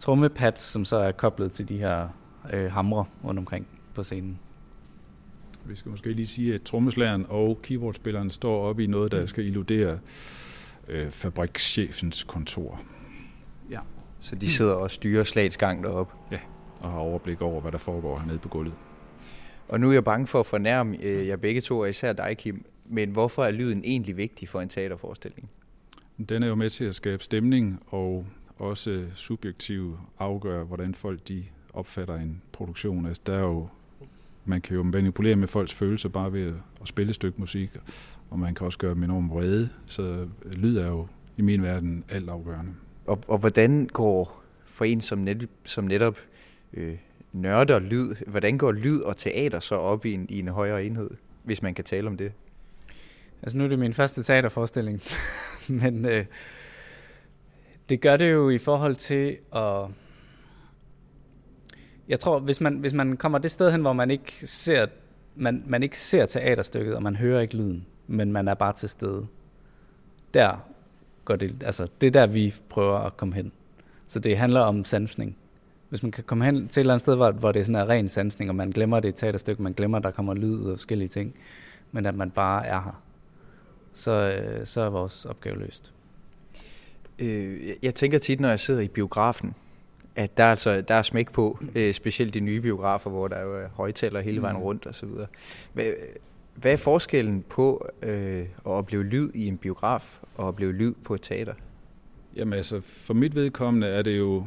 trommepads, 0.00 0.60
som 0.60 0.84
så 0.84 0.96
er 0.96 1.12
koblet 1.12 1.52
til 1.52 1.68
de 1.68 1.78
her 1.78 2.08
øh, 2.52 2.72
hamre 2.72 3.04
rundt 3.24 3.38
omkring 3.38 3.66
på 3.94 4.02
scenen. 4.02 4.38
Vi 5.64 5.74
skal 5.74 5.90
måske 5.90 6.12
lige 6.12 6.26
sige, 6.26 6.54
at 6.54 6.62
trommeslageren 6.62 7.26
og 7.28 7.58
keyboardspilleren 7.62 8.30
står 8.30 8.68
oppe 8.68 8.84
i 8.84 8.86
noget, 8.86 9.12
der 9.12 9.20
mm. 9.20 9.26
skal 9.26 9.44
illudere 9.44 9.98
øh, 10.88 11.10
fabrikschefens 11.10 12.24
kontor. 12.24 12.82
Ja. 13.70 13.78
Så 14.24 14.36
de 14.36 14.50
sidder 14.50 14.72
og 14.72 14.90
styrer 14.90 15.24
slagets 15.24 15.56
gang 15.56 15.84
deroppe? 15.84 16.14
Ja, 16.30 16.38
og 16.82 16.90
har 16.90 16.98
overblik 16.98 17.42
over, 17.42 17.60
hvad 17.60 17.72
der 17.72 17.78
foregår 17.78 18.18
hernede 18.18 18.38
på 18.38 18.48
gulvet. 18.48 18.74
Og 19.68 19.80
nu 19.80 19.88
er 19.88 19.92
jeg 19.92 20.04
bange 20.04 20.26
for 20.26 20.40
at 20.40 20.46
fornærme 20.46 21.02
øh, 21.02 21.28
jer 21.28 21.36
begge 21.36 21.60
to, 21.60 21.78
og 21.78 21.90
især 21.90 22.12
dig, 22.12 22.36
Kim. 22.38 22.64
Men 22.84 23.10
hvorfor 23.10 23.44
er 23.44 23.50
lyden 23.50 23.84
egentlig 23.84 24.16
vigtig 24.16 24.48
for 24.48 24.60
en 24.60 24.68
teaterforestilling? 24.68 25.50
Den 26.28 26.42
er 26.42 26.46
jo 26.46 26.54
med 26.54 26.70
til 26.70 26.84
at 26.84 26.94
skabe 26.94 27.22
stemning 27.22 27.82
og 27.86 28.26
også 28.58 29.04
subjektivt 29.14 29.96
afgøre, 30.18 30.64
hvordan 30.64 30.94
folk 30.94 31.28
de 31.28 31.44
opfatter 31.72 32.14
en 32.14 32.42
produktion. 32.52 33.06
Altså, 33.06 33.22
der 33.26 33.34
er 33.34 33.40
jo, 33.40 33.68
man 34.44 34.60
kan 34.60 34.76
jo 34.76 34.82
manipulere 34.82 35.36
med 35.36 35.48
folks 35.48 35.74
følelser 35.74 36.08
bare 36.08 36.32
ved 36.32 36.54
at 36.80 36.88
spille 36.88 37.08
et 37.10 37.14
stykke 37.14 37.40
musik, 37.40 37.70
og 38.30 38.38
man 38.38 38.54
kan 38.54 38.66
også 38.66 38.78
gøre 38.78 38.94
dem 38.94 39.02
enormt 39.02 39.30
vrede. 39.30 39.68
Så 39.86 40.28
lyd 40.52 40.76
er 40.76 40.86
jo 40.86 41.06
i 41.36 41.42
min 41.42 41.62
verden 41.62 42.04
alt 42.08 42.30
afgørende. 42.30 42.74
Og, 43.06 43.20
og 43.28 43.38
hvordan 43.38 43.86
går 43.92 44.42
for 44.64 44.84
en 44.84 45.00
som, 45.00 45.18
net, 45.18 45.48
som 45.64 45.84
netop 45.84 46.18
øh, 46.72 46.96
nørder 47.32 47.78
lyd, 47.78 48.14
hvordan 48.26 48.58
går 48.58 48.72
lyd 48.72 49.00
og 49.00 49.16
teater 49.16 49.60
så 49.60 49.74
op 49.74 50.06
i 50.06 50.12
en, 50.12 50.26
i 50.28 50.38
en 50.38 50.48
højere 50.48 50.84
enhed, 50.84 51.10
hvis 51.42 51.62
man 51.62 51.74
kan 51.74 51.84
tale 51.84 52.06
om 52.06 52.16
det? 52.16 52.32
Altså 53.42 53.58
nu 53.58 53.64
er 53.64 53.68
det 53.68 53.78
min 53.78 53.94
første 53.94 54.22
teaterforestilling, 54.22 55.00
men 55.82 56.04
øh, 56.04 56.24
det 57.88 58.00
gør 58.00 58.16
det 58.16 58.32
jo 58.32 58.50
i 58.50 58.58
forhold 58.58 58.94
til 58.96 59.36
at... 59.54 59.86
Jeg 62.08 62.20
tror, 62.20 62.38
hvis 62.38 62.60
man, 62.60 62.74
hvis 62.78 62.92
man 62.92 63.16
kommer 63.16 63.38
det 63.38 63.50
sted 63.50 63.72
hen, 63.72 63.80
hvor 63.80 63.92
man 63.92 64.10
ikke 64.10 64.32
ser, 64.44 64.86
man, 65.34 65.62
man 65.66 65.82
ikke 65.82 65.98
ser 65.98 66.26
teaterstykket, 66.26 66.94
og 66.94 67.02
man 67.02 67.16
hører 67.16 67.40
ikke 67.40 67.56
lyden, 67.56 67.86
men 68.06 68.32
man 68.32 68.48
er 68.48 68.54
bare 68.54 68.72
til 68.72 68.88
stede, 68.88 69.26
der 70.34 70.73
går 71.24 71.36
det, 71.36 71.62
altså 71.64 71.88
det 72.00 72.06
er 72.06 72.10
der, 72.10 72.26
vi 72.26 72.54
prøver 72.68 72.98
at 72.98 73.16
komme 73.16 73.34
hen. 73.34 73.52
Så 74.06 74.18
det 74.18 74.38
handler 74.38 74.60
om 74.60 74.84
sansning. 74.84 75.36
Hvis 75.88 76.02
man 76.02 76.12
kan 76.12 76.24
komme 76.24 76.44
hen 76.44 76.54
til 76.54 76.80
et 76.80 76.82
eller 76.82 76.94
andet 76.94 77.02
sted, 77.02 77.16
hvor, 77.16 77.30
hvor 77.30 77.52
det 77.52 77.60
er 77.60 77.64
sådan 77.64 77.82
en 77.82 77.88
ren 77.88 78.08
sansning, 78.08 78.50
og 78.50 78.56
man 78.56 78.70
glemmer 78.70 79.00
det 79.00 79.14
teaterstykke, 79.14 79.62
man 79.62 79.72
glemmer, 79.72 79.98
at 79.98 80.04
der 80.04 80.10
kommer 80.10 80.34
lyd 80.34 80.64
og 80.64 80.78
forskellige 80.78 81.08
ting, 81.08 81.34
men 81.92 82.06
at 82.06 82.14
man 82.14 82.30
bare 82.30 82.66
er 82.66 82.80
her 82.80 83.04
så, 83.94 84.10
øh, 84.10 84.66
så 84.66 84.80
er 84.80 84.90
vores 84.90 85.24
opgave 85.24 85.58
løst. 85.58 85.92
Øh, 87.18 87.68
jeg 87.82 87.94
tænker 87.94 88.18
tit, 88.18 88.40
når 88.40 88.48
jeg 88.48 88.60
sidder 88.60 88.80
i 88.80 88.88
biografen, 88.88 89.54
at 90.16 90.36
der 90.36 90.44
er, 90.44 90.50
altså, 90.50 90.80
der 90.80 90.94
er 90.94 91.02
smæk 91.02 91.32
på, 91.32 91.58
øh, 91.74 91.94
specielt 91.94 92.34
de 92.34 92.40
nye 92.40 92.60
biografer, 92.60 93.10
hvor 93.10 93.28
der 93.28 93.36
er 93.36 93.68
højtaler 93.68 94.20
hele 94.20 94.42
vejen 94.42 94.56
mm. 94.56 94.62
rundt 94.62 94.86
osv. 94.86 95.08
Hvad, 95.72 95.92
hvad 96.54 96.72
er 96.72 96.76
forskellen 96.76 97.44
på 97.48 97.88
øh, 98.02 98.40
at 98.40 98.48
opleve 98.64 99.02
lyd 99.02 99.30
i 99.34 99.46
en 99.46 99.58
biograf 99.58 100.20
og 100.34 100.46
opleve 100.46 100.72
lyd 100.72 100.94
på 101.04 101.14
et 101.14 101.22
teater? 101.22 101.54
Jamen 102.36 102.52
altså, 102.52 102.80
for 102.80 103.14
mit 103.14 103.34
vedkommende 103.34 103.86
er 103.86 104.02
det 104.02 104.18
jo 104.18 104.46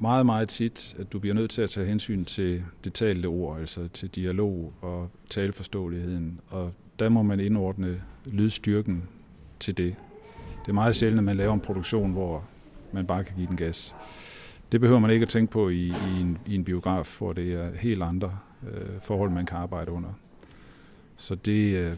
meget, 0.00 0.26
meget 0.26 0.48
tit, 0.48 0.94
at 0.98 1.12
du 1.12 1.18
bliver 1.18 1.34
nødt 1.34 1.50
til 1.50 1.62
at 1.62 1.70
tage 1.70 1.86
hensyn 1.86 2.24
til 2.24 2.64
det 2.84 2.92
talte 2.92 3.26
ord, 3.26 3.60
altså 3.60 3.88
til 3.88 4.08
dialog 4.08 4.72
og 4.80 5.10
taleforståeligheden. 5.30 6.40
Og 6.48 6.72
der 6.98 7.08
må 7.08 7.22
man 7.22 7.40
indordne 7.40 8.02
lydstyrken 8.24 9.08
til 9.60 9.76
det. 9.76 9.96
Det 10.62 10.68
er 10.68 10.74
meget 10.74 10.96
sjældent, 10.96 11.18
at 11.18 11.24
man 11.24 11.36
laver 11.36 11.54
en 11.54 11.60
produktion, 11.60 12.12
hvor 12.12 12.44
man 12.92 13.06
bare 13.06 13.24
kan 13.24 13.36
give 13.36 13.46
den 13.46 13.56
gas. 13.56 13.96
Det 14.72 14.80
behøver 14.80 15.00
man 15.00 15.10
ikke 15.10 15.22
at 15.22 15.28
tænke 15.28 15.52
på 15.52 15.68
i, 15.68 15.86
i, 15.86 16.20
en, 16.20 16.38
i 16.46 16.54
en 16.54 16.64
biograf, 16.64 17.18
hvor 17.18 17.32
det 17.32 17.52
er 17.52 17.70
helt 17.76 18.02
andre 18.02 18.38
øh, 18.72 19.00
forhold, 19.02 19.30
man 19.30 19.46
kan 19.46 19.56
arbejde 19.56 19.92
under. 19.92 20.08
Så 21.16 21.34
det, 21.34 21.76
øh, 21.76 21.96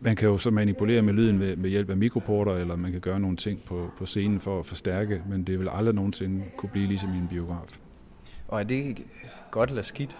man 0.00 0.16
kan 0.16 0.28
jo 0.28 0.38
så 0.38 0.50
manipulere 0.50 1.02
med 1.02 1.12
lyden 1.14 1.38
med, 1.38 1.56
med 1.56 1.70
hjælp 1.70 1.90
af 1.90 1.96
mikroporter, 1.96 2.52
eller 2.52 2.76
man 2.76 2.92
kan 2.92 3.00
gøre 3.00 3.20
nogle 3.20 3.36
ting 3.36 3.62
på, 3.64 3.90
på 3.98 4.06
scenen 4.06 4.40
for 4.40 4.58
at 4.58 4.66
forstærke, 4.66 5.22
men 5.28 5.44
det 5.44 5.58
vil 5.58 5.68
aldrig 5.72 5.94
nogensinde 5.94 6.44
kunne 6.56 6.70
blive 6.70 6.86
ligesom 6.86 7.14
i 7.14 7.18
en 7.18 7.28
biograf. 7.28 7.78
Og 8.48 8.60
er 8.60 8.64
det 8.64 9.02
godt 9.50 9.70
eller 9.70 9.82
skidt? 9.82 10.16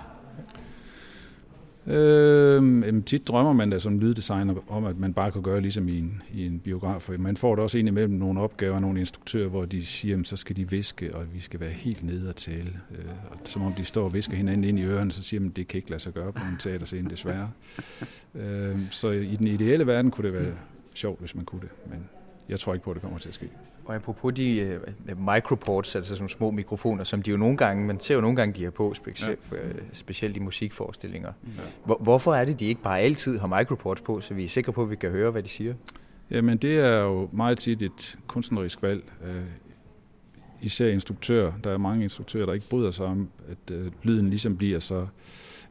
Øh, 1.90 3.04
tit 3.04 3.28
drømmer 3.28 3.52
man 3.52 3.70
da 3.70 3.78
som 3.78 3.98
lyddesigner 3.98 4.54
om, 4.68 4.84
at 4.84 4.98
man 4.98 5.14
bare 5.14 5.32
kan 5.32 5.42
gøre 5.42 5.60
ligesom 5.60 5.88
i 5.88 5.98
en, 5.98 6.22
i 6.34 6.46
en 6.46 6.58
biograf. 6.58 7.02
For 7.02 7.18
man 7.18 7.36
får 7.36 7.56
da 7.56 7.62
også 7.62 7.78
indimellem 7.78 8.14
nogle 8.14 8.40
opgaver, 8.40 8.80
nogle 8.80 9.00
instruktører, 9.00 9.48
hvor 9.48 9.64
de 9.64 9.86
siger, 9.86 10.18
at 10.18 10.26
så 10.26 10.36
skal 10.36 10.56
de 10.56 10.70
viske, 10.70 11.14
og 11.14 11.34
vi 11.34 11.40
skal 11.40 11.60
være 11.60 11.70
helt 11.70 12.02
nede 12.02 12.28
og 12.28 12.36
tale. 12.36 12.80
Øh, 12.90 13.04
og 13.30 13.36
som 13.44 13.62
om 13.62 13.72
de 13.72 13.84
står 13.84 14.04
og 14.04 14.14
visker 14.14 14.36
hinanden 14.36 14.64
ind 14.64 14.78
i 14.78 14.82
ørerne, 14.82 15.12
så 15.12 15.22
siger 15.22 15.40
man, 15.40 15.50
at 15.50 15.56
det 15.56 15.68
kan 15.68 15.78
ikke 15.78 15.90
lade 15.90 16.02
sig 16.02 16.12
gøre 16.12 16.32
på 16.32 16.42
en 16.52 16.58
teaterscene, 16.58 17.10
desværre. 17.10 17.50
øh, 18.34 18.78
så 18.90 19.10
i 19.10 19.36
den 19.36 19.46
ideelle 19.46 19.86
verden 19.86 20.10
kunne 20.10 20.32
det 20.32 20.40
være 20.40 20.52
sjovt, 20.94 21.20
hvis 21.20 21.34
man 21.34 21.44
kunne 21.44 21.60
det, 21.60 21.70
men 21.90 21.98
jeg 22.48 22.60
tror 22.60 22.74
ikke 22.74 22.84
på, 22.84 22.90
at 22.90 22.94
det 22.94 23.02
kommer 23.02 23.18
til 23.18 23.28
at 23.28 23.34
ske. 23.34 23.48
Og 23.90 23.96
apropos 23.96 24.34
de 24.34 24.80
uh, 25.10 25.34
microports, 25.34 25.96
altså 25.96 26.16
sådan 26.16 26.28
små 26.28 26.50
mikrofoner, 26.50 27.04
som 27.04 27.22
de 27.22 27.30
jo 27.30 27.36
nogle 27.36 27.56
gange, 27.56 27.86
man 27.86 28.00
ser 28.00 28.14
jo 28.14 28.20
nogle 28.20 28.36
gange, 28.36 28.58
de 28.58 28.64
har 28.64 28.70
på, 28.70 28.94
specielt, 28.94 29.38
ja. 29.52 29.56
uh, 29.56 29.74
specielt 29.92 30.36
i 30.36 30.40
musikforestillinger. 30.40 31.32
Ja. 31.56 31.62
Hvor, 31.84 31.98
hvorfor 32.00 32.34
er 32.34 32.44
det, 32.44 32.60
de 32.60 32.64
ikke 32.64 32.82
bare 32.82 33.00
altid 33.00 33.38
har 33.38 33.58
microports 33.58 34.00
på, 34.00 34.20
så 34.20 34.34
vi 34.34 34.44
er 34.44 34.48
sikre 34.48 34.72
på, 34.72 34.82
at 34.82 34.90
vi 34.90 34.96
kan 34.96 35.10
høre, 35.10 35.30
hvad 35.30 35.42
de 35.42 35.48
siger? 35.48 35.74
Jamen, 36.30 36.58
det 36.58 36.78
er 36.78 36.98
jo 37.00 37.28
meget 37.32 37.58
tit 37.58 37.82
et 37.82 38.18
kunstnerisk 38.26 38.82
valg. 38.82 39.02
Uh, 39.20 39.44
især 40.60 40.88
instruktører. 40.88 41.52
Der 41.64 41.70
er 41.70 41.78
mange 41.78 42.02
instruktører, 42.02 42.46
der 42.46 42.52
ikke 42.52 42.68
bryder 42.70 42.90
sig 42.90 43.06
om, 43.06 43.28
at 43.50 43.74
uh, 43.74 43.86
lyden 44.02 44.30
ligesom 44.30 44.56
bliver 44.56 44.78
så 44.78 45.06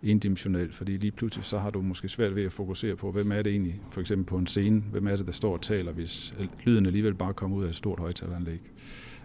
endimensionel, 0.03 0.73
fordi 0.73 0.97
lige 0.97 1.11
pludselig 1.11 1.45
så 1.45 1.57
har 1.57 1.69
du 1.69 1.81
måske 1.81 2.09
svært 2.09 2.35
ved 2.35 2.45
at 2.45 2.51
fokusere 2.51 2.95
på, 2.95 3.11
hvem 3.11 3.31
er 3.31 3.41
det 3.41 3.51
egentlig, 3.51 3.81
for 3.91 4.01
eksempel 4.01 4.25
på 4.25 4.37
en 4.37 4.47
scene, 4.47 4.83
hvem 4.91 5.07
er 5.07 5.15
det, 5.15 5.25
der 5.25 5.31
står 5.31 5.53
og 5.53 5.61
taler, 5.61 5.91
hvis 5.91 6.35
lyden 6.63 6.85
alligevel 6.85 7.13
bare 7.13 7.33
kommer 7.33 7.57
ud 7.57 7.65
af 7.65 7.69
et 7.69 7.75
stort 7.75 7.99
højtaleranlæg. 7.99 8.59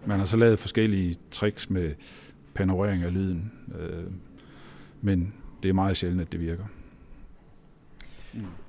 Man 0.07 0.19
har 0.19 0.27
så 0.27 0.37
lavet 0.37 0.59
forskellige 0.59 1.17
tricks 1.31 1.71
med 1.71 1.95
panorering 2.55 3.03
af 3.03 3.15
lyden, 3.15 3.53
øh, 3.79 4.05
men 5.01 5.35
det 5.63 5.69
er 5.69 5.73
meget 5.73 5.97
sjældent, 5.97 6.21
at 6.21 6.33
det 6.33 6.41
virker. 6.41 6.65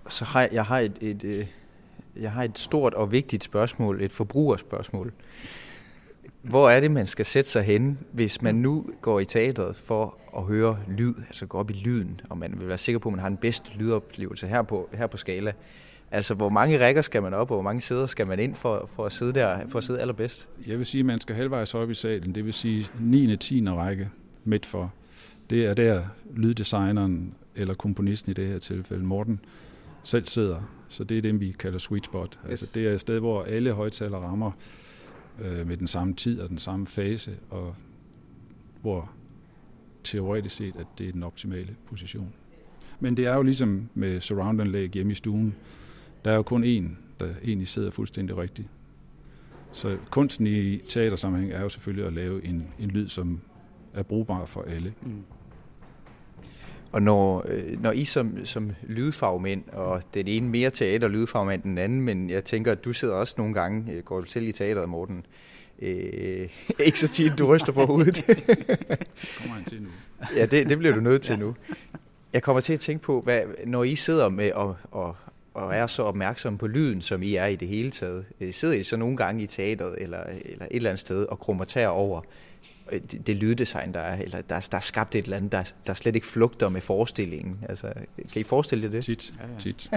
Så 0.10 0.26
har 0.26 0.42
jeg, 0.42 0.50
jeg 0.54 0.64
har 0.66 0.80
et, 0.80 0.98
et, 1.02 1.24
et, 1.24 1.40
øh, 1.40 1.46
jeg 2.16 2.32
har 2.32 2.44
et 2.44 2.60
stort 2.60 2.94
og 2.94 3.12
vigtigt 3.12 3.44
spørgsmål, 3.44 4.02
et 4.02 4.12
forbrugerspørgsmål. 4.12 5.14
Hvor 6.50 6.70
er 6.70 6.80
det, 6.80 6.92
man 6.92 7.08
skal 7.08 7.26
sætte 7.26 7.50
sig 7.50 7.64
hen, 7.64 8.00
hvis 8.12 8.42
man 8.42 8.56
nu 8.56 8.86
går 9.02 9.20
i 9.20 9.26
teatret 9.26 9.76
for 9.76 10.18
at 10.38 10.44
høre 10.44 10.80
lyd, 10.88 11.14
altså 11.28 11.46
gå 11.46 11.58
op 11.58 11.70
i 11.70 11.74
lyden, 11.74 12.22
og 12.30 12.38
man 12.38 12.56
vil 12.60 12.68
være 12.68 12.78
sikker 12.78 13.00
på, 13.00 13.10
at 13.10 13.14
man 13.14 13.22
har 13.22 13.30
den 13.30 13.38
bedste 13.38 13.72
lydoplevelse 13.76 14.48
her 14.48 14.62
på, 14.62 14.90
her 14.94 15.08
på 15.08 15.18
skala? 15.18 15.54
Altså, 16.12 16.34
hvor 16.34 16.50
mange 16.50 16.80
rækker 16.80 17.02
skal 17.02 17.22
man 17.22 17.34
op, 17.34 17.52
og 17.52 17.56
hvor 17.56 17.62
mange 17.62 17.82
sæder 17.82 18.06
skal 18.06 18.28
man 18.28 18.40
ind 18.40 18.56
for, 18.56 18.90
for 18.96 19.06
at 19.06 19.12
sidde 19.12 19.34
der, 19.34 19.60
for 19.70 19.78
at 19.78 19.84
sidde 19.84 20.00
allerbedst? 20.00 20.48
Jeg 20.68 20.78
vil 20.78 20.86
sige, 20.86 21.00
at 21.00 21.06
man 21.06 21.20
skal 21.20 21.36
halvvejs 21.36 21.74
op 21.74 21.90
i 21.90 21.94
salen. 21.94 22.36
Det 22.36 22.46
vil 22.46 22.54
sige 22.54 22.88
9. 23.00 23.38
10. 23.38 23.70
række 23.70 24.10
midt 24.44 24.66
for. 24.66 24.94
Det 25.50 25.66
er 25.66 25.74
der 25.74 26.04
lyddesigneren, 26.34 27.34
eller 27.56 27.74
komponisten 27.74 28.32
i 28.32 28.34
det 28.34 28.48
her 28.48 28.60
tilfælde, 28.60 29.04
Morten, 29.04 29.40
selv 30.04 30.26
sidder. 30.26 30.62
Så 30.88 31.04
det 31.04 31.18
er 31.18 31.22
det, 31.22 31.40
vi 31.40 31.56
kalder 31.60 31.78
sweet 31.78 32.06
spot. 32.06 32.22
Altså, 32.24 32.40
yes. 32.46 32.50
Altså, 32.50 32.80
det 32.80 32.88
er 32.88 32.94
et 32.94 33.00
sted, 33.00 33.20
hvor 33.20 33.44
alle 33.44 33.72
højtaler 33.72 34.18
rammer 34.18 34.52
øh, 35.42 35.68
med 35.68 35.78
den 35.78 35.88
samme 35.88 36.14
tid 36.14 36.40
og 36.40 36.50
den 36.50 36.58
samme 36.58 36.88
fase, 36.88 37.38
og 37.50 37.76
hvor 38.82 39.12
teoretisk 40.04 40.56
set, 40.56 40.76
at 40.76 40.88
det 40.98 41.08
er 41.08 41.12
den 41.12 41.24
optimale 41.24 41.76
position. 41.86 42.34
Men 43.00 43.18
det 43.18 43.26
er 43.26 43.36
jo 43.36 43.42
ligesom 43.42 43.90
med 43.94 44.22
surround-anlæg 44.22 44.90
hjemme 44.90 45.12
i 45.12 45.16
stuen. 45.16 45.56
Der 46.26 46.32
er 46.32 46.36
jo 46.36 46.42
kun 46.42 46.64
én, 46.64 46.90
der 47.20 47.34
egentlig 47.44 47.68
sidder 47.68 47.92
fuldstændig 47.92 48.38
rigtigt. 48.38 48.68
Så 49.72 49.98
kunsten 50.10 50.48
i 50.48 50.78
teatersammenhæng 50.78 51.54
er 51.54 51.62
jo 51.62 51.70
selvfølgelig 51.70 52.06
at 52.08 52.14
lave 52.14 52.46
en, 52.46 52.68
en 52.80 52.90
lyd, 52.90 53.08
som 53.08 53.42
er 53.94 54.04
brugbar 54.04 54.46
for 54.46 54.62
alle. 54.62 54.94
Mm. 55.02 55.24
Og 56.96 57.02
når, 57.02 57.46
øh, 57.48 57.82
når 57.82 57.92
I 57.92 58.06
som, 58.06 58.46
som 58.46 58.72
lydfagmænd, 58.84 59.64
og 59.72 60.02
den 60.14 60.28
ene 60.28 60.50
mere 60.50 60.70
teater 60.70 61.08
lydfagmænd 61.08 61.64
end 61.64 61.72
den 61.72 61.78
anden, 61.78 62.02
men 62.02 62.30
jeg 62.30 62.44
tænker, 62.44 62.72
at 62.72 62.86
du 62.86 62.94
sidder 62.94 63.14
også 63.14 63.36
nogle 63.38 63.54
gange, 63.54 63.94
øh, 63.94 64.04
går 64.04 64.20
du 64.20 64.26
til 64.26 64.48
i 64.48 64.52
teateret, 64.52 64.90
Morten, 64.90 65.26
øh, 65.80 66.50
ikke 66.86 67.00
så 67.00 67.08
tit, 67.08 67.32
du 67.38 67.46
ryster 67.46 67.72
på 67.72 67.86
hovedet. 67.86 68.16
kommer 69.38 69.56
han 69.56 69.66
til 69.66 69.82
nu. 69.82 69.90
ja, 70.36 70.46
det, 70.46 70.70
det 70.70 70.78
bliver 70.78 70.96
du 70.96 71.02
nødt 71.02 71.22
til 71.22 71.34
ja. 71.34 71.40
nu. 71.40 71.56
Jeg 72.34 72.44
kommer 72.44 72.62
til 72.62 72.74
at 72.74 72.80
tænke 72.80 73.04
på, 73.04 73.22
hvad, 73.22 73.42
når 73.66 73.84
I 73.84 73.96
sidder 73.96 74.30
med 74.30 74.52
og, 74.52 74.76
og, 74.92 75.16
og 75.54 75.76
er 75.76 75.88
så 75.88 76.04
opmærksomme 76.04 76.60
på 76.60 76.68
lyden, 76.68 77.02
som 77.02 77.24
I 77.24 77.36
er 77.36 77.46
i 77.46 77.56
det 77.56 77.68
hele 77.68 77.92
taget, 77.92 78.26
sidder 78.52 78.74
I 78.74 78.84
så 78.84 78.98
nogle 78.98 79.18
gange 79.18 79.44
i 79.44 79.48
teateret 79.48 80.02
eller, 80.02 80.24
eller 80.24 80.66
et 80.66 80.76
eller 80.76 80.90
andet 80.90 81.00
sted 81.00 81.26
og 81.26 81.40
krummer 81.40 81.88
over, 81.88 82.22
Øh, 82.22 82.26
det, 82.92 83.28
det 83.28 83.36
lyddesign, 83.36 83.94
der 83.94 84.00
er, 84.00 84.22
eller 84.22 84.42
der, 84.42 84.68
der 84.72 84.78
er 84.78 84.82
skabt 84.82 85.16
et 85.16 85.24
eller 85.24 85.38
andet, 85.38 85.52
der, 85.52 85.64
der 85.88 85.94
slet 85.94 86.16
ikke 86.16 86.28
flugter 86.28 86.70
med 86.70 86.82
forestillingen. 86.82 87.60
Altså, 87.70 87.94
kan 88.34 88.40
I 88.40 88.44
forestille 88.44 88.84
jer 88.84 88.92
det? 88.92 89.04
Tit, 89.04 89.34
ja, 89.40 89.54
ja. 89.54 89.60
tit. 89.60 89.90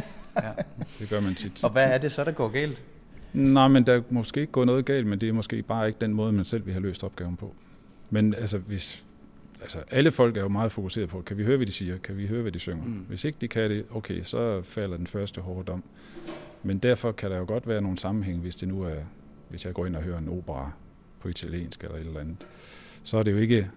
ja. 0.43 0.51
Det 0.99 1.09
gør 1.11 1.21
man 1.21 1.35
tit. 1.35 1.65
Og 1.65 1.71
hvad 1.71 1.85
er 1.85 1.99
det 1.99 2.13
så, 2.13 2.25
der 2.25 2.33
går 2.33 2.49
galt? 2.49 2.83
Nej, 3.33 3.69
men 3.69 3.87
der 3.87 3.95
er 3.95 4.03
måske 4.11 4.41
ikke 4.41 4.53
gået 4.53 4.67
noget 4.67 4.85
galt, 4.85 5.07
men 5.07 5.21
det 5.21 5.29
er 5.29 5.33
måske 5.33 5.63
bare 5.63 5.87
ikke 5.87 5.99
den 6.01 6.15
måde, 6.15 6.33
man 6.33 6.45
selv 6.45 6.67
vil 6.67 6.75
have 6.75 6.83
løst 6.83 7.05
opgaven 7.05 7.37
på. 7.37 7.55
Men 8.11 8.35
altså, 8.35 8.59
hvis, 8.59 9.05
altså, 9.61 9.79
alle 9.91 10.11
folk 10.11 10.37
er 10.37 10.41
jo 10.41 10.49
meget 10.49 10.73
fokuseret 10.73 11.09
på, 11.09 11.21
kan 11.21 11.39
vi 11.39 11.45
høre, 11.45 11.57
hvad 11.57 11.67
de 11.67 11.73
siger? 11.73 11.99
Kan 11.99 12.17
vi 12.17 12.27
høre, 12.27 12.43
hvad 12.43 12.53
de 12.53 12.59
synger? 12.59 12.85
Mm. 12.85 13.05
Hvis 13.09 13.25
ikke 13.25 13.39
de 13.41 13.49
kan 13.49 13.71
det, 13.71 13.85
okay, 13.91 14.23
så 14.23 14.63
falder 14.63 14.97
den 14.97 15.07
første 15.07 15.41
hårde 15.41 15.65
dom. 15.65 15.83
Men 16.63 16.79
derfor 16.79 17.13
kan 17.13 17.31
der 17.31 17.39
jo 17.39 17.45
godt 17.49 17.69
være 17.69 17.81
nogle 17.81 17.99
sammenhæng, 17.99 18.41
hvis 18.41 18.57
det 18.57 18.69
nu 18.69 18.83
er, 18.83 18.97
hvis 19.49 19.67
jeg 19.67 19.75
går 19.75 19.87
ind 19.87 19.97
og 19.97 20.03
hører 20.03 20.19
en 20.19 20.29
opera 20.29 20.73
på 21.21 21.29
italiensk 21.29 21.85
eller 21.85 21.97
et 21.97 22.07
eller 22.07 22.21
andet, 22.21 22.47
så 23.03 23.19
er 23.19 23.23
det 23.23 23.33
jo 23.33 23.37
ikke 23.37 23.71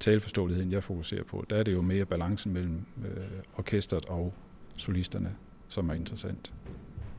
taleforståeligheden, 0.00 0.72
jeg 0.72 0.82
fokuserer 0.82 1.24
på. 1.24 1.44
Der 1.50 1.56
er 1.56 1.62
det 1.62 1.72
jo 1.72 1.82
mere 1.82 2.04
balancen 2.04 2.52
mellem 2.52 2.80
øh, 3.04 3.24
orkestret 3.56 4.04
og 4.04 4.34
solisterne, 4.76 5.34
som 5.68 5.90
er 5.90 5.94
interessant. 5.94 6.52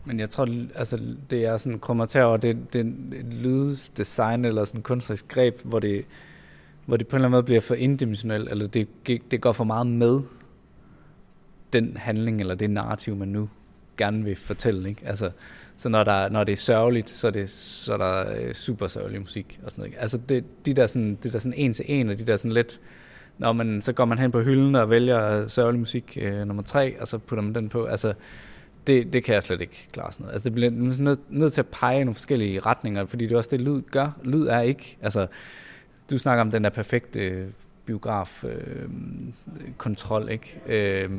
Men 0.05 0.19
jeg 0.19 0.29
tror, 0.29 0.47
altså, 0.75 1.15
det 1.29 1.45
er 1.45 1.57
sådan 1.57 1.79
kommentar 1.79 2.23
over 2.23 2.37
det, 2.37 2.73
det 2.73 2.85
et 3.15 3.33
lyddesign 3.33 4.45
eller 4.45 4.65
sådan 4.65 4.81
kunstnerisk 4.81 5.27
greb, 5.27 5.61
hvor 5.63 5.79
det, 5.79 6.05
hvor 6.85 6.97
det 6.97 7.07
på 7.07 7.15
en 7.15 7.17
eller 7.17 7.27
anden 7.27 7.35
måde 7.35 7.43
bliver 7.43 7.61
for 7.61 7.75
indimensionelt, 7.75 8.49
eller 8.49 8.67
det, 8.67 8.87
det 9.31 9.41
går 9.41 9.51
for 9.51 9.63
meget 9.63 9.87
med 9.87 10.21
den 11.73 11.97
handling 11.97 12.39
eller 12.39 12.55
det 12.55 12.69
narrativ, 12.69 13.15
man 13.15 13.27
nu 13.27 13.49
gerne 13.97 14.23
vil 14.23 14.35
fortælle. 14.35 14.89
Ikke? 14.89 15.01
Altså, 15.05 15.31
så 15.77 15.89
når, 15.89 16.03
der, 16.03 16.29
når 16.29 16.43
det 16.43 16.51
er 16.51 16.57
sørgeligt, 16.57 17.09
så 17.09 17.27
er, 17.27 17.31
det, 17.31 17.49
så 17.49 17.93
er 17.93 17.97
der 17.97 18.41
øh, 18.41 18.53
super 18.53 18.87
sørgelig 18.87 19.21
musik 19.21 19.59
og 19.63 19.71
sådan 19.71 19.81
noget. 19.81 19.95
Altså 19.99 20.17
det, 20.17 20.65
de 20.65 20.73
der 20.73 20.87
sådan, 20.87 21.17
det 21.23 21.33
der 21.33 21.39
sådan 21.39 21.53
en 21.57 21.73
til 21.73 21.85
en, 21.87 22.09
og 22.09 22.19
de 22.19 22.25
der 22.25 22.37
sådan 22.37 22.51
lidt, 22.51 22.81
når 23.37 23.53
man, 23.53 23.81
så 23.81 23.93
går 23.93 24.05
man 24.05 24.17
hen 24.17 24.31
på 24.31 24.41
hylden 24.41 24.75
og 24.75 24.89
vælger 24.89 25.47
sørgelig 25.47 25.79
musik 25.79 26.17
øh, 26.21 26.47
nummer 26.47 26.63
tre, 26.63 27.01
og 27.01 27.07
så 27.07 27.17
putter 27.17 27.43
man 27.43 27.55
den 27.55 27.69
på. 27.69 27.85
Altså, 27.85 28.13
det, 28.87 29.13
det 29.13 29.23
kan 29.23 29.33
jeg 29.33 29.43
slet 29.43 29.61
ikke 29.61 29.87
klare 29.91 30.11
sådan 30.11 30.23
noget. 30.23 30.33
Altså, 30.33 30.43
det 30.43 30.53
bliver 30.53 30.71
nødt, 30.71 31.19
nød 31.29 31.49
til 31.49 31.61
at 31.61 31.67
pege 31.67 32.01
i 32.01 32.03
nogle 32.03 32.15
forskellige 32.15 32.59
retninger, 32.59 33.05
fordi 33.05 33.23
det 33.25 33.33
er 33.33 33.37
også 33.37 33.49
det, 33.49 33.61
lyd 33.61 33.81
gør. 33.91 34.17
Lyd 34.23 34.45
er 34.47 34.61
ikke, 34.61 34.97
altså, 35.01 35.27
du 36.11 36.17
snakker 36.17 36.41
om 36.41 36.51
den 36.51 36.63
der 36.63 36.69
perfekte 36.69 37.19
øh, 37.19 37.47
biograf 37.85 38.43
øh, 38.43 38.89
kontrol, 39.77 40.29
ikke? 40.29 40.59
Øh, 40.67 41.11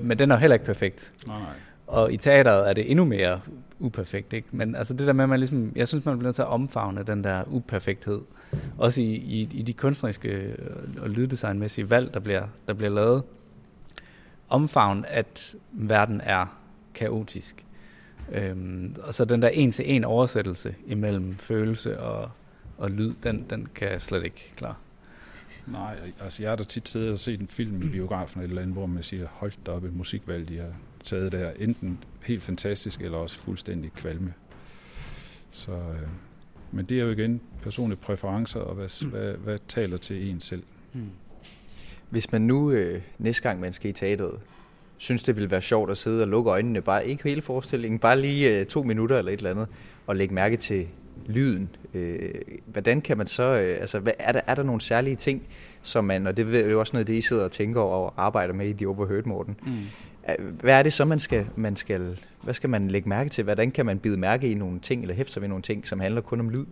men 0.00 0.18
den 0.18 0.30
er 0.30 0.34
jo 0.34 0.40
heller 0.40 0.54
ikke 0.54 0.66
perfekt. 0.66 1.12
Nej, 1.26 1.38
nej. 1.38 1.48
Og 1.86 2.12
i 2.12 2.16
teateret 2.16 2.68
er 2.68 2.72
det 2.72 2.90
endnu 2.90 3.04
mere 3.04 3.40
uperfekt, 3.78 4.32
ikke? 4.32 4.48
Men 4.50 4.74
altså 4.74 4.94
det 4.94 5.06
der 5.06 5.12
med, 5.12 5.24
at 5.24 5.28
man 5.28 5.38
ligesom, 5.38 5.72
jeg 5.76 5.88
synes, 5.88 6.04
man 6.04 6.18
bliver 6.18 6.28
nødt 6.28 6.36
til 6.36 6.42
at 6.42 6.48
omfavne 6.48 7.02
den 7.02 7.24
der 7.24 7.44
uperfekthed. 7.46 8.20
Også 8.78 9.00
i, 9.00 9.14
i, 9.14 9.48
i 9.52 9.62
de 9.62 9.72
kunstneriske 9.72 10.56
og 10.98 11.10
lyddesignmæssige 11.10 11.90
valg, 11.90 12.14
der 12.14 12.20
bliver, 12.20 12.46
der 12.66 12.74
bliver 12.74 12.90
lavet. 12.90 13.22
Omfavn, 14.48 15.04
at 15.08 15.54
verden 15.72 16.20
er 16.24 16.58
kaotisk. 16.94 17.64
Øhm, 18.32 18.96
og 19.02 19.14
så 19.14 19.24
den 19.24 19.42
der 19.42 19.48
en-til-en 19.48 20.04
oversættelse 20.04 20.74
imellem 20.86 21.36
følelse 21.38 22.00
og, 22.00 22.30
og 22.78 22.90
lyd, 22.90 23.14
den, 23.22 23.46
den 23.50 23.68
kan 23.74 23.88
jeg 23.88 24.02
slet 24.02 24.24
ikke 24.24 24.52
klare. 24.56 24.74
Nej, 25.66 25.96
altså 26.20 26.42
jeg 26.42 26.50
har 26.50 26.56
da 26.56 26.64
tit 26.64 26.88
siddet 26.88 27.12
og 27.12 27.18
set 27.18 27.40
en 27.40 27.48
film 27.48 27.82
i 27.82 27.88
biografen 27.88 28.42
eller 28.42 28.62
andet, 28.62 28.74
hvor 28.74 28.86
man 28.86 29.02
siger, 29.02 29.26
hold 29.30 29.52
da 29.66 29.70
op 29.70 29.84
et 29.84 29.96
musikvalg, 29.96 30.48
de 30.48 30.58
har 30.58 30.72
taget 31.06 31.32
der. 31.32 31.50
Enten 31.58 32.04
helt 32.24 32.42
fantastisk, 32.42 33.00
eller 33.00 33.18
også 33.18 33.38
fuldstændig 33.38 33.92
kvalme. 33.92 34.34
Så, 35.50 35.72
øh, 35.72 36.08
men 36.72 36.84
det 36.84 37.00
er 37.00 37.04
jo 37.04 37.10
igen 37.10 37.40
personlige 37.62 37.98
præferencer, 37.98 38.60
og 38.60 38.74
hvad, 38.74 39.04
mm. 39.04 39.10
hvad, 39.10 39.32
hvad 39.32 39.58
taler 39.68 39.96
til 39.96 40.30
en 40.30 40.40
selv. 40.40 40.62
Mm. 40.92 41.00
Hvis 42.10 42.32
man 42.32 42.42
nu 42.42 42.70
øh, 42.70 43.02
næste 43.18 43.42
gang, 43.42 43.60
man 43.60 43.72
skal 43.72 43.90
i 43.90 43.92
teateret, 43.92 44.40
synes 44.96 45.22
det 45.22 45.36
ville 45.36 45.50
være 45.50 45.62
sjovt 45.62 45.90
at 45.90 45.98
sidde 45.98 46.22
og 46.22 46.28
lukke 46.28 46.50
øjnene, 46.50 46.82
bare 46.82 47.08
ikke 47.08 47.24
hele 47.24 47.42
forestillingen, 47.42 47.98
bare 47.98 48.20
lige 48.20 48.60
øh, 48.60 48.66
to 48.66 48.82
minutter 48.82 49.18
eller 49.18 49.32
et 49.32 49.36
eller 49.36 49.50
andet, 49.50 49.68
og 50.06 50.16
lægge 50.16 50.34
mærke 50.34 50.56
til 50.56 50.88
lyden. 51.26 51.68
Øh, 51.94 52.34
hvordan 52.66 53.00
kan 53.00 53.18
man 53.18 53.26
så, 53.26 53.42
øh, 53.42 53.80
altså 53.80 53.98
hvad, 53.98 54.12
er, 54.18 54.32
der, 54.32 54.40
er 54.46 54.54
der 54.54 54.62
nogle 54.62 54.80
særlige 54.80 55.16
ting, 55.16 55.42
som 55.82 56.04
man, 56.04 56.26
og 56.26 56.36
det 56.36 56.54
er 56.54 56.70
jo 56.70 56.80
også 56.80 56.92
noget, 56.92 57.06
det 57.06 57.14
I 57.14 57.20
sidder 57.20 57.44
og 57.44 57.52
tænker 57.52 57.80
over 57.80 58.10
og 58.10 58.14
arbejder 58.16 58.54
med 58.54 58.68
i 58.68 58.72
de 58.72 58.86
Overheard, 58.86 59.24
Morten, 59.24 59.56
mm. 59.66 59.72
Hvad 60.60 60.78
er 60.78 60.82
det 60.82 60.92
så, 60.92 61.04
man 61.04 61.18
skal, 61.18 61.46
man 61.56 61.76
skal, 61.76 62.18
hvad 62.42 62.54
skal 62.54 62.70
man 62.70 62.88
lægge 62.88 63.08
mærke 63.08 63.30
til? 63.30 63.44
Hvordan 63.44 63.70
kan 63.70 63.86
man 63.86 63.98
bide 63.98 64.16
mærke 64.16 64.50
i 64.50 64.54
nogle 64.54 64.80
ting, 64.80 65.02
eller 65.02 65.14
hæfte 65.14 65.32
sig 65.32 65.42
ved 65.42 65.48
nogle 65.48 65.62
ting, 65.62 65.86
som 65.86 66.00
handler 66.00 66.20
kun 66.20 66.40
om 66.40 66.50
lyd? 66.50 66.64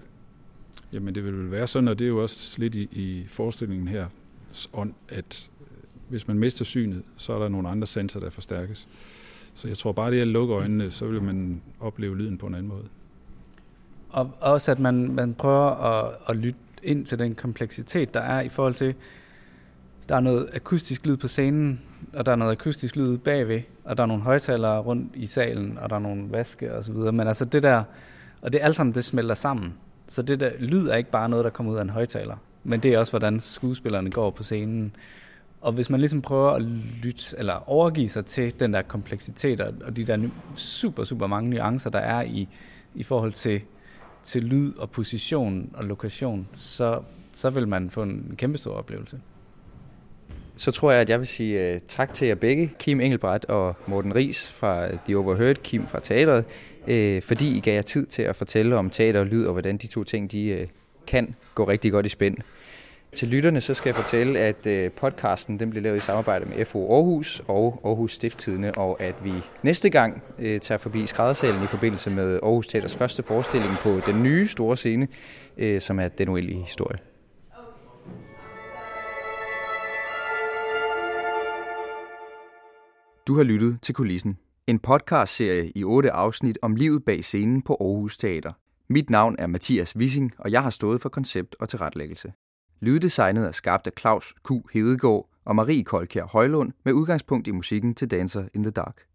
Jamen 0.93 1.15
det 1.15 1.25
vil 1.25 1.39
vel 1.39 1.51
være 1.51 1.67
sådan, 1.67 1.89
og 1.89 1.99
det 1.99 2.05
er 2.05 2.09
jo 2.09 2.23
også 2.23 2.57
lidt 2.59 2.75
i, 2.75 2.89
i 2.93 3.27
forestillingen 3.29 3.89
her, 3.89 4.07
ånd, 4.73 4.95
at 5.09 5.51
hvis 6.09 6.29
man 6.29 6.39
mister 6.39 6.65
synet, 6.65 7.03
så 7.17 7.33
er 7.33 7.39
der 7.39 7.49
nogle 7.49 7.69
andre 7.69 7.87
sensorer, 7.87 8.25
der 8.25 8.31
forstærkes. 8.31 8.89
Så 9.55 9.69
jeg 9.69 9.79
tror 9.79 9.93
bare, 9.93 10.11
det 10.11 10.19
er 10.19 10.23
at 10.23 10.29
lukke 10.29 10.55
øjnene, 10.55 10.91
så 10.91 11.07
vil 11.07 11.23
man 11.23 11.63
opleve 11.81 12.17
lyden 12.17 12.39
på 12.39 12.47
en 12.47 12.55
anden 12.55 12.69
måde. 12.69 12.85
Og 14.11 14.31
også 14.41 14.71
at 14.71 14.79
man, 14.79 15.13
man 15.13 15.35
prøver 15.35 15.71
at, 15.71 16.17
at 16.29 16.37
lytte 16.37 16.59
ind 16.83 17.07
til 17.07 17.19
den 17.19 17.35
kompleksitet, 17.35 18.15
der 18.15 18.21
er 18.21 18.41
i 18.41 18.49
forhold 18.49 18.75
til, 18.75 18.95
der 20.09 20.17
er 20.17 20.21
noget 20.21 20.49
akustisk 20.55 21.07
lyd 21.07 21.17
på 21.17 21.29
scenen, 21.29 21.81
og 22.13 22.27
der 22.27 22.33
er 22.33 22.37
noget 22.37 22.53
akustisk 22.53 22.97
lyd 22.97 23.19
bagved, 23.19 23.61
og 23.85 23.97
der 23.97 24.03
er 24.03 24.07
nogle 24.07 24.23
højtalere 24.23 24.81
rundt 24.81 25.17
i 25.17 25.27
salen, 25.27 25.79
og 25.79 25.91
der 25.91 25.97
er 25.97 26.01
nogle 26.01 26.33
vaske 26.33 26.75
og 26.75 26.85
så 26.85 26.93
videre. 26.93 27.13
Men 27.13 27.29
altså 27.29 27.45
det 27.45 27.63
der, 27.63 27.83
og 28.43 28.53
det 28.53 28.61
alt 28.63 28.77
sammen, 28.77 28.95
det 28.95 29.05
smelter 29.05 29.35
sammen. 29.35 29.75
Så 30.09 30.23
det 30.23 30.41
der 30.41 30.51
lyd 30.59 30.89
er 30.89 30.95
ikke 30.95 31.11
bare 31.11 31.29
noget, 31.29 31.45
der 31.45 31.51
kommer 31.51 31.73
ud 31.73 31.79
af 31.79 31.83
en 31.83 31.91
højtaler, 31.91 32.37
men 32.65 32.81
det 32.81 32.95
er 32.95 32.99
også, 32.99 33.13
hvordan 33.13 33.41
skuespillerne 33.41 34.11
går 34.11 34.31
på 34.31 34.43
scenen. 34.43 34.97
Og 35.61 35.73
hvis 35.73 35.91
man 35.91 36.01
ligesom 36.01 36.23
prøver 36.23 36.51
at 36.51 36.63
lytte, 37.03 37.37
eller 37.39 37.71
overgive 37.71 38.09
sig 38.09 38.27
til 38.27 38.61
den 38.61 38.73
der 38.73 38.83
kompleksitet, 38.83 39.61
og 39.61 39.97
de 39.97 40.05
der 40.05 40.29
super, 40.57 41.05
super 41.05 41.27
mange 41.27 41.51
nuancer, 41.51 41.91
der 41.91 41.99
er 41.99 42.23
i, 42.23 42.49
i 42.95 43.03
forhold 43.03 43.33
til, 43.33 43.61
til 44.23 44.43
lyd 44.43 44.73
og 44.77 44.91
position 44.91 45.71
og 45.75 45.85
lokation, 45.85 46.49
så, 46.53 47.01
så 47.33 47.51
vil 47.51 47.69
man 47.69 47.91
få 47.91 48.03
en 48.03 48.35
kæmpe 48.37 48.59
stor 48.59 48.75
oplevelse. 48.75 49.21
Så 50.57 50.73
tror 50.73 50.93
jeg, 50.93 51.01
at 51.01 51.11
jeg 51.11 51.19
vil 51.21 51.27
sige 51.27 51.75
uh, 51.75 51.81
tak 51.89 52.15
til 52.15 52.29
jer 52.29 52.35
begge, 52.35 52.73
Kim 52.79 53.01
Engelbrecht 53.01 53.45
og 53.45 53.75
Morten 53.87 54.15
Ries 54.15 54.51
fra 54.51 54.87
øh, 54.87 54.99
The 55.07 55.19
Overheard, 55.19 55.57
Kim 55.57 55.87
fra 55.87 56.01
teatret, 56.01 56.45
uh, 56.89 57.23
fordi 57.23 57.57
I 57.57 57.61
gav 57.61 57.75
jer 57.75 57.83
tid 57.83 58.07
til 58.07 58.23
at 58.23 58.37
fortælle 58.37 58.77
om 58.77 58.91
teater 58.91 59.21
og 59.21 59.27
lyd, 59.27 59.45
og 59.45 59.53
hvordan 59.53 59.77
de 59.77 59.87
to 59.87 60.05
ting 60.05 60.33
de, 60.33 60.59
uh, 60.63 60.69
kan 61.07 61.35
gå 61.55 61.69
rigtig 61.69 61.93
godt 61.93 62.07
i 62.07 62.09
spænd. 62.09 62.37
Til 63.15 63.29
lytterne 63.29 63.61
så 63.61 63.75
skal 63.75 63.89
jeg 63.89 63.97
fortælle, 63.97 64.39
at 64.39 64.67
øh, 64.67 64.91
podcasten 64.91 65.59
den 65.59 65.71
bliver 65.71 65.83
lavet 65.83 65.97
i 65.97 66.01
samarbejde 66.01 66.45
med 66.45 66.65
FO 66.65 66.95
Aarhus 66.95 67.43
og 67.49 67.81
Aarhus 67.85 68.15
Stifttidene, 68.15 68.75
og 68.79 69.03
at 69.03 69.15
vi 69.25 69.33
næste 69.63 69.91
gang 69.91 70.23
øh, 70.39 70.61
tager 70.61 70.79
forbi 70.79 71.07
skræddersalen 71.07 71.63
i 71.63 71.67
forbindelse 71.67 72.11
med 72.11 72.41
Aarhus 72.43 72.67
Teaters 72.67 72.97
første 72.97 73.23
forestilling 73.23 73.73
på 73.83 74.01
den 74.07 74.23
nye 74.23 74.49
store 74.49 74.77
scene, 74.77 75.09
øh, 75.59 75.81
som 75.81 75.99
er 76.01 76.09
Den 76.09 76.29
Uendelige 76.29 76.63
Historie. 76.63 77.14
Du 83.27 83.35
har 83.35 83.43
lyttet 83.43 83.79
til 83.83 83.95
Kulissen. 83.95 84.39
En 84.67 84.79
podcastserie 84.79 85.73
i 85.75 85.85
otte 85.85 86.13
afsnit 86.13 86.59
om 86.63 86.77
livet 86.77 87.05
bag 87.05 87.25
scenen 87.25 87.63
på 87.63 87.77
Aarhus 87.81 88.17
Teater. 88.17 88.53
Mit 88.89 89.11
navn 89.11 89.37
er 89.39 89.47
Mathias 89.47 89.97
Wissing, 89.97 90.33
og 90.39 90.53
jeg 90.53 90.63
har 90.63 90.71
stået 90.71 91.01
for 91.01 91.09
koncept 91.09 91.57
og 91.61 91.69
tilrettelæggelse. 91.69 92.33
Lyddesignet 92.81 93.47
er 93.47 93.53
skabt 93.53 93.87
af 93.87 93.93
Claus 94.01 94.35
Q. 94.49 94.51
Hedegaard 94.73 95.31
og 95.45 95.57
Marie 95.57 95.85
Kolkjær 95.85 96.25
Højlund 96.25 96.73
med 96.85 96.93
udgangspunkt 96.93 97.49
i 97.49 97.51
musikken 97.51 97.95
til 97.95 98.11
Dancer 98.11 98.49
in 98.55 98.63
the 98.63 98.71
Dark. 98.71 99.07